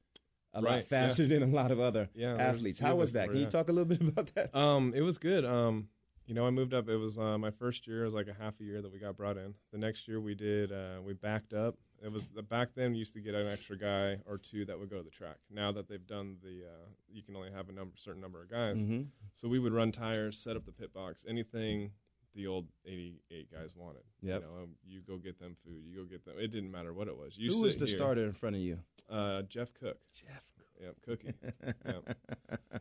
a 0.55 0.61
lot 0.61 0.85
faster 0.85 1.25
yeah. 1.25 1.39
than 1.41 1.51
a 1.51 1.55
lot 1.55 1.71
of 1.71 1.81
other 1.81 2.09
Yeah, 2.15 2.37
athletes. 2.37 2.79
How 2.79 2.95
was 2.95 3.13
that? 3.13 3.31
Can 3.31 3.41
you 3.41 3.47
talk 3.47 3.69
a 3.69 3.73
little 3.73 3.85
bit 3.89 4.01
about 4.09 4.35
that? 4.35 4.57
Um, 4.57 4.93
it 4.95 5.03
was 5.03 5.19
good. 5.19 5.45
Um, 5.45 5.89
you 6.27 6.35
know, 6.35 6.47
I 6.47 6.51
moved 6.51 6.73
up. 6.73 6.89
It 6.89 6.97
was 6.97 7.19
uh, 7.19 7.37
my 7.39 7.51
first 7.51 7.87
year. 7.87 8.03
It 8.03 8.07
was 8.07 8.15
like 8.15 8.29
a 8.29 8.43
half 8.43 8.61
a 8.61 8.65
year 8.65 8.81
that 8.81 8.91
we 8.91 8.99
got 8.99 9.17
brought 9.17 9.37
in. 9.37 9.55
The 9.73 9.79
next 9.79 10.09
year 10.09 10.21
we 10.21 10.35
did. 10.35 10.73
Uh, 10.73 11.03
we 11.05 11.13
backed 11.13 11.53
up. 11.53 11.77
It 12.05 12.13
was 12.13 12.29
the 12.29 12.43
back 12.43 12.75
then 12.75 12.93
we 12.93 12.99
used 12.99 13.15
to 13.15 13.21
get 13.21 13.35
an 13.35 13.47
extra 13.47 13.79
guy 13.79 14.19
or 14.27 14.37
two 14.37 14.67
that 14.67 14.79
would 14.79 14.91
go 14.91 14.99
to 14.99 15.03
the 15.03 15.11
track. 15.11 15.37
Now 15.51 15.73
that 15.73 15.89
they've 15.89 16.07
done 16.07 16.37
the, 16.43 16.65
uh, 16.67 16.87
you 17.11 17.23
can 17.23 17.35
only 17.35 17.51
have 17.51 17.71
a 17.71 17.73
number, 17.73 17.97
certain 17.97 18.21
number 18.21 18.43
of 18.43 18.51
guys. 18.51 18.85
Mhm. 18.85 19.09
So 19.33 19.49
we 19.49 19.59
would 19.59 19.73
run 19.73 19.91
tires, 19.91 20.37
set 20.37 20.55
up 20.55 20.67
the 20.67 20.73
pit 20.73 20.93
box, 20.93 21.25
anything 21.27 21.93
the 22.35 22.47
old 22.47 22.69
'88 22.85 23.51
guys 23.51 23.75
wanted. 23.75 24.03
Yep. 24.21 24.43
You 24.43 24.47
know, 24.49 24.63
um, 24.65 24.77
you 24.85 25.01
go 25.01 25.17
get 25.17 25.39
them 25.39 25.55
food. 25.65 25.83
You 25.87 25.97
go 25.97 26.05
get 26.05 26.25
them. 26.27 26.35
It 26.39 26.49
didn't 26.49 26.71
matter 26.73 26.93
what 26.93 27.09
it 27.09 27.17
was. 27.17 27.39
You 27.39 27.51
Who 27.51 27.63
was 27.63 27.77
the 27.79 27.87
here. 27.87 27.97
starter 27.97 28.25
in 28.25 28.33
front 28.33 28.57
of 28.57 28.63
you? 28.63 28.81
Uh, 29.09 29.43
Jeff 29.43 29.73
Cook. 29.73 29.99
Jeff. 30.13 30.45
Yep, 30.81 30.97
Cookie. 31.03 31.33
yep. 31.87 32.19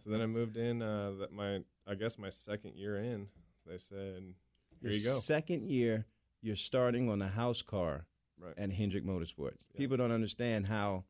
So 0.04 0.10
then 0.10 0.20
I 0.22 0.26
moved 0.26 0.58
in. 0.58 0.82
Uh, 0.82 1.12
that 1.20 1.32
my 1.32 1.64
I 1.88 1.96
guess 1.96 2.18
my 2.18 2.30
second 2.32 2.76
year 2.76 2.98
in, 2.98 3.30
they 3.66 3.78
said, 3.78 4.34
"Here 4.82 4.90
Your 4.90 4.92
you 4.92 5.04
go." 5.06 5.18
Second 5.20 5.64
year, 5.64 6.08
you're 6.42 6.56
starting 6.56 7.08
on 7.10 7.22
a 7.22 7.28
house 7.28 7.62
car 7.62 8.08
Right. 8.44 8.54
at 8.58 8.72
Hendrick 8.72 9.06
Motorsports. 9.06 9.68
People 9.76 9.98
don't 9.98 10.12
understand 10.12 10.68
how 10.68 11.06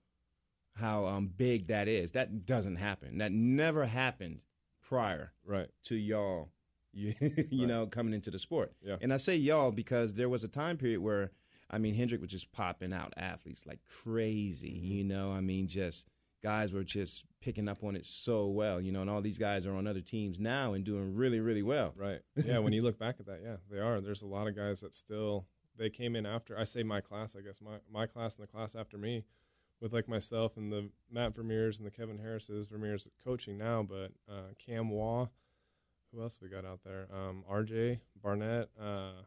how 0.75 1.05
um, 1.05 1.27
big 1.27 1.67
that 1.67 1.87
is. 1.87 2.11
That 2.11 2.45
doesn't 2.45 2.77
happen. 2.77 3.19
That 3.19 3.31
never 3.31 3.85
happened 3.85 4.41
prior 4.81 5.33
right. 5.45 5.69
to 5.85 5.95
y'all. 5.95 6.49
You, 6.91 7.13
you 7.19 7.61
Right. 7.61 7.67
know, 7.67 7.87
coming 7.87 8.13
into 8.13 8.31
the 8.31 8.39
sport. 8.39 8.71
Yeah. 8.83 8.97
And 9.01 9.13
I 9.13 9.17
say 9.17 9.35
y'all 9.35 9.71
because 9.71 10.13
there 10.15 10.29
was 10.29 10.43
a 10.43 10.47
time 10.47 10.77
period 10.77 10.99
where, 11.01 11.31
I 11.69 11.77
mean, 11.77 11.93
Hendrick 11.95 12.21
was 12.21 12.31
just 12.31 12.51
popping 12.51 12.91
out 12.93 13.13
athletes 13.17 13.65
like 13.67 13.79
crazy. 13.87 14.73
Mm-hmm. 14.83 14.91
You 14.91 15.03
know, 15.03 15.31
I 15.31 15.41
mean, 15.41 15.67
just 15.67 16.07
guys 16.41 16.73
were 16.73 16.83
just 16.83 17.23
picking 17.41 17.67
up 17.69 17.83
on 17.83 17.95
it 17.95 18.05
so 18.05 18.47
well. 18.47 18.81
You 18.81 18.91
know, 18.91 19.01
and 19.01 19.09
all 19.09 19.21
these 19.21 19.37
guys 19.39 19.65
are 19.67 19.75
on 19.75 19.85
other 19.87 20.01
teams 20.01 20.39
now 20.39 20.73
and 20.73 20.83
doing 20.83 21.15
really, 21.15 21.39
really 21.39 21.63
well. 21.63 21.93
Right. 21.95 22.19
Yeah. 22.35 22.59
when 22.59 22.73
you 22.73 22.81
look 22.81 22.97
back 22.99 23.15
at 23.19 23.27
that, 23.27 23.41
yeah, 23.43 23.57
they 23.71 23.79
are. 23.79 24.01
There's 24.01 24.21
a 24.23 24.27
lot 24.27 24.47
of 24.47 24.55
guys 24.55 24.81
that 24.81 24.93
still 24.95 25.45
they 25.77 25.89
came 25.89 26.15
in 26.15 26.25
after. 26.25 26.57
I 26.57 26.63
say 26.63 26.83
my 26.83 27.01
class. 27.01 27.35
I 27.35 27.41
guess 27.41 27.59
my 27.61 27.77
my 27.91 28.05
class 28.05 28.35
and 28.35 28.43
the 28.43 28.51
class 28.51 28.75
after 28.75 28.97
me, 28.97 29.23
with 29.81 29.93
like 29.93 30.07
myself 30.07 30.57
and 30.57 30.71
the 30.71 30.89
Matt 31.11 31.33
Vermeers 31.35 31.77
and 31.77 31.85
the 31.85 31.91
Kevin 31.91 32.19
Harris's 32.19 32.67
Vermeers 32.67 33.07
coaching 33.23 33.57
now, 33.57 33.83
but 33.83 34.11
uh, 34.29 34.53
Cam 34.57 34.89
Waugh. 34.89 35.27
Who 36.13 36.21
else 36.21 36.37
we 36.41 36.47
got 36.47 36.63
out 36.63 36.81
there? 36.85 37.07
Um, 37.11 37.43
RJ 37.51 37.99
Barnett. 38.21 38.69
Uh, 38.79 39.23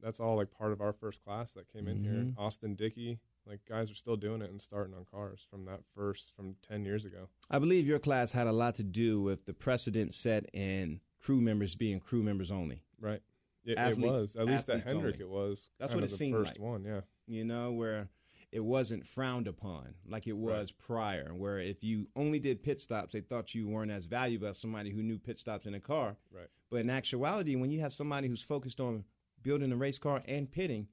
that's 0.00 0.20
all 0.20 0.36
like 0.36 0.52
part 0.52 0.70
of 0.70 0.80
our 0.80 0.92
first 0.92 1.24
class 1.24 1.50
that 1.52 1.66
came 1.72 1.88
in 1.88 2.04
here. 2.04 2.12
Mhm. 2.12 2.34
Austin 2.38 2.74
Dickey. 2.76 3.18
Like 3.44 3.60
guys 3.68 3.90
are 3.90 3.94
still 3.94 4.16
doing 4.16 4.42
it 4.42 4.50
and 4.50 4.60
starting 4.62 4.94
on 4.94 5.04
cars 5.10 5.44
from 5.50 5.64
that 5.64 5.80
first 5.96 6.36
from 6.36 6.54
ten 6.62 6.84
years 6.84 7.04
ago. 7.04 7.28
I 7.50 7.58
believe 7.58 7.86
your 7.88 7.98
class 7.98 8.32
had 8.32 8.46
a 8.46 8.52
lot 8.52 8.74
to 8.76 8.84
do 8.84 9.20
with 9.22 9.46
the 9.46 9.54
precedent 9.54 10.12
set 10.14 10.44
in 10.52 11.00
crew 11.18 11.40
members 11.40 11.74
being 11.74 11.98
crew 11.98 12.22
members 12.22 12.50
only. 12.52 12.82
Right. 13.00 13.20
It, 13.64 13.78
it 13.78 13.98
was 13.98 14.36
at 14.36 14.46
least 14.46 14.68
at 14.70 14.84
Hendrick. 14.84 15.16
only. 15.16 15.24
It 15.24 15.28
was. 15.28 15.68
That's 15.78 15.94
what 15.94 16.04
it 16.04 16.10
the 16.10 16.16
seemed 16.16 16.36
first 16.36 16.58
like. 16.58 16.66
one. 16.66 16.84
Yeah. 16.84 17.00
You 17.26 17.44
know, 17.44 17.72
where 17.72 18.08
it 18.50 18.64
wasn't 18.64 19.04
frowned 19.04 19.46
upon 19.46 19.94
like 20.06 20.26
it 20.26 20.36
was 20.36 20.72
prior, 20.72 21.34
where 21.34 21.58
if 21.58 21.84
you 21.84 22.08
only 22.16 22.38
did 22.38 22.62
pit 22.62 22.80
stops, 22.80 23.12
they 23.12 23.20
thought 23.20 23.54
you 23.54 23.68
weren't 23.68 23.90
as 23.90 24.06
valuable 24.06 24.46
as 24.48 24.58
somebody 24.58 24.90
who 24.90 25.02
knew 25.02 25.18
pit 25.18 25.38
stops 25.38 25.66
in 25.66 25.74
a 25.74 25.80
car. 25.80 26.16
Right. 26.32 26.48
But 26.70 26.80
in 26.80 26.90
actuality, 26.90 27.56
when 27.56 27.70
you 27.70 27.80
have 27.80 27.92
somebody 27.92 28.28
who's 28.28 28.42
focused 28.42 28.80
on 28.80 29.04
building 29.42 29.72
a 29.72 29.76
race 29.76 29.98
car 29.98 30.22
and 30.26 30.50
pitting, 30.50 30.88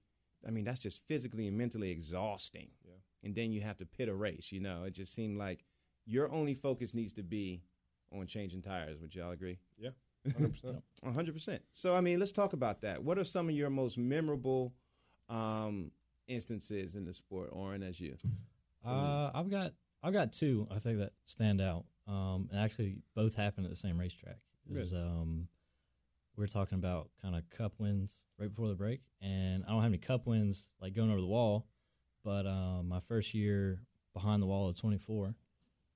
I 0.45 0.51
mean, 0.51 0.65
that's 0.65 0.81
just 0.81 1.07
physically 1.07 1.47
and 1.47 1.57
mentally 1.57 1.91
exhausting. 1.91 2.69
Yeah. 2.85 2.95
And 3.23 3.35
then 3.35 3.51
you 3.51 3.61
have 3.61 3.77
to 3.77 3.85
pit 3.85 4.09
a 4.09 4.13
race, 4.13 4.51
you 4.51 4.59
know. 4.59 4.83
It 4.83 4.91
just 4.91 5.13
seemed 5.13 5.37
like 5.37 5.63
your 6.05 6.31
only 6.31 6.53
focus 6.53 6.93
needs 6.93 7.13
to 7.13 7.23
be 7.23 7.63
on 8.11 8.27
changing 8.27 8.61
tires. 8.61 8.99
Would 9.01 9.15
y'all 9.15 9.31
agree? 9.31 9.59
Yeah. 9.77 9.91
Hundred 10.33 10.53
percent. 10.53 10.83
A 11.03 11.11
hundred 11.11 11.33
percent. 11.33 11.61
So 11.71 11.95
I 11.95 12.01
mean, 12.01 12.19
let's 12.19 12.31
talk 12.31 12.53
about 12.53 12.81
that. 12.81 13.03
What 13.03 13.17
are 13.17 13.23
some 13.23 13.49
of 13.49 13.55
your 13.55 13.69
most 13.69 13.97
memorable 13.97 14.73
um, 15.29 15.91
instances 16.27 16.95
in 16.95 17.05
the 17.05 17.13
sport, 17.13 17.53
Orane, 17.53 17.87
as 17.87 17.99
you? 17.99 18.15
Uh, 18.85 19.31
I've 19.33 19.49
got 19.49 19.73
I've 20.03 20.13
got 20.13 20.33
two 20.33 20.67
I 20.71 20.79
think 20.79 20.99
that 20.99 21.13
stand 21.25 21.61
out. 21.61 21.85
Um, 22.07 22.49
and 22.51 22.59
actually 22.59 22.97
both 23.15 23.35
happened 23.35 23.65
at 23.65 23.71
the 23.71 23.75
same 23.75 23.99
racetrack. 23.99 24.37
It 24.69 24.75
was, 24.75 24.93
um, 24.93 25.47
we 26.35 26.41
were 26.41 26.47
talking 26.47 26.77
about 26.77 27.09
kind 27.21 27.35
of 27.35 27.49
cup 27.49 27.73
wins 27.77 28.17
right 28.39 28.49
before 28.49 28.67
the 28.67 28.75
break, 28.75 29.01
and 29.21 29.63
I 29.65 29.71
don't 29.71 29.81
have 29.81 29.89
any 29.89 29.97
cup 29.97 30.27
wins 30.27 30.69
like 30.81 30.93
going 30.93 31.09
over 31.09 31.21
the 31.21 31.27
wall, 31.27 31.67
but 32.23 32.45
um, 32.45 32.89
my 32.89 32.99
first 32.99 33.33
year 33.33 33.81
behind 34.13 34.41
the 34.41 34.45
wall 34.45 34.69
of 34.69 34.79
24, 34.79 35.35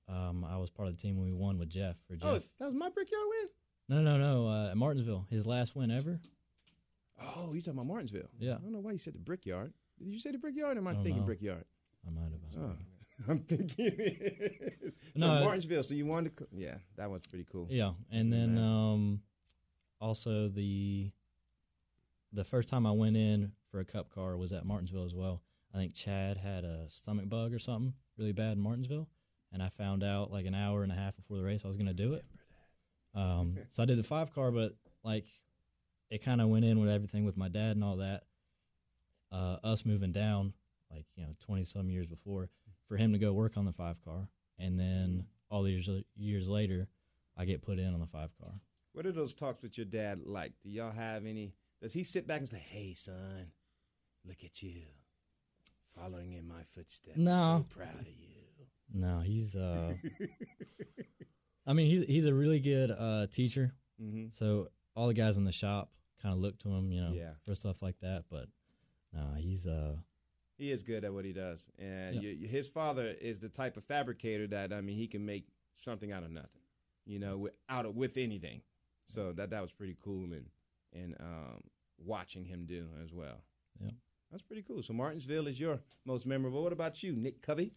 um, 0.08 0.44
I 0.44 0.56
was 0.56 0.70
part 0.70 0.88
of 0.88 0.96
the 0.96 1.02
team 1.02 1.16
when 1.16 1.26
we 1.28 1.32
won 1.34 1.58
with 1.58 1.68
Jeff. 1.68 1.96
For 2.08 2.16
Jeff. 2.16 2.28
Oh, 2.28 2.40
that 2.58 2.66
was 2.66 2.74
my 2.74 2.88
Brickyard 2.88 3.24
win. 3.28 3.48
No, 3.90 4.00
no, 4.00 4.16
no. 4.18 4.46
Uh, 4.46 4.70
at 4.70 4.76
Martinsville, 4.76 5.26
his 5.30 5.48
last 5.48 5.74
win 5.74 5.90
ever. 5.90 6.20
Oh, 7.20 7.50
you 7.52 7.60
talking 7.60 7.72
about 7.72 7.88
Martinsville? 7.88 8.30
Yeah. 8.38 8.52
I 8.52 8.58
don't 8.58 8.70
know 8.70 8.78
why 8.78 8.92
you 8.92 8.98
said 8.98 9.14
the 9.14 9.18
Brickyard. 9.18 9.72
Did 9.98 10.12
you 10.12 10.20
say 10.20 10.30
the 10.30 10.38
Brickyard? 10.38 10.76
Or 10.76 10.80
am 10.80 10.86
I 10.86 10.92
I 10.92 10.94
thinking. 11.02 11.24
Brickyard? 11.24 11.64
I 12.06 12.10
might 12.10 12.30
have. 12.30 12.64
Oh. 12.64 12.76
I'm 13.28 13.40
thinking. 13.40 13.92
so 15.16 15.26
No, 15.26 15.44
Martinsville. 15.44 15.82
So 15.82 15.94
you 15.94 16.06
wanted 16.06 16.36
to? 16.36 16.46
Yeah, 16.52 16.76
that 16.96 17.10
was 17.10 17.26
pretty 17.26 17.44
cool. 17.50 17.66
Yeah, 17.68 17.92
and 18.12 18.32
then 18.32 18.56
um, 18.58 19.22
also 20.00 20.46
the 20.46 21.10
the 22.32 22.44
first 22.44 22.68
time 22.68 22.86
I 22.86 22.92
went 22.92 23.16
in 23.16 23.52
for 23.72 23.80
a 23.80 23.84
cup 23.84 24.08
car 24.14 24.36
was 24.36 24.52
at 24.52 24.64
Martinsville 24.64 25.04
as 25.04 25.16
well. 25.16 25.42
I 25.74 25.78
think 25.78 25.94
Chad 25.94 26.36
had 26.36 26.62
a 26.62 26.86
stomach 26.90 27.28
bug 27.28 27.52
or 27.52 27.58
something 27.58 27.94
really 28.16 28.32
bad 28.32 28.52
in 28.52 28.60
Martinsville, 28.60 29.08
and 29.52 29.60
I 29.64 29.68
found 29.68 30.04
out 30.04 30.30
like 30.30 30.46
an 30.46 30.54
hour 30.54 30.84
and 30.84 30.92
a 30.92 30.94
half 30.94 31.16
before 31.16 31.36
the 31.38 31.44
race 31.44 31.62
I 31.64 31.68
was 31.68 31.76
going 31.76 31.88
to 31.88 31.92
do 31.92 32.14
it. 32.14 32.24
Um, 33.14 33.56
so 33.70 33.82
I 33.82 33.86
did 33.86 33.98
the 33.98 34.02
five 34.04 34.32
car, 34.32 34.50
but 34.50 34.74
like 35.04 35.26
it 36.10 36.24
kind 36.24 36.40
of 36.40 36.48
went 36.48 36.64
in 36.64 36.78
with 36.80 36.90
everything 36.90 37.24
with 37.24 37.36
my 37.36 37.48
dad 37.48 37.72
and 37.76 37.84
all 37.84 37.96
that. 37.96 38.24
Uh, 39.32 39.56
us 39.62 39.84
moving 39.86 40.12
down, 40.12 40.52
like 40.90 41.06
you 41.14 41.22
know, 41.22 41.34
twenty 41.44 41.64
some 41.64 41.88
years 41.90 42.06
before, 42.06 42.48
for 42.88 42.96
him 42.96 43.12
to 43.12 43.18
go 43.18 43.32
work 43.32 43.56
on 43.56 43.64
the 43.64 43.72
five 43.72 44.04
car, 44.04 44.28
and 44.58 44.78
then 44.78 45.26
all 45.50 45.62
these 45.62 45.86
years, 45.86 46.04
years 46.16 46.48
later, 46.48 46.88
I 47.36 47.44
get 47.44 47.62
put 47.62 47.78
in 47.78 47.92
on 47.94 48.00
the 48.00 48.06
five 48.06 48.30
car. 48.40 48.52
What 48.92 49.06
are 49.06 49.12
those 49.12 49.34
talks 49.34 49.62
with 49.62 49.78
your 49.78 49.84
dad 49.84 50.20
like? 50.24 50.52
Do 50.62 50.68
y'all 50.70 50.90
have 50.90 51.26
any? 51.26 51.54
Does 51.80 51.92
he 51.92 52.02
sit 52.02 52.26
back 52.26 52.38
and 52.38 52.48
say, 52.48 52.58
"Hey, 52.58 52.92
son, 52.94 53.52
look 54.26 54.42
at 54.44 54.62
you, 54.62 54.82
following 55.96 56.32
in 56.32 56.46
my 56.48 56.62
footsteps. 56.64 57.16
No, 57.16 57.32
I'm 57.32 57.60
so 57.60 57.66
proud 57.70 58.00
of 58.00 58.06
you." 58.08 58.26
No, 58.92 59.20
he's. 59.20 59.54
uh 59.54 59.94
I 61.70 61.72
mean, 61.72 61.86
he's 61.88 62.04
he's 62.06 62.24
a 62.24 62.34
really 62.34 62.58
good 62.58 62.90
uh, 62.90 63.26
teacher. 63.28 63.72
Mhm. 64.02 64.34
So 64.34 64.68
all 64.96 65.06
the 65.06 65.14
guys 65.14 65.36
in 65.36 65.44
the 65.44 65.52
shop 65.52 65.92
kind 66.20 66.34
of 66.34 66.40
look 66.40 66.58
to 66.58 66.68
him, 66.68 66.90
you 66.90 67.00
know, 67.00 67.12
Yeah. 67.12 67.34
for 67.44 67.54
stuff 67.54 67.80
like 67.80 68.00
that. 68.00 68.24
But 68.28 68.48
no, 69.12 69.34
he's 69.38 69.66
uh 69.68 69.96
He 70.58 70.70
is 70.72 70.82
good 70.82 71.04
at 71.04 71.12
what 71.14 71.24
he 71.24 71.32
does, 71.32 71.68
and 71.78 72.16
Yeah. 72.16 72.30
y 72.32 72.38
y- 72.42 72.46
his 72.48 72.66
father 72.68 73.06
is 73.06 73.38
the 73.38 73.48
type 73.48 73.76
of 73.76 73.84
fabricator 73.84 74.46
that 74.48 74.72
I 74.72 74.80
mean, 74.80 74.96
he 74.96 75.06
can 75.06 75.24
make 75.24 75.46
something 75.74 76.10
out 76.12 76.24
of 76.24 76.30
nothing, 76.32 76.62
you 77.06 77.18
know, 77.20 77.38
with, 77.38 77.54
out 77.68 77.86
of 77.86 77.94
with 77.94 78.16
anything. 78.16 78.62
So 79.06 79.32
that 79.34 79.50
that 79.50 79.62
was 79.62 79.72
pretty 79.72 79.96
cool, 80.00 80.32
and 80.32 80.50
and 80.92 81.14
um, 81.20 81.60
watching 81.98 82.44
him 82.46 82.66
do 82.66 82.88
as 83.04 83.12
well. 83.12 83.44
Yeah. 83.80 83.90
that's 84.30 84.42
pretty 84.42 84.62
cool. 84.62 84.82
So 84.82 84.92
Martinsville 84.92 85.46
is 85.46 85.58
your 85.60 85.80
most 86.04 86.26
memorable. 86.26 86.62
What 86.64 86.72
about 86.72 87.00
you, 87.02 87.14
Nick 87.14 87.40
Covey? 87.42 87.72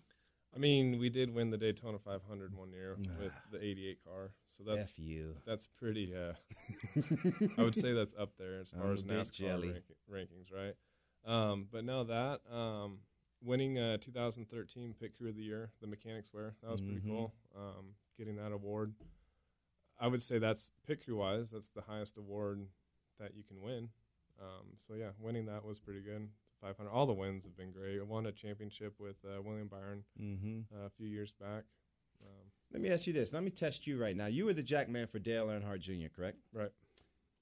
I 0.55 0.59
mean, 0.59 0.99
we 0.99 1.09
did 1.09 1.33
win 1.33 1.49
the 1.49 1.57
Daytona 1.57 1.97
500 1.97 2.55
one 2.55 2.71
year 2.71 2.95
with 3.19 3.33
the 3.51 3.57
88 3.63 4.03
car, 4.03 4.31
so 4.47 4.63
that's 4.63 4.91
F 4.91 4.99
you. 4.99 5.35
That's 5.45 5.65
pretty. 5.65 6.13
Uh, 6.15 6.33
I 7.57 7.63
would 7.63 7.75
say 7.75 7.93
that's 7.93 8.13
up 8.19 8.37
there 8.37 8.59
as 8.59 8.69
far 8.69 8.85
I'm 8.85 8.93
as 8.93 9.03
NASCAR 9.03 9.73
rank, 9.73 9.83
rankings, 10.11 10.51
right? 10.53 10.75
Um, 11.25 11.67
but 11.71 11.83
no, 11.83 12.03
that 12.03 12.41
um, 12.53 12.99
winning 13.41 13.79
uh, 13.79 13.97
2013 13.97 14.93
Pit 14.99 15.13
Crew 15.17 15.29
of 15.29 15.35
the 15.35 15.43
Year, 15.43 15.71
the 15.81 15.87
Mechanix 15.87 16.31
Wear, 16.33 16.53
that 16.61 16.69
was 16.69 16.81
pretty 16.81 16.99
Mhm. 16.99 17.07
cool. 17.07 17.33
Um, 17.55 17.95
getting 18.17 18.35
that 18.35 18.51
award, 18.51 18.93
I 19.99 20.07
would 20.07 20.21
say 20.21 20.37
that's 20.37 20.71
Pit 20.85 21.03
Crew 21.03 21.17
wise, 21.17 21.49
that's 21.51 21.69
the 21.69 21.81
highest 21.81 22.17
award 22.17 22.67
that 23.19 23.33
you 23.35 23.43
can 23.43 23.61
win. 23.61 23.89
Um, 24.39 24.73
so 24.77 24.93
yeah, 24.93 25.11
winning 25.19 25.45
that 25.45 25.63
was 25.65 25.79
pretty 25.79 26.01
good. 26.01 26.29
500. 26.63 26.89
All 26.89 27.05
the 27.05 27.13
wins 27.13 27.43
have 27.43 27.55
been 27.57 27.71
great. 27.71 27.99
I 27.99 28.03
won 28.03 28.25
a 28.25 28.31
championship 28.31 28.93
with 28.99 29.17
uh, 29.25 29.41
William 29.41 29.67
Byron 29.67 30.03
Mhm. 30.19 30.65
uh, 30.73 30.85
a 30.85 30.89
few 30.89 31.07
years 31.07 31.31
back. 31.33 31.63
Um, 32.23 32.51
Let 32.71 32.81
me 32.81 32.89
ask 32.89 33.05
you 33.05 33.13
this. 33.13 33.33
Let 33.33 33.43
me 33.43 33.51
test 33.51 33.85
you 33.85 34.01
right 34.01 34.15
now. 34.15 34.27
You 34.27 34.45
were 34.45 34.53
the 34.53 34.63
jack 34.63 34.87
man 34.89 35.07
for 35.07 35.19
Dale 35.19 35.47
Earnhardt 35.47 35.79
Jr., 35.81 36.07
correct? 36.15 36.37
Right. 36.53 36.71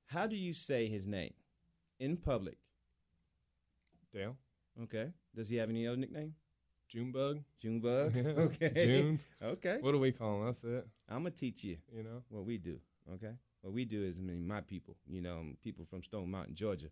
How 0.07 0.27
do 0.27 0.35
you 0.35 0.53
say 0.53 0.87
his 0.87 1.07
name 1.07 1.33
in 1.99 2.17
public? 2.17 2.57
Dale. 4.13 4.35
Okay. 4.83 5.11
Does 5.35 5.49
he 5.49 5.55
have 5.57 5.69
any 5.69 5.87
other 5.87 5.97
nickname? 5.97 6.33
Junebug. 6.89 7.39
Junebug. 7.59 8.13
Okay. 8.37 8.71
June. 8.75 9.19
Okay. 9.41 9.77
What 9.81 9.91
do 9.93 9.99
we 9.99 10.11
call 10.11 10.39
him? 10.39 10.45
That's 10.47 10.63
it. 10.63 10.87
I'm 11.07 11.19
gonna 11.19 11.31
teach 11.31 11.63
you. 11.63 11.77
You 11.95 12.03
know 12.03 12.23
what 12.29 12.43
we 12.45 12.57
do. 12.57 12.79
Okay. 13.13 13.31
What 13.61 13.73
we 13.73 13.85
do 13.85 14.03
is, 14.03 14.17
I 14.17 14.21
mean, 14.21 14.45
my 14.47 14.61
people. 14.61 14.97
You 15.07 15.21
know, 15.21 15.43
people 15.63 15.85
from 15.85 16.03
Stone 16.03 16.29
Mountain, 16.31 16.55
Georgia. 16.55 16.87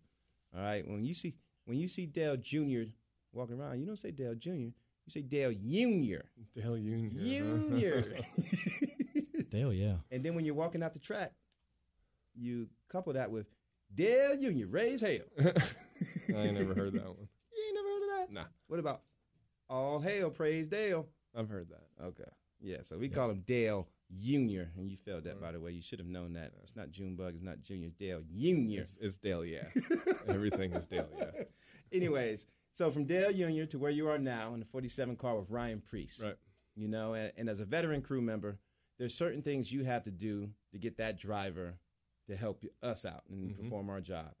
All 0.56 0.62
right. 0.62 0.86
When 0.88 1.04
you 1.04 1.12
see 1.12 1.34
when 1.64 1.78
you 1.78 1.88
see 1.88 2.06
Dale 2.06 2.36
Jr. 2.36 2.90
walking 3.32 3.60
around, 3.60 3.80
you 3.80 3.86
don't 3.86 3.98
say 3.98 4.10
Dale 4.10 4.34
Jr. 4.34 4.50
You 4.50 4.72
say 5.08 5.22
Dale 5.22 5.52
Jr. 5.52 6.22
Dale 6.54 6.76
Jr. 6.76 7.18
Jr. 7.18 8.00
Dale, 9.50 9.72
yeah. 9.72 9.96
And 10.10 10.24
then 10.24 10.34
when 10.34 10.44
you're 10.44 10.54
walking 10.54 10.82
out 10.82 10.92
the 10.92 10.98
track, 10.98 11.32
you 12.34 12.68
couple 12.88 13.12
that 13.14 13.30
with 13.30 13.46
Dale 13.92 14.36
Jr. 14.36 14.66
Raise 14.68 15.00
hell. 15.00 15.18
I 15.40 16.32
ain't 16.32 16.58
never 16.58 16.74
heard 16.74 16.94
that 16.94 17.06
one. 17.06 17.28
You 17.52 17.66
ain't 17.66 17.74
never 17.74 17.88
heard 17.88 18.02
of 18.02 18.08
that? 18.28 18.32
Nah. 18.32 18.44
What 18.68 18.80
about 18.80 19.02
All 19.68 20.00
Hail, 20.00 20.30
Praise 20.30 20.68
Dale? 20.68 21.06
I've 21.36 21.48
heard 21.48 21.68
that. 21.68 22.04
Okay. 22.04 22.30
Yeah, 22.60 22.78
so 22.82 22.96
we 22.96 23.08
call 23.08 23.30
him 23.30 23.42
Dale 23.44 23.88
Jr. 24.18 24.62
And 24.76 24.88
you 24.90 24.96
failed 24.96 25.24
that, 25.24 25.40
by 25.40 25.52
the 25.52 25.60
way. 25.60 25.72
You 25.72 25.82
should 25.82 25.98
have 25.98 26.08
known 26.08 26.32
that. 26.34 26.52
It's 26.62 26.74
not 26.76 26.90
Junebug, 26.90 27.34
it's 27.34 27.42
not 27.44 27.60
Junior, 27.62 27.86
it's 27.88 27.96
Dale 27.96 28.20
Jr. 28.20 28.80
It's, 28.80 28.98
it's 29.00 29.16
Dale, 29.18 29.44
yeah. 29.44 29.64
Everything 30.28 30.72
is 30.72 30.86
Dale, 30.86 31.08
yeah. 31.16 31.44
Anyways, 31.92 32.46
so 32.72 32.90
from 32.90 33.04
Dale 33.04 33.32
Jr. 33.32 33.64
to 33.70 33.78
where 33.78 33.90
you 33.90 34.08
are 34.08 34.18
now 34.18 34.54
in 34.54 34.60
the 34.60 34.66
47 34.66 35.16
car 35.16 35.38
with 35.38 35.50
Ryan 35.50 35.80
Preece. 35.80 36.22
Right. 36.24 36.36
You 36.76 36.88
know, 36.88 37.14
and, 37.14 37.32
and 37.36 37.48
as 37.48 37.60
a 37.60 37.64
veteran 37.64 38.02
crew 38.02 38.20
member, 38.22 38.58
there's 38.98 39.14
certain 39.14 39.42
things 39.42 39.72
you 39.72 39.84
have 39.84 40.02
to 40.04 40.10
do 40.10 40.50
to 40.72 40.78
get 40.78 40.96
that 40.98 41.18
driver 41.18 41.74
to 42.28 42.36
help 42.36 42.64
us 42.82 43.04
out 43.04 43.22
and 43.28 43.50
Mhm. 43.50 43.58
perform 43.64 43.90
our 43.90 44.00
job. 44.00 44.32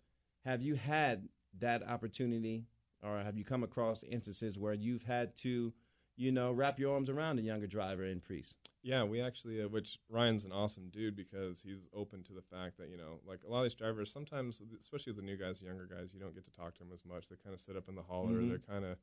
Have 0.44 0.62
you 0.62 0.74
had 0.76 1.28
that 1.58 1.82
opportunity 1.82 2.66
or 3.02 3.18
have 3.20 3.36
you 3.36 3.44
come 3.44 3.62
across 3.64 4.04
instances 4.04 4.58
where 4.58 4.74
you've 4.74 5.02
had 5.04 5.34
to, 5.36 5.72
you 6.20 6.30
know, 6.30 6.52
wrap 6.52 6.78
your 6.78 6.92
arms 6.94 7.08
around 7.08 7.38
a 7.38 7.42
younger 7.42 7.66
driver 7.66 8.04
in 8.04 8.20
Preece? 8.20 8.54
Yeah, 8.82 9.04
we 9.04 9.22
actually, 9.22 9.62
uh, 9.62 9.68
which 9.68 9.98
Ryan's 10.10 10.44
an 10.44 10.52
awesome 10.52 10.88
dude 10.90 11.16
because 11.16 11.62
he's 11.62 11.86
open 11.94 12.22
to 12.24 12.34
the 12.34 12.42
fact 12.42 12.76
that, 12.78 12.90
you 12.90 12.98
know, 12.98 13.20
like 13.26 13.40
a 13.46 13.50
lot 13.50 13.58
of 13.58 13.64
these 13.64 13.74
drivers, 13.74 14.12
sometimes, 14.12 14.60
especially 14.78 15.12
with 15.12 15.20
the 15.24 15.26
new 15.26 15.38
guys, 15.38 15.62
younger 15.62 15.86
guys, 15.86 16.12
you 16.12 16.20
don't 16.20 16.34
get 16.34 16.44
to 16.44 16.50
talk 16.52 16.74
to 16.74 16.80
them 16.80 16.92
as 16.92 17.04
much. 17.06 17.28
They 17.28 17.36
kind 17.36 17.54
of 17.54 17.60
sit 17.60 17.74
up 17.74 17.88
in 17.88 17.94
the 17.94 18.02
hauler. 18.02 18.38
Mhm. 18.38 18.48
They're 18.50 18.58
kind 18.58 18.84
of 18.84 18.98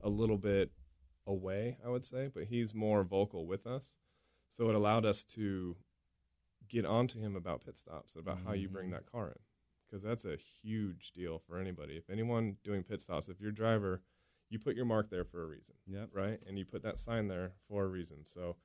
a 0.00 0.08
little 0.08 0.38
bit 0.38 0.70
away, 1.26 1.76
I 1.84 1.88
would 1.90 2.04
say, 2.06 2.28
but 2.32 2.44
he's 2.44 2.74
more 2.74 3.04
vocal 3.04 3.46
with 3.46 3.66
us. 3.66 3.96
So 4.48 4.68
it 4.70 4.74
allowed 4.74 5.04
us 5.04 5.24
to 5.24 5.76
get 6.68 6.86
onto 6.86 7.18
him 7.20 7.36
about 7.36 7.64
pit 7.64 7.76
stops, 7.76 8.16
about 8.16 8.38
how 8.44 8.52
you 8.52 8.68
bring 8.68 8.88
Mhm. 8.88 8.92
that 8.92 9.06
car 9.06 9.28
in. 9.28 9.38
Because 9.86 10.02
that's 10.02 10.24
a 10.24 10.36
huge 10.36 11.12
deal 11.12 11.38
for 11.38 11.58
anybody. 11.58 11.96
If 11.98 12.08
anyone 12.08 12.56
doing 12.64 12.82
pit 12.82 13.02
stops, 13.02 13.28
if 13.28 13.40
your 13.40 13.52
driver, 13.52 14.00
you 14.52 14.58
put 14.58 14.76
your 14.76 14.84
mark 14.84 15.08
there 15.10 15.24
for 15.24 15.42
a 15.42 15.46
reason, 15.46 15.74
Yep. 15.86 16.10
right? 16.12 16.42
And 16.46 16.58
you 16.58 16.64
put 16.64 16.82
that 16.82 16.98
sign 16.98 17.28
there 17.28 17.52
for 17.68 17.84
a 17.84 17.88
reason. 17.88 18.24
So 18.24 18.56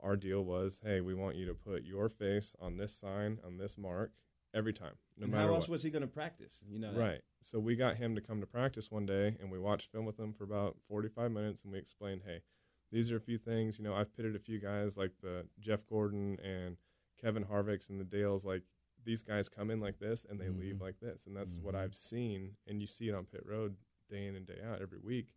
our 0.00 0.16
deal 0.16 0.44
was, 0.44 0.80
hey, 0.84 1.00
we 1.00 1.14
want 1.14 1.36
you 1.36 1.46
to 1.46 1.54
put 1.54 1.82
your 1.82 2.08
face 2.08 2.54
on 2.60 2.76
this 2.76 2.94
sign, 2.94 3.40
on 3.44 3.56
this 3.58 3.76
mark, 3.76 4.12
every 4.54 4.72
time, 4.72 4.94
no 5.16 5.24
and 5.24 5.32
matter 5.32 5.48
how 5.48 5.54
else 5.54 5.62
what. 5.64 5.70
was 5.72 5.82
he 5.82 5.90
going 5.90 6.02
to 6.02 6.06
practice? 6.08 6.62
You 6.66 6.78
know, 6.78 6.92
that? 6.92 6.98
Right. 7.00 7.20
So 7.42 7.58
we 7.58 7.74
got 7.76 7.96
him 7.96 8.14
to 8.14 8.20
come 8.20 8.40
to 8.40 8.46
practice 8.46 8.90
one 8.90 9.04
day, 9.04 9.36
and 9.40 9.50
we 9.50 9.58
watched 9.58 9.90
film 9.90 10.06
with 10.06 10.18
him 10.18 10.32
for 10.32 10.44
about 10.44 10.76
45 10.88 11.30
minutes, 11.32 11.62
and 11.62 11.72
we 11.72 11.78
explained, 11.78 12.22
hey, 12.24 12.42
these 12.92 13.10
are 13.10 13.16
a 13.16 13.20
few 13.20 13.36
things. 13.38 13.78
You 13.78 13.84
know, 13.84 13.94
I've 13.94 14.14
pitted 14.16 14.36
a 14.36 14.38
few 14.38 14.60
guys 14.60 14.96
like 14.96 15.12
the 15.22 15.48
Jeff 15.58 15.84
Gordon 15.86 16.38
and 16.42 16.76
Kevin 17.20 17.44
Harvick's 17.44 17.88
and 17.90 17.98
the 18.00 18.04
Dales. 18.04 18.44
Like 18.44 18.62
these 19.04 19.22
guys 19.22 19.48
come 19.48 19.70
in 19.70 19.80
like 19.80 19.98
this, 19.98 20.24
and 20.28 20.38
they 20.40 20.48
leave 20.50 20.76
Mhm. 20.76 20.80
like 20.82 21.00
this, 21.00 21.26
and 21.26 21.36
that's 21.36 21.56
what 21.56 21.74
Mhm. 21.74 21.78
I've 21.78 21.94
seen. 21.94 22.56
And 22.66 22.80
you 22.80 22.86
see 22.86 23.08
it 23.08 23.14
on 23.14 23.26
pit 23.26 23.44
road 23.44 23.76
day 24.08 24.26
in 24.26 24.36
and 24.36 24.46
day 24.46 24.58
out 24.66 24.80
every 24.82 24.98
week. 24.98 25.28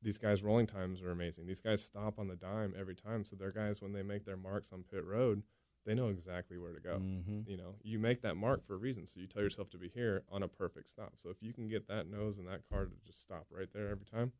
These 0.00 0.18
guys' 0.18 0.42
rolling 0.42 0.66
times 0.66 1.02
are 1.02 1.10
amazing. 1.10 1.46
These 1.46 1.60
guys 1.60 1.84
stop 1.84 2.18
on 2.18 2.28
the 2.28 2.36
dime 2.36 2.72
every 2.78 2.94
time. 2.94 3.24
So 3.24 3.34
they're 3.34 3.50
guys 3.50 3.82
when 3.82 3.92
they 3.92 4.02
make 4.02 4.24
their 4.24 4.36
marks 4.36 4.72
on 4.72 4.84
pit 4.84 5.04
road, 5.04 5.42
they 5.84 5.94
know 5.94 6.08
exactly 6.08 6.56
where 6.58 6.72
to 6.72 6.80
go. 6.80 6.98
Mhm. 6.98 7.48
You 7.48 7.56
know, 7.56 7.76
you 7.82 7.98
make 7.98 8.20
that 8.20 8.36
mark 8.36 8.64
for 8.64 8.74
a 8.74 8.78
reason. 8.78 9.06
So 9.06 9.18
you 9.20 9.26
tell 9.26 9.42
yourself 9.42 9.70
to 9.70 9.78
be 9.78 9.88
here 9.88 10.22
on 10.28 10.42
a 10.42 10.48
perfect 10.48 10.90
stop. 10.90 11.14
So 11.16 11.30
if 11.30 11.42
you 11.42 11.52
can 11.52 11.68
get 11.68 11.88
that 11.88 12.06
nose 12.06 12.38
and 12.38 12.46
that 12.46 12.68
car 12.68 12.86
to 12.86 12.92
just 13.04 13.20
stop 13.20 13.46
right 13.50 13.72
there 13.72 13.88
every 13.88 14.06
time, 14.06 14.32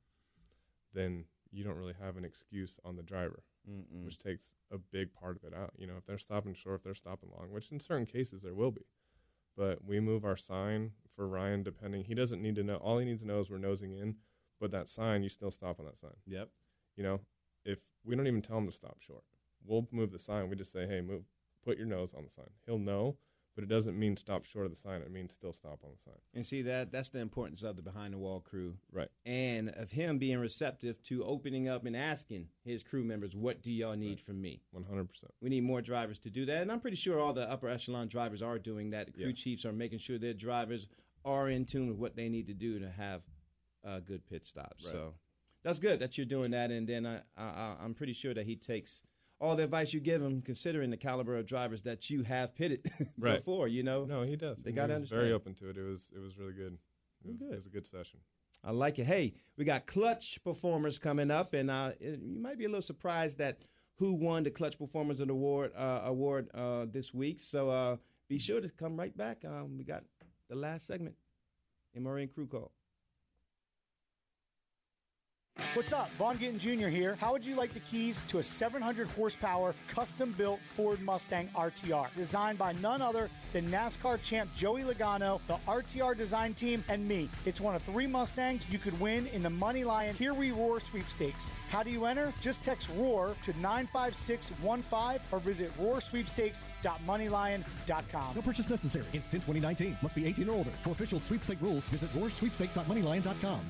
then 0.92 1.24
you 1.50 1.64
don't 1.64 1.76
really 1.76 1.94
have 1.94 2.16
an 2.16 2.24
excuse 2.24 2.78
on 2.84 2.96
the 2.96 3.02
driver, 3.02 3.42
Mm-mm. 3.68 4.04
which 4.04 4.18
takes 4.18 4.52
a 4.70 4.78
big 4.78 5.12
part 5.12 5.36
of 5.36 5.44
it 5.44 5.54
out. 5.54 5.72
You 5.76 5.86
know, 5.86 5.96
if 5.96 6.04
they're 6.04 6.18
stopping 6.18 6.54
short, 6.54 6.76
if 6.76 6.82
they're 6.82 6.94
stopping 6.94 7.30
long, 7.36 7.50
which 7.50 7.72
in 7.72 7.80
certain 7.80 8.06
cases 8.06 8.42
there 8.42 8.54
will 8.54 8.70
be. 8.70 8.84
But 9.58 9.84
we 9.84 9.98
move 9.98 10.24
our 10.24 10.36
sign 10.36 10.92
for 11.16 11.26
Ryan 11.26 11.64
depending. 11.64 12.04
He 12.04 12.14
doesn't 12.14 12.40
need 12.40 12.54
to 12.54 12.62
know. 12.62 12.76
All 12.76 12.98
he 12.98 13.04
needs 13.04 13.22
to 13.22 13.28
know 13.28 13.40
is 13.40 13.50
we're 13.50 13.58
nosing 13.58 13.92
in. 13.92 14.14
But 14.60 14.70
that 14.70 14.88
sign, 14.88 15.24
you 15.24 15.28
still 15.28 15.50
stop 15.50 15.80
on 15.80 15.86
that 15.86 15.98
sign. 15.98 16.14
Yep. 16.26 16.48
You 16.96 17.02
know, 17.02 17.20
if 17.64 17.78
we 18.04 18.14
don't 18.14 18.28
even 18.28 18.40
tell 18.40 18.58
him 18.58 18.66
to 18.66 18.72
stop 18.72 19.00
short, 19.00 19.24
we'll 19.64 19.88
move 19.90 20.12
the 20.12 20.18
sign. 20.18 20.48
We 20.48 20.54
just 20.56 20.72
say, 20.72 20.86
hey, 20.86 21.00
move, 21.00 21.24
put 21.64 21.76
your 21.76 21.86
nose 21.88 22.14
on 22.14 22.22
the 22.22 22.30
sign. 22.30 22.50
He'll 22.66 22.78
know, 22.78 23.16
but 23.58 23.64
it 23.64 23.68
doesn't 23.68 23.98
mean 23.98 24.16
stop 24.16 24.44
short 24.44 24.66
of 24.66 24.70
the 24.70 24.76
sign. 24.76 25.02
It 25.02 25.10
means 25.10 25.32
still 25.32 25.52
stop 25.52 25.80
on 25.82 25.90
the 25.90 25.98
sign. 26.00 26.14
And 26.32 26.46
see 26.46 26.62
that 26.62 26.92
that's 26.92 27.08
the 27.08 27.18
importance 27.18 27.64
of 27.64 27.74
the 27.74 27.82
behind 27.82 28.14
the 28.14 28.18
wall 28.18 28.38
crew, 28.38 28.76
Right. 28.92 29.08
and 29.26 29.70
of 29.70 29.90
him 29.90 30.16
being 30.18 30.38
receptive 30.38 31.02
to 31.04 31.24
opening 31.24 31.68
up 31.68 31.84
and 31.84 31.96
asking 31.96 32.50
his 32.62 32.84
crew 32.84 33.02
members, 33.02 33.34
"What 33.34 33.60
do 33.60 33.72
y'all 33.72 33.96
need 33.96 34.20
from 34.20 34.40
me?" 34.40 34.62
100%. 34.70 35.32
We 35.40 35.48
need 35.50 35.62
more 35.64 35.82
drivers 35.82 36.20
to 36.20 36.30
do 36.30 36.46
that, 36.46 36.62
and 36.62 36.70
I'm 36.70 36.78
pretty 36.78 36.96
sure 36.98 37.18
all 37.18 37.32
the 37.32 37.50
upper 37.50 37.68
echelon 37.68 38.06
drivers 38.06 38.42
are 38.42 38.60
doing 38.60 38.90
that. 38.90 39.06
The 39.08 39.12
crew 39.12 39.26
Yes. 39.30 39.38
chiefs 39.38 39.64
are 39.64 39.72
making 39.72 39.98
sure 39.98 40.18
their 40.18 40.34
drivers 40.34 40.86
are 41.24 41.50
in 41.50 41.64
tune 41.64 41.88
with 41.88 41.96
what 41.98 42.14
they 42.14 42.28
need 42.28 42.46
to 42.46 42.54
do 42.54 42.78
to 42.78 42.88
have 42.88 43.24
uh, 43.82 43.98
good 43.98 44.24
pit 44.26 44.44
stops. 44.44 44.84
Right. 44.84 44.92
So 44.92 45.14
that's 45.64 45.80
good 45.80 45.98
that 45.98 46.16
you're 46.16 46.26
doing 46.26 46.52
that, 46.52 46.70
and 46.70 46.88
then 46.88 47.06
I, 47.06 47.22
I 47.36 47.76
I'm 47.80 47.94
pretty 47.94 48.12
sure 48.12 48.34
that 48.34 48.46
he 48.46 48.54
takes. 48.54 49.02
All 49.40 49.54
the 49.54 49.62
advice 49.64 49.94
you 49.94 50.00
give 50.00 50.20
him, 50.20 50.42
considering 50.42 50.90
the 50.90 50.96
caliber 50.96 51.36
of 51.36 51.46
drivers 51.46 51.82
that 51.82 52.10
you 52.10 52.22
have 52.24 52.54
pitted 52.56 52.84
Right. 53.18 53.36
before, 53.36 53.68
you 53.68 53.82
know. 53.84 54.04
No, 54.04 54.22
he 54.22 54.34
does. 54.36 54.62
They 54.64 54.72
got 54.72 54.88
to 54.88 54.94
understand. 54.94 55.20
very 55.20 55.32
open 55.32 55.54
to 55.54 55.70
it. 55.70 55.76
It 55.78 55.82
was 55.84 56.10
it 56.14 56.18
was 56.20 56.36
really 56.38 56.54
good. 56.54 56.76
It 57.24 57.28
was, 57.28 57.36
Good. 57.36 57.52
it 57.52 57.54
was 57.56 57.66
a 57.66 57.70
good 57.70 57.86
session. 57.86 58.20
I 58.64 58.72
like 58.72 58.98
it. 58.98 59.04
Hey, 59.04 59.34
we 59.56 59.64
got 59.64 59.86
clutch 59.86 60.42
performers 60.42 60.98
coming 60.98 61.30
up, 61.30 61.54
and 61.54 61.70
uh, 61.70 61.92
it, 62.00 62.20
you 62.20 62.40
might 62.40 62.58
be 62.58 62.64
a 62.64 62.68
little 62.68 62.82
surprised 62.82 63.38
that 63.38 63.58
who 63.96 64.12
won 64.14 64.42
the 64.42 64.50
clutch 64.50 64.76
performers 64.78 65.20
of 65.20 65.28
the 65.28 65.32
award 65.34 65.72
uh, 65.76 66.00
award 66.04 66.48
uh, 66.54 66.86
this 66.90 67.14
week. 67.14 67.38
So 67.38 67.70
uh, 67.70 67.96
be 68.28 68.38
sure 68.38 68.60
to 68.60 68.68
come 68.68 68.96
right 68.96 69.16
back. 69.16 69.44
Um, 69.44 69.76
we 69.78 69.84
got 69.84 70.02
the 70.48 70.56
last 70.56 70.86
segment, 70.88 71.14
MRN 71.96 72.32
Crew 72.32 72.46
Call. 72.48 72.72
What's 75.74 75.92
up? 75.92 76.10
Vaughn 76.18 76.38
Gittin 76.38 76.58
Jr. 76.58 76.88
here. 76.88 77.16
How 77.20 77.30
would 77.32 77.46
you 77.46 77.54
like 77.54 77.74
the 77.74 77.80
keys 77.80 78.22
to 78.28 78.38
a 78.38 78.42
700 78.42 79.10
horsepower 79.10 79.74
custom 79.86 80.34
built 80.36 80.60
Ford 80.74 80.98
Mustang 81.02 81.50
RTR 81.54 82.06
designed 82.16 82.56
by 82.58 82.72
none 82.72 83.02
other 83.02 83.28
than 83.52 83.70
NASCAR 83.70 84.22
champ 84.22 84.50
Joey 84.56 84.82
Logano, 84.82 85.40
the 85.46 85.58
RTR 85.68 86.16
design 86.16 86.54
team, 86.54 86.82
and 86.88 87.06
me? 87.06 87.28
It's 87.44 87.60
one 87.60 87.74
of 87.74 87.82
three 87.82 88.06
Mustangs 88.06 88.66
you 88.70 88.78
could 88.78 88.98
win 88.98 89.26
in 89.28 89.42
the 89.42 89.50
MoneyLion 89.50 90.14
Here 90.14 90.32
We 90.32 90.52
Roar 90.52 90.80
sweepstakes. 90.80 91.52
How 91.68 91.82
do 91.82 91.90
you 91.90 92.06
enter? 92.06 92.32
Just 92.40 92.62
text 92.62 92.88
ROAR 92.96 93.36
to 93.44 93.52
95615 93.60 95.20
or 95.30 95.38
visit 95.38 95.70
roarsweepstakes.moneylion.com. 95.78 98.34
No 98.34 98.42
purchase 98.42 98.70
necessary. 98.70 99.04
Instant 99.12 99.42
2019. 99.44 99.98
Must 100.02 100.14
be 100.14 100.24
18 100.26 100.48
or 100.48 100.54
older. 100.54 100.70
For 100.82 100.90
official 100.90 101.20
sweepstake 101.20 101.60
rules, 101.60 101.84
visit 101.86 102.08
roarsweepstakes.moneylion.com. 102.10 103.60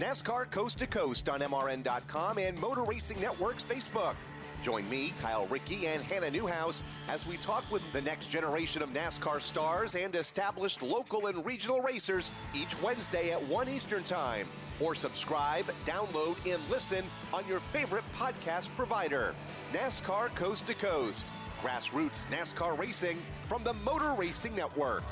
NASCAR 0.00 0.50
Coast 0.50 0.78
to 0.78 0.88
Coast 0.88 1.28
on 1.28 1.38
MRN.com 1.38 2.38
and 2.38 2.60
Motor 2.60 2.82
Racing 2.82 3.20
Network's 3.20 3.62
Facebook. 3.62 4.16
Join 4.60 4.88
me, 4.88 5.12
Kyle 5.22 5.46
Rickey, 5.46 5.86
and 5.86 6.02
Hannah 6.02 6.32
Newhouse 6.32 6.82
as 7.08 7.24
we 7.28 7.36
talk 7.36 7.70
with 7.70 7.82
the 7.92 8.00
next 8.00 8.30
generation 8.30 8.82
of 8.82 8.88
NASCAR 8.90 9.40
stars 9.40 9.94
and 9.94 10.16
established 10.16 10.82
local 10.82 11.28
and 11.28 11.46
regional 11.46 11.80
racers 11.80 12.32
each 12.54 12.80
Wednesday 12.82 13.30
at 13.30 13.40
1 13.46 13.68
Eastern 13.68 14.02
Time. 14.02 14.48
Or 14.80 14.96
subscribe, 14.96 15.66
download, 15.86 16.38
and 16.52 16.60
listen 16.68 17.04
on 17.32 17.46
your 17.46 17.60
favorite 17.60 18.04
podcast 18.18 18.74
provider. 18.74 19.32
NASCAR 19.72 20.34
Coast 20.34 20.66
to 20.66 20.74
Coast. 20.74 21.24
Grassroots 21.62 22.26
NASCAR 22.26 22.76
racing 22.76 23.16
from 23.46 23.62
the 23.62 23.74
Motor 23.74 24.14
Racing 24.14 24.56
Network. 24.56 25.04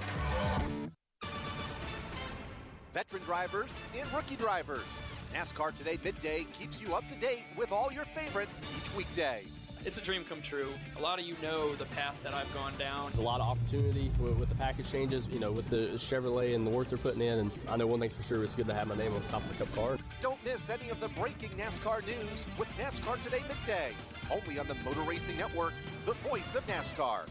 Veteran 2.93 3.22
drivers 3.24 3.70
and 3.99 4.12
rookie 4.12 4.36
drivers. 4.36 4.84
NASCAR 5.32 5.72
Today 5.74 5.99
Midday 6.05 6.47
keeps 6.53 6.78
you 6.78 6.95
up 6.95 7.09
to 7.09 7.14
date 7.14 7.45
with 7.57 7.72
all 7.72 7.90
your 7.90 8.05
favorites 8.05 8.62
each 8.76 8.95
weekday. 8.95 9.45
It's 9.84 9.97
a 9.97 10.01
dream 10.01 10.24
come 10.28 10.43
true. 10.43 10.68
A 10.97 11.01
lot 11.01 11.18
of 11.18 11.24
you 11.24 11.34
know 11.43 11.74
the 11.74 11.86
path 11.86 12.14
that 12.22 12.34
I've 12.34 12.53
gone 12.55 12.72
down. 12.78 13.07
There's 13.07 13.18
a 13.18 13.22
lot 13.22 13.40
of 13.40 13.49
opportunity 13.49 14.12
with, 14.20 14.36
with, 14.36 14.49
the 14.49 14.55
package 14.55 14.93
changes, 14.93 15.26
you 15.28 15.40
know, 15.40 15.51
with 15.51 15.68
the 15.70 15.88
Chevrolet 15.97 16.55
and 16.55 16.64
the 16.66 16.70
work 16.70 16.88
they're 16.88 16.99
putting 16.99 17.22
in. 17.22 17.38
And 17.38 17.51
I 17.68 17.76
know 17.76 17.86
one 17.86 17.99
thing's 17.99 18.12
for 18.12 18.22
sure, 18.22 18.45
it's 18.45 18.55
good 18.55 18.66
to 18.66 18.74
have 18.74 18.86
my 18.86 18.95
name 18.95 19.14
on 19.14 19.22
the 19.22 19.28
top 19.28 19.43
of 19.43 19.59
the 19.59 19.64
cup 19.64 19.74
car. 19.74 19.99
Don't 20.20 20.45
miss 20.45 20.68
any 20.68 20.90
of 20.90 21.01
the 21.01 21.09
breaking 21.09 21.51
NASCAR 21.51 22.07
news 22.07 22.47
with 22.59 22.68
NASCAR 22.78 23.20
Today 23.24 23.43
Midday. 23.49 23.93
Only 24.30 24.61
on 24.61 24.68
the 24.68 24.74
Motor 24.76 25.01
Racing 25.01 25.36
Network, 25.38 25.72
the 26.05 26.14
voice 26.14 26.55
of 26.55 26.64
NASCAR. 26.68 27.22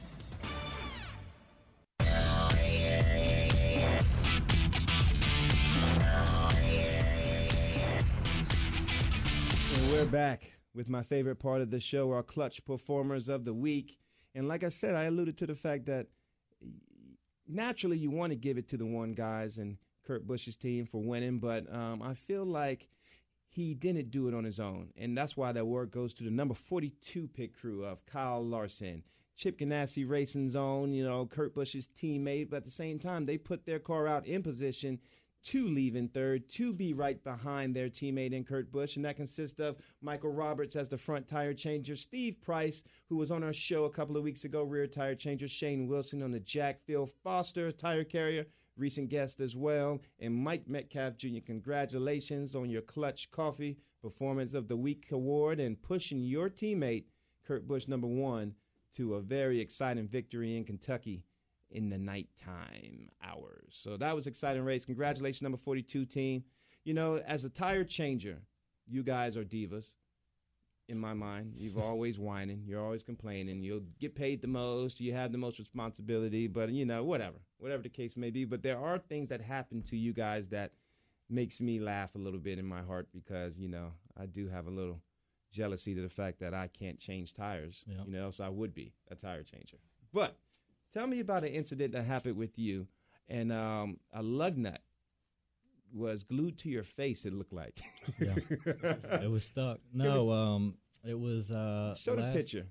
We're 9.92 10.06
back 10.06 10.54
with 10.74 10.88
my 10.88 11.04
favorite 11.04 11.36
part 11.36 11.62
of 11.62 11.70
the 11.70 11.80
show, 11.80 12.12
our 12.12 12.24
clutch 12.24 12.64
performers 12.64 13.28
of 13.28 13.44
the 13.44 13.54
week. 13.54 13.98
And 14.34 14.48
like 14.48 14.64
I 14.64 14.70
said, 14.70 14.96
I 14.96 15.04
alluded 15.04 15.38
to 15.40 15.46
the 15.46 15.54
fact 15.56 15.88
that 15.88 16.08
naturally 17.46 17.98
you 17.98 18.10
want 18.10 18.32
to 18.32 18.38
give 18.38 18.58
it 18.58 18.70
to 18.70 18.78
the 18.78 18.86
one 18.86 19.12
guys 19.12 19.58
and 19.58 19.78
Kurt 20.08 20.26
Busch's 20.26 20.56
team 20.56 20.86
for 20.86 21.04
winning, 21.04 21.40
but 21.40 21.72
um, 21.74 22.02
I 22.02 22.14
feel 22.14 22.46
like 22.46 22.88
he 23.50 23.74
didn't 23.74 24.12
do 24.12 24.30
it 24.30 24.34
on 24.34 24.46
his 24.46 24.62
own. 24.62 24.92
And 24.96 25.18
that's 25.18 25.36
why 25.36 25.52
that 25.52 25.68
word 25.68 25.92
goes 25.92 26.14
to 26.16 26.24
the 26.24 26.32
number 26.32 26.54
42 26.54 27.28
pit 27.28 27.54
crew 27.54 27.84
of 27.84 28.06
Kyle 28.06 28.44
Larson. 28.44 29.04
Chip 29.36 29.60
Ganassi 29.60 30.08
Racing's 30.08 30.56
own, 30.56 30.94
you 30.94 31.04
know, 31.04 31.26
Kurt 31.26 31.54
Busch's 31.54 31.90
teammate, 31.90 32.50
but 32.50 32.58
at 32.58 32.66
the 32.66 32.72
same 32.72 32.98
time, 32.98 33.26
they 33.26 33.38
put 33.38 33.66
their 33.66 33.80
car 33.80 34.08
out 34.08 34.26
in 34.26 34.42
position 34.42 35.00
to 35.44 35.68
leave 35.68 35.96
in 35.96 36.08
third, 36.08 36.48
to 36.50 36.74
be 36.74 36.94
right 36.94 37.24
behind 37.24 37.76
their 37.76 37.90
teammate 37.90 38.34
in 38.34 38.44
Kurt 38.44 38.72
Busch, 38.72 38.96
and 38.96 39.06
that 39.06 39.16
consists 39.16 39.60
of 39.60 39.78
Michael 40.02 40.32
Roberts 40.32 40.76
as 40.76 40.90
the 40.90 40.98
front 40.98 41.28
tire 41.28 41.54
changer, 41.54 41.96
Steve 41.96 42.42
Price, 42.42 42.84
who 43.10 43.18
was 43.18 43.32
on 43.32 43.44
our 43.44 43.54
show 43.54 43.86
a 43.86 43.90
couple 43.90 44.18
of 44.18 44.24
weeks 44.24 44.44
ago, 44.44 44.64
rear 44.64 44.88
tire 44.88 45.16
changer, 45.16 45.48
Shane 45.48 45.88
Wilson 45.88 46.22
on 46.22 46.32
the 46.32 46.40
Jack 46.40 46.80
Phil 46.80 47.08
Foster 47.24 47.72
tire 47.72 48.04
carrier, 48.04 48.46
recent 48.78 49.10
guest 49.10 49.40
as 49.40 49.56
well, 49.56 50.00
and 50.20 50.36
Mike 50.36 50.68
Metcalf 50.68 51.18
Jr. 51.18 51.40
Congratulations 51.46 52.56
on 52.56 52.70
your 52.70 52.82
Clutch 52.82 53.32
Coffee 53.32 53.78
Performance 54.02 54.54
of 54.54 54.68
the 54.68 54.78
Week 54.78 55.08
award 55.12 55.60
and 55.60 55.82
pushing 55.82 56.24
your 56.24 56.50
teammate, 56.50 57.06
Kurt 57.46 57.68
Busch, 57.68 57.88
number 57.88 58.08
one, 58.08 58.56
to 58.94 59.16
a 59.16 59.22
very 59.22 59.60
exciting 59.60 60.08
victory 60.08 60.58
in 60.58 60.66
Kentucky 60.66 61.24
in 61.72 61.90
the 61.90 61.98
nighttime 61.98 63.10
hours. 63.24 63.70
So 63.70 63.98
that 63.98 64.16
was 64.16 64.28
exciting 64.28 64.64
race. 64.64 64.86
Congratulations, 64.86 65.42
number 65.42 65.58
42 65.58 66.06
team. 66.06 66.44
You 66.84 66.94
know, 66.94 67.22
as 67.26 67.46
a 67.46 67.50
tire 67.50 67.84
changer, 67.84 68.42
you 68.88 69.04
guys 69.04 69.38
are 69.38 69.44
divas. 69.44 69.96
In 70.90 71.00
my 71.00 71.14
mind, 71.14 71.54
you've 71.56 71.78
always 71.82 72.20
whining. 72.20 72.64
You're 72.66 72.84
always 72.84 73.04
complaining. 73.04 73.64
You'll 73.64 73.84
get 74.00 74.16
paid 74.16 74.42
the 74.42 74.48
most. 74.48 75.00
You 75.00 75.14
have 75.14 75.32
the 75.32 75.38
most 75.38 75.60
responsibility. 75.60 76.48
But 76.48 76.70
you 76.72 76.86
know, 76.86 77.04
whatever, 77.04 77.38
whatever 77.58 77.84
the 77.84 77.90
case 77.90 78.18
may 78.18 78.30
be. 78.30 78.46
But 78.46 78.64
there 78.64 78.80
are 78.80 78.98
things 78.98 79.30
that 79.30 79.42
happen 79.42 79.82
to 79.84 79.98
you 79.98 80.12
guys 80.12 80.50
that 80.50 80.74
makes 81.30 81.62
me 81.62 81.80
laugh 81.80 82.16
a 82.16 82.18
little 82.18 82.40
bit 82.40 82.60
in 82.60 82.66
my 82.66 82.82
heart 82.82 83.08
because 83.14 83.58
you 83.58 83.70
know 83.70 83.94
I 84.18 84.26
do 84.26 84.50
have 84.50 84.68
a 84.68 84.72
little 84.72 85.02
jealousy 85.52 85.96
to 85.96 86.02
the 86.02 86.10
fact 86.10 86.40
that 86.40 86.54
I 86.54 86.68
can't 86.68 87.00
change 87.00 87.34
tires. 87.34 87.86
Yep. 87.88 88.00
You 88.08 88.14
know, 88.14 88.32
so 88.32 88.44
I 88.44 88.50
would 88.50 88.74
be 88.74 88.94
a 89.10 89.16
tire 89.16 89.44
changer. 89.44 89.78
But 90.14 90.38
Tell 90.92 91.08
me 91.08 91.22
about 91.22 91.44
an 91.44 91.50
incident 91.50 91.94
that 91.94 92.04
happened 92.04 92.36
with 92.36 92.60
you, 92.60 92.88
and 93.30 93.52
um, 93.52 93.98
a 94.12 94.22
lug 94.22 94.58
nut 94.58 94.82
was 95.94 96.24
glued 96.24 96.58
to 96.60 96.70
your 96.70 96.84
face. 96.84 97.26
It 97.26 97.34
looked 97.34 97.54
like. 97.54 97.80
yeah, 98.20 98.36
it 99.22 99.32
was 99.32 99.46
stuck. 99.46 99.80
No, 99.94 100.32
um, 100.32 100.76
it 101.08 101.18
was. 101.18 101.50
Uh, 101.50 101.96
Show 101.96 102.14
last, 102.14 102.34
the 102.34 102.40
picture. 102.40 102.68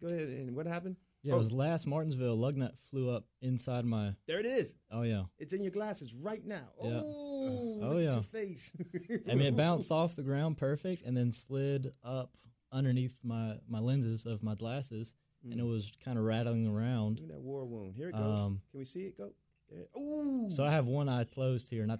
Go 0.00 0.08
ahead. 0.08 0.28
And 0.28 0.54
what 0.54 0.66
happened? 0.66 0.96
Yeah, 1.22 1.34
oh. 1.34 1.36
it 1.36 1.38
was 1.40 1.52
last 1.52 1.88
Martinsville. 1.88 2.36
Lug 2.36 2.56
nut 2.56 2.74
flew 2.90 3.10
up 3.10 3.24
inside 3.42 3.84
my. 3.84 4.14
There 4.28 4.38
it 4.38 4.46
is. 4.46 4.76
Oh 4.90 5.02
yeah. 5.02 5.24
It's 5.38 5.52
in 5.52 5.62
your 5.64 5.72
glasses 5.72 6.14
right 6.14 6.44
now. 6.44 6.68
Yeah. 6.82 7.00
Oh, 7.02 7.78
oh 7.82 7.98
yeah. 7.98 8.12
Your 8.12 8.22
face. 8.22 8.72
I 9.28 9.34
mean, 9.34 9.48
it 9.48 9.56
bounced 9.56 9.90
off 9.90 10.14
the 10.14 10.22
ground 10.22 10.56
perfect, 10.56 11.04
and 11.04 11.16
then 11.16 11.32
slid 11.32 11.92
up 12.04 12.36
underneath 12.72 13.18
my 13.24 13.56
my 13.68 13.80
lenses 13.80 14.24
of 14.24 14.44
my 14.44 14.54
glasses 14.54 15.14
and 15.44 15.60
it 15.60 15.64
was 15.64 15.92
kind 16.04 16.18
of 16.18 16.24
rattling 16.24 16.66
around. 16.66 17.20
Look 17.20 17.30
at 17.30 17.34
that 17.36 17.40
war 17.40 17.64
wound. 17.64 17.94
Here 17.96 18.08
it 18.08 18.12
goes. 18.12 18.38
Um, 18.38 18.60
Can 18.70 18.78
we 18.78 18.84
see 18.84 19.06
it 19.06 19.16
go? 19.16 19.30
Ooh. 19.98 20.50
So 20.50 20.64
I 20.64 20.70
have 20.70 20.86
one 20.86 21.08
eye 21.08 21.24
closed 21.24 21.70
here, 21.70 21.82
and 21.82 21.92
I, 21.92 21.98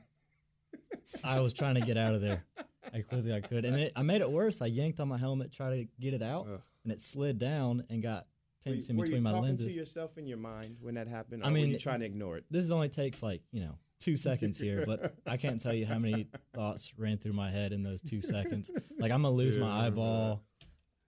I 1.24 1.41
was 1.41 1.53
trying 1.53 1.76
to 1.76 1.80
get 1.80 1.97
out 1.97 2.14
of 2.14 2.20
there 2.20 2.45
as 2.93 3.05
quickly 3.05 3.32
as 3.32 3.45
I 3.45 3.47
could, 3.47 3.64
and 3.64 3.76
it, 3.76 3.93
I 3.95 4.03
made 4.03 4.20
it 4.20 4.30
worse. 4.30 4.61
I 4.61 4.66
yanked 4.66 5.01
on 5.01 5.09
my 5.09 5.18
helmet, 5.18 5.53
tried 5.53 5.76
to 5.76 5.88
get 6.01 6.14
it 6.14 6.22
out, 6.22 6.47
Ugh. 6.53 6.61
and 6.84 6.93
it 6.93 7.01
slid 7.01 7.38
down 7.38 7.84
and 7.88 8.03
got 8.03 8.26
pinched 8.64 8.88
were, 8.88 8.93
in 8.93 8.97
were 8.97 9.05
between 9.05 9.18
you 9.18 9.22
my 9.22 9.30
talking 9.30 9.45
lenses. 9.45 9.66
to 9.66 9.72
yourself 9.72 10.18
in 10.18 10.26
your 10.26 10.38
mind 10.38 10.78
when 10.80 10.95
that 10.95 11.09
happened? 11.09 11.43
Or 11.43 11.47
I 11.47 11.51
mean, 11.51 11.68
were 11.68 11.72
you 11.74 11.78
trying 11.78 12.01
to 12.01 12.07
ignore 12.07 12.36
it. 12.36 12.45
This 12.51 12.70
only 12.70 12.88
takes 12.88 13.22
like 13.22 13.43
you 13.53 13.61
know 13.61 13.78
two 14.01 14.16
seconds 14.16 14.59
here, 14.59 14.84
but 14.86 15.14
I 15.26 15.36
can't 15.36 15.61
tell 15.62 15.74
you 15.74 15.86
how 15.86 15.99
many 15.99 16.26
thoughts 16.55 16.93
ran 16.97 17.18
through 17.18 17.34
my 17.34 17.51
head 17.51 17.72
in 17.72 17.82
those 17.82 18.01
two 18.01 18.20
seconds. 18.20 18.70
Like 18.99 19.12
I'm 19.12 19.22
gonna 19.22 19.34
lose 19.34 19.55
Dude, 19.55 19.62
my 19.62 19.86
eyeball 19.86 20.43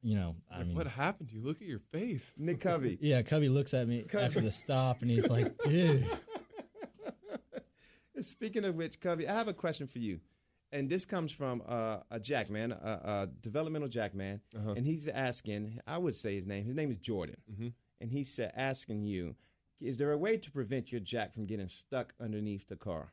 you 0.03 0.16
know, 0.16 0.34
I 0.50 0.59
like, 0.59 0.66
mean, 0.66 0.76
what 0.76 0.86
happened 0.88 1.28
to 1.30 1.36
you? 1.36 1.42
Look 1.42 1.62
at 1.62 1.68
your 1.68 1.78
face, 1.78 2.32
Nick 2.36 2.61
Covey. 2.61 2.98
yeah, 3.03 3.22
Cubby 3.22 3.48
looks 3.48 3.72
at 3.74 3.86
me 3.88 4.05
after 4.12 4.40
the 4.40 4.50
stop 4.50 5.03
and 5.03 5.11
he's 5.11 5.28
like, 5.28 5.57
dude. 5.64 6.05
Speaking 8.20 8.64
of 8.64 8.74
which, 8.76 9.00
Covey, 9.00 9.26
I 9.28 9.34
have 9.34 9.48
a 9.48 9.53
question 9.55 9.86
for 9.86 9.98
you. 9.98 10.20
And 10.70 10.88
this 10.88 11.05
comes 11.05 11.32
from 11.32 11.62
uh, 11.68 11.98
a 12.11 12.18
jack 12.20 12.48
man, 12.50 12.72
a, 12.72 12.76
a 13.05 13.28
developmental 13.42 13.88
jack 13.88 14.14
man, 14.14 14.40
Uh-huh. 14.57 14.72
and 14.76 14.86
he's 14.86 15.07
asking. 15.09 15.78
I 15.86 15.98
would 15.98 16.16
say 16.16 16.34
his 16.34 16.46
name. 16.46 16.64
His 16.64 16.74
name 16.74 16.90
is 16.90 16.96
Jordan, 16.96 17.36
Mm-hmm. 17.53 17.68
and 18.00 18.11
he's 18.11 18.38
uh, 18.40 18.50
asking 18.57 19.05
you: 19.05 19.36
Is 19.80 19.98
there 19.98 20.12
a 20.12 20.16
way 20.18 20.38
to 20.38 20.50
prevent 20.50 20.90
your 20.90 21.00
jack 21.03 21.34
from 21.34 21.44
getting 21.46 21.68
stuck 21.68 22.14
underneath 22.18 22.68
the 22.68 22.76
car? 22.76 23.12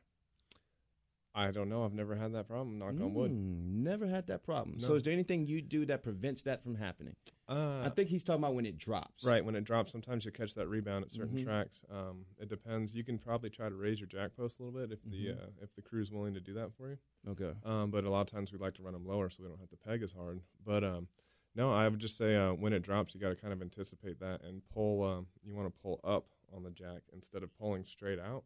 I 1.34 1.52
don't 1.52 1.68
know. 1.68 1.84
I've 1.84 1.92
never 1.94 2.16
had 2.16 2.32
that 2.32 2.48
problem. 2.48 2.78
Knock 2.78 3.00
on 3.00 3.14
wood. 3.14 3.30
Mm, 3.30 3.82
never 3.84 4.06
had 4.06 4.26
that 4.26 4.42
problem. 4.42 4.80
So, 4.80 4.94
is 4.94 5.02
there 5.04 5.12
anything 5.12 5.46
you 5.46 5.62
do 5.62 5.84
that 5.86 6.02
prevents 6.02 6.42
that 6.42 6.60
from 6.60 6.74
happening? 6.74 7.14
Uh, 7.48 7.82
I 7.84 7.88
think 7.88 8.08
he's 8.08 8.22
talking 8.24 8.42
about 8.42 8.54
when 8.54 8.66
it 8.66 8.78
drops. 8.78 9.24
Right, 9.24 9.44
when 9.44 9.54
it 9.54 9.62
drops, 9.64 9.92
sometimes 9.92 10.24
you 10.24 10.32
catch 10.32 10.54
that 10.54 10.66
rebound 10.68 11.04
at 11.04 11.10
certain 11.12 11.36
Mhm. 11.38 11.44
tracks. 11.44 11.84
Um, 11.90 12.26
it 12.38 12.48
depends. 12.48 12.94
You 12.94 13.04
can 13.04 13.18
probably 13.18 13.50
try 13.50 13.68
to 13.68 13.74
raise 13.74 14.00
your 14.00 14.08
jack 14.08 14.34
post 14.36 14.58
a 14.58 14.64
little 14.64 14.80
bit 14.80 14.92
if 14.92 15.02
the 15.04 15.26
Mhm. 15.28 15.40
uh, 15.42 15.50
if 15.62 15.74
the 15.74 15.82
crew's 15.82 16.10
willing 16.10 16.34
to 16.34 16.40
do 16.40 16.52
that 16.54 16.72
for 16.72 16.90
you. 16.90 16.98
Okay. 17.28 17.52
Um, 17.64 17.90
but 17.90 18.04
a 18.04 18.10
lot 18.10 18.22
of 18.22 18.26
times 18.28 18.52
we 18.52 18.58
like 18.58 18.74
to 18.74 18.82
run 18.82 18.92
them 18.92 19.06
lower 19.06 19.30
so 19.30 19.42
we 19.42 19.48
don't 19.48 19.58
have 19.60 19.70
to 19.70 19.76
peg 19.76 20.02
as 20.02 20.12
hard. 20.12 20.42
But 20.64 20.82
um, 20.84 21.08
no, 21.54 21.72
I 21.72 21.88
would 21.88 22.00
just 22.00 22.16
say 22.16 22.34
uh, 22.36 22.54
when 22.54 22.72
it 22.72 22.80
drops, 22.82 23.14
you 23.14 23.20
got 23.20 23.30
to 23.30 23.36
kind 23.36 23.52
of 23.52 23.62
anticipate 23.62 24.18
that 24.20 24.42
and 24.42 24.68
pull. 24.68 25.02
Um, 25.04 25.28
you 25.42 25.54
want 25.54 25.72
to 25.72 25.80
pull 25.80 26.00
up 26.02 26.26
on 26.52 26.64
the 26.64 26.70
jack 26.70 27.02
instead 27.12 27.42
of 27.44 27.56
pulling 27.56 27.84
straight 27.84 28.18
out. 28.18 28.44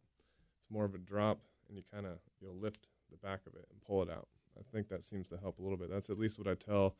It's 0.61 0.69
more 0.71 0.85
of 0.85 0.93
a 0.95 0.99
drop, 0.99 1.41
and 1.67 1.77
you 1.77 1.83
kind 1.91 2.05
of 2.05 2.19
you'll 2.39 2.55
lift 2.57 2.87
the 3.11 3.17
back 3.17 3.41
of 3.47 3.53
it 3.55 3.65
and 3.71 3.81
pull 3.81 4.01
it 4.03 4.09
out. 4.09 4.27
I 4.57 4.61
think 4.71 4.87
that 4.89 5.03
seems 5.03 5.29
to 5.29 5.37
help 5.37 5.59
a 5.59 5.61
little 5.61 5.77
bit. 5.77 5.89
That's 5.89 6.09
at 6.09 6.17
least 6.17 6.39
what 6.39 6.47
I 6.47 6.55
tell 6.55 6.95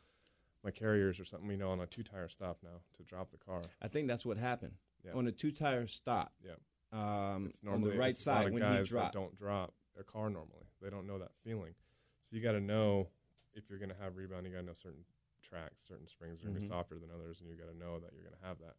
my 0.63 0.71
carriers 0.71 1.19
or 1.19 1.25
something. 1.25 1.49
You 1.49 1.57
know, 1.57 1.69
on 1.71 1.79
a 1.81 1.85
two 1.87 2.03
tire 2.03 2.27
stop 2.29 2.57
now 2.63 2.81
to 2.97 3.03
drop 3.03 3.31
the 3.31 3.37
car. 3.37 3.61
I 3.81 3.87
think 3.87 4.07
that's 4.07 4.25
what 4.25 4.37
happened 4.37 4.73
Yeah. 5.03 5.13
on 5.13 5.27
a 5.27 5.31
two-tire 5.31 5.87
stop. 5.87 6.33
Yeah. 6.43 6.55
Um, 6.91 7.47
it's 7.47 7.61
on 7.67 7.81
the 7.81 7.91
right 7.91 8.09
it's 8.09 8.25
a 8.25 8.29
lot 8.29 8.37
side 8.37 8.47
of 8.47 8.53
when 8.53 8.61
guys 8.61 8.87
he 8.87 8.91
dropped. 8.93 9.13
that 9.13 9.19
don't 9.19 9.35
drop 9.37 9.73
a 9.99 10.03
car 10.03 10.29
normally. 10.29 10.65
They 10.81 10.89
don't 10.89 11.07
know 11.07 11.19
that 11.19 11.31
feeling. 11.43 11.73
So 12.21 12.35
you 12.35 12.41
got 12.41 12.53
to 12.53 12.61
know 12.61 13.09
if 13.53 13.69
you're 13.69 13.79
going 13.79 13.89
to 13.91 13.95
have 14.01 14.17
rebound. 14.17 14.45
You 14.45 14.51
got 14.53 14.59
to 14.61 14.65
know 14.65 14.73
certain 14.73 15.05
tracks, 15.41 15.83
certain 15.87 16.07
springs 16.07 16.41
are 16.41 16.45
going 16.47 16.55
to 16.55 16.59
Mhm. 16.59 16.63
be 16.63 16.67
softer 16.67 16.97
than 16.99 17.09
others, 17.11 17.39
and 17.41 17.49
you 17.49 17.55
got 17.55 17.67
to 17.71 17.77
know 17.77 17.99
that 17.99 18.11
you're 18.13 18.23
going 18.23 18.35
to 18.39 18.45
have 18.45 18.57
that. 18.59 18.75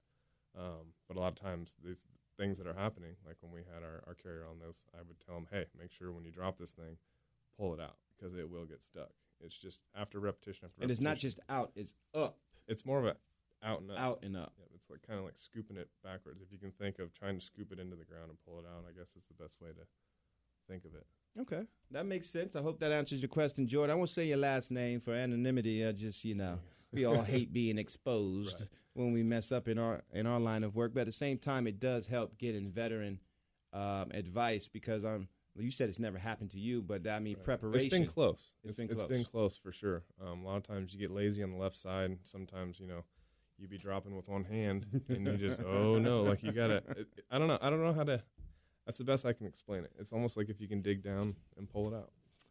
Um, 0.59 0.95
but 1.09 1.17
a 1.17 1.21
lot 1.21 1.29
of 1.29 1.35
times 1.37 1.77
these 1.83 2.05
things 2.37 2.59
that 2.59 2.67
are 2.67 2.75
happening, 2.75 3.17
like 3.27 3.37
when 3.41 3.53
we 3.53 3.61
had 3.61 3.83
our, 3.83 4.03
our 4.07 4.15
carrier 4.15 4.45
on 4.49 4.59
this, 4.59 4.85
I 4.95 5.03
would 5.07 5.21
tell 5.21 5.35
them, 5.37 5.47
hey, 5.51 5.67
make 5.79 5.91
sure 5.93 6.13
when 6.13 6.25
you 6.25 6.31
drop 6.31 6.59
this 6.59 6.73
thing, 6.73 6.99
pull 7.59 7.73
it 7.75 7.81
out 7.81 7.97
because 8.17 8.35
it 8.35 8.51
will 8.51 8.67
get 8.67 8.83
stuck. 8.83 9.11
It's 9.41 9.57
just 9.57 9.83
after 9.95 10.19
repetition 10.19 10.65
after 10.65 10.81
repetition. 10.81 10.83
and 10.83 10.91
it's 10.91 11.01
not 11.01 11.19
just 11.19 11.41
out; 11.49 11.73
it's 11.77 11.95
up, 12.15 12.39
It's 12.67 12.85
more 12.87 12.99
of 12.99 13.07
a 13.07 13.17
out 13.63 13.81
and 13.81 13.91
up. 13.91 13.99
out 13.99 14.19
and 14.23 14.37
up. 14.37 14.53
Yeah, 14.59 14.65
it's 14.75 14.89
like 14.89 15.03
kind 15.07 15.19
of 15.19 15.25
like 15.25 15.37
scooping 15.37 15.77
it 15.77 15.89
backwards. 16.03 16.41
If 16.41 16.53
you 16.53 16.59
can 16.59 16.71
think 16.71 16.99
of 16.99 17.13
trying 17.13 17.39
to 17.39 17.45
scoop 17.45 17.73
it 17.73 17.79
into 17.79 17.97
the 17.97 18.05
ground 18.05 18.31
and 18.31 18.39
pull 18.47 18.59
it 18.59 18.65
out, 18.67 18.85
I 18.89 18.93
guess 18.97 19.15
is 19.17 19.27
the 19.27 19.35
best 19.43 19.61
way 19.61 19.69
to 19.71 19.85
think 20.69 20.85
of 20.85 20.95
it. 20.95 21.07
Okay, 21.41 21.63
that 21.91 22.07
makes 22.07 22.29
sense. 22.29 22.57
I 22.57 22.63
hope 22.63 22.81
that 22.81 22.93
answers 22.93 23.21
your 23.21 23.29
question, 23.29 23.67
Jordan. 23.67 23.93
I 23.93 23.95
won't 23.95 24.09
say 24.09 24.27
your 24.27 24.39
last 24.39 24.71
name 24.71 25.01
for 25.01 25.15
anonymity. 25.15 25.87
I 25.87 25.93
just, 25.93 26.25
you 26.25 26.35
know, 26.35 26.59
we 26.93 27.05
all 27.05 27.23
hate 27.23 27.53
being 27.53 27.79
exposed 27.79 28.61
right. 28.61 28.69
when 28.95 29.13
we 29.13 29.23
mess 29.23 29.53
up 29.53 29.69
in 29.69 29.79
our 29.79 30.03
in 30.13 30.27
our 30.27 30.41
line 30.41 30.65
of 30.65 30.77
work. 30.77 30.95
But 30.95 31.01
at 31.01 31.07
the 31.07 31.13
same 31.13 31.39
time, 31.39 31.67
it 31.67 31.79
does 31.79 32.07
help 32.07 32.39
getting 32.39 32.69
veteran 32.69 33.21
um, 33.73 34.11
advice 34.13 34.69
because 34.69 35.05
I'm. 35.05 35.29
You 35.59 35.71
said 35.71 35.89
it's 35.89 35.99
never 35.99 36.19
happened 36.19 36.51
to 36.51 36.61
you, 36.61 36.83
but 36.83 37.09
I 37.09 37.19
mean 37.19 37.37
right. 37.37 37.43
preparation. 37.43 37.87
It's 37.87 37.95
been 37.95 38.07
close. 38.07 38.51
it's, 38.63 38.73
it's 38.73 38.79
been 38.79 38.89
close. 38.89 39.01
It's 39.01 39.09
been 39.09 39.25
close 39.25 39.57
for 39.57 39.73
sure. 39.73 40.03
Um, 40.23 40.43
a 40.43 40.47
lot 40.47 40.57
of 40.57 40.65
times 40.65 40.93
you 40.93 41.01
get 41.01 41.11
lazy 41.11 41.43
on 41.43 41.51
the 41.51 41.57
left 41.57 41.77
side. 41.77 42.19
Sometimes 42.25 42.79
you 42.79 42.87
know 42.87 43.05
you 43.59 43.67
be 43.67 43.79
dropping 43.79 44.15
with 44.15 44.29
one 44.29 44.45
hand 44.45 44.85
and 45.09 45.27
you 45.27 45.37
just 45.39 45.63
oh 45.63 45.99
no, 45.99 46.23
like 46.23 46.43
you 46.43 46.53
gotta. 46.53 46.83
I 47.31 47.39
don't 47.39 47.49
know. 47.49 47.59
I 47.63 47.71
don't 47.71 47.83
know 47.83 47.95
how 47.95 48.05
to 48.05 48.23
that's 48.87 48.99
the 48.99 49.05
best 49.05 49.27
I 49.27 49.33
can 49.33 49.47
explain 49.47 49.85
it. 49.85 49.91
It's 49.99 50.13
almost 50.13 50.37
like 50.37 50.49
if 50.49 50.61
you 50.61 50.69
can 50.69 50.81
dig 50.81 51.03
down 51.03 51.35
and 51.59 51.69
pull 51.69 51.93
it 51.93 51.97
out. 51.97 52.11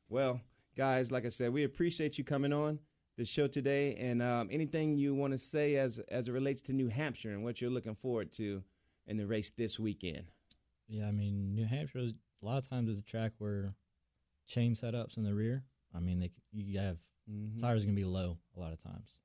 Well, 0.09 0.41
guys, 0.77 1.11
like 1.11 1.25
I 1.25 1.29
said, 1.29 1.53
we 1.53 1.63
appreciate 1.63 2.17
you 2.17 2.23
coming 2.23 2.53
on 2.53 2.79
the 3.17 3.25
show 3.25 3.47
today, 3.47 3.95
and 3.95 4.21
um, 4.21 4.49
anything 4.51 4.97
you 4.97 5.15
want 5.15 5.31
to 5.31 5.37
say 5.37 5.77
as 5.77 5.99
as 6.09 6.27
it 6.27 6.33
relates 6.33 6.61
to 6.61 6.73
New 6.73 6.89
Hampshire 6.89 7.31
and 7.31 7.43
what 7.43 7.61
you're 7.61 7.71
looking 7.71 7.95
forward 7.95 8.31
to 8.33 8.63
in 9.07 9.17
the 9.17 9.25
race 9.25 9.51
this 9.51 9.79
weekend. 9.79 10.25
Yeah, 10.87 11.07
I 11.07 11.11
mean, 11.11 11.55
New 11.55 11.65
Hampshire 11.65 11.99
is 11.99 12.13
a 12.43 12.45
lot 12.45 12.57
of 12.57 12.69
times 12.69 12.89
is 12.89 12.99
a 12.99 13.03
track 13.03 13.31
where 13.37 13.73
chain 14.45 14.73
setups 14.73 15.17
in 15.17 15.23
the 15.23 15.33
rear. 15.33 15.63
I 15.95 15.99
mean, 15.99 16.19
they 16.19 16.31
you 16.51 16.79
have 16.79 16.99
mm-hmm. 17.31 17.59
tires 17.59 17.85
going 17.85 17.95
to 17.95 18.01
be 18.01 18.07
low 18.07 18.37
a 18.55 18.59
lot 18.59 18.73
of 18.73 18.83
times. 18.83 19.19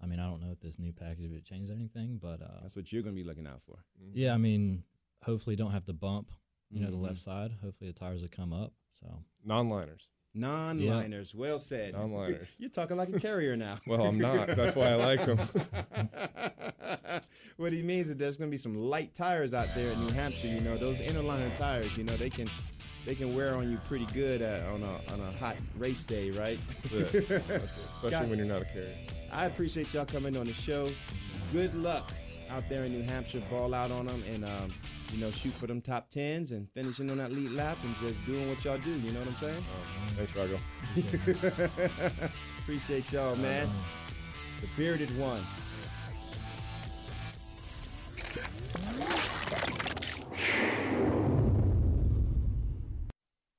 I 0.00 0.06
mean, 0.06 0.20
I 0.20 0.28
don't 0.28 0.40
know 0.40 0.50
if 0.52 0.60
this 0.60 0.78
new 0.78 0.92
package 0.92 1.30
if 1.30 1.38
it 1.38 1.44
changed 1.44 1.70
anything, 1.70 2.18
but 2.20 2.40
uh, 2.42 2.60
that's 2.62 2.76
what 2.76 2.92
you're 2.92 3.02
going 3.02 3.14
to 3.14 3.22
be 3.22 3.26
looking 3.26 3.46
out 3.46 3.60
for. 3.60 3.84
Mm-hmm. 4.02 4.12
Yeah, 4.14 4.34
I 4.34 4.36
mean, 4.36 4.84
hopefully 5.22 5.56
don't 5.56 5.70
have 5.72 5.84
to 5.86 5.92
bump 5.92 6.30
you 6.72 6.80
know, 6.80 6.88
mm-hmm. 6.88 6.96
the 6.96 7.02
left 7.02 7.18
side. 7.18 7.52
Hopefully 7.62 7.90
the 7.90 7.98
tires 7.98 8.22
will 8.22 8.28
come 8.28 8.52
up. 8.52 8.72
So 8.98 9.06
non-liners. 9.44 10.08
Non-liners. 10.34 11.34
Yeah. 11.34 11.40
Well 11.40 11.58
said. 11.58 11.92
Non-liners. 11.92 12.48
You're 12.58 12.70
talking 12.70 12.96
like 12.96 13.10
a 13.10 13.20
carrier 13.20 13.54
now. 13.56 13.76
well, 13.86 14.06
I'm 14.06 14.18
not. 14.18 14.48
That's 14.48 14.74
why 14.74 14.86
I 14.86 14.94
like 14.94 15.24
them. 15.26 15.38
what 17.58 17.72
he 17.72 17.82
means 17.82 18.08
is 18.08 18.16
there's 18.16 18.38
going 18.38 18.48
to 18.48 18.50
be 18.50 18.58
some 18.58 18.74
light 18.74 19.14
tires 19.14 19.52
out 19.52 19.68
there 19.74 19.92
in 19.92 20.06
New 20.06 20.12
Hampshire. 20.12 20.48
You 20.48 20.60
know, 20.60 20.78
those 20.78 21.00
inner 21.00 21.20
liner 21.20 21.54
tires. 21.56 21.98
You 21.98 22.04
know, 22.04 22.16
they 22.16 22.30
can 22.30 22.48
they 23.04 23.14
can 23.14 23.36
wear 23.36 23.54
on 23.54 23.70
you 23.70 23.76
pretty 23.86 24.06
good 24.06 24.40
uh, 24.40 24.72
on 24.72 24.82
a 24.82 25.12
on 25.12 25.20
a 25.20 25.32
hot 25.32 25.56
race 25.76 26.04
day, 26.04 26.30
right? 26.30 26.58
That's 26.68 26.92
it. 26.92 27.28
That's 27.28 27.50
it. 27.50 27.68
Especially 27.68 28.10
God, 28.10 28.30
when 28.30 28.38
you're 28.38 28.48
not 28.48 28.62
a 28.62 28.66
carrier. 28.66 28.96
I 29.30 29.44
appreciate 29.44 29.92
y'all 29.92 30.06
coming 30.06 30.34
on 30.38 30.46
the 30.46 30.54
show. 30.54 30.86
Good 31.52 31.74
luck 31.74 32.10
out 32.48 32.66
there 32.70 32.84
in 32.84 32.92
New 32.92 33.02
Hampshire. 33.02 33.42
Ball 33.50 33.74
out 33.74 33.90
on 33.90 34.06
them 34.06 34.24
and. 34.30 34.46
Um, 34.46 34.72
you 35.12 35.20
know, 35.20 35.30
shoot 35.30 35.52
for 35.52 35.66
them 35.66 35.80
top 35.80 36.10
tens 36.10 36.52
and 36.52 36.68
finishing 36.70 37.10
on 37.10 37.18
that 37.18 37.32
lead 37.32 37.50
lap 37.50 37.76
and 37.84 37.94
just 37.96 38.24
doing 38.26 38.48
what 38.48 38.64
y'all 38.64 38.78
do. 38.78 38.90
You 38.92 39.12
know 39.12 39.20
what 39.20 39.28
I'm 39.28 39.34
saying? 39.34 39.64
Uh, 39.68 40.24
thanks, 40.24 40.32
Rocko. 40.32 42.30
Appreciate 42.60 43.12
y'all, 43.12 43.36
man. 43.36 43.68
The 44.60 44.68
bearded 44.76 45.16
one. 45.18 45.42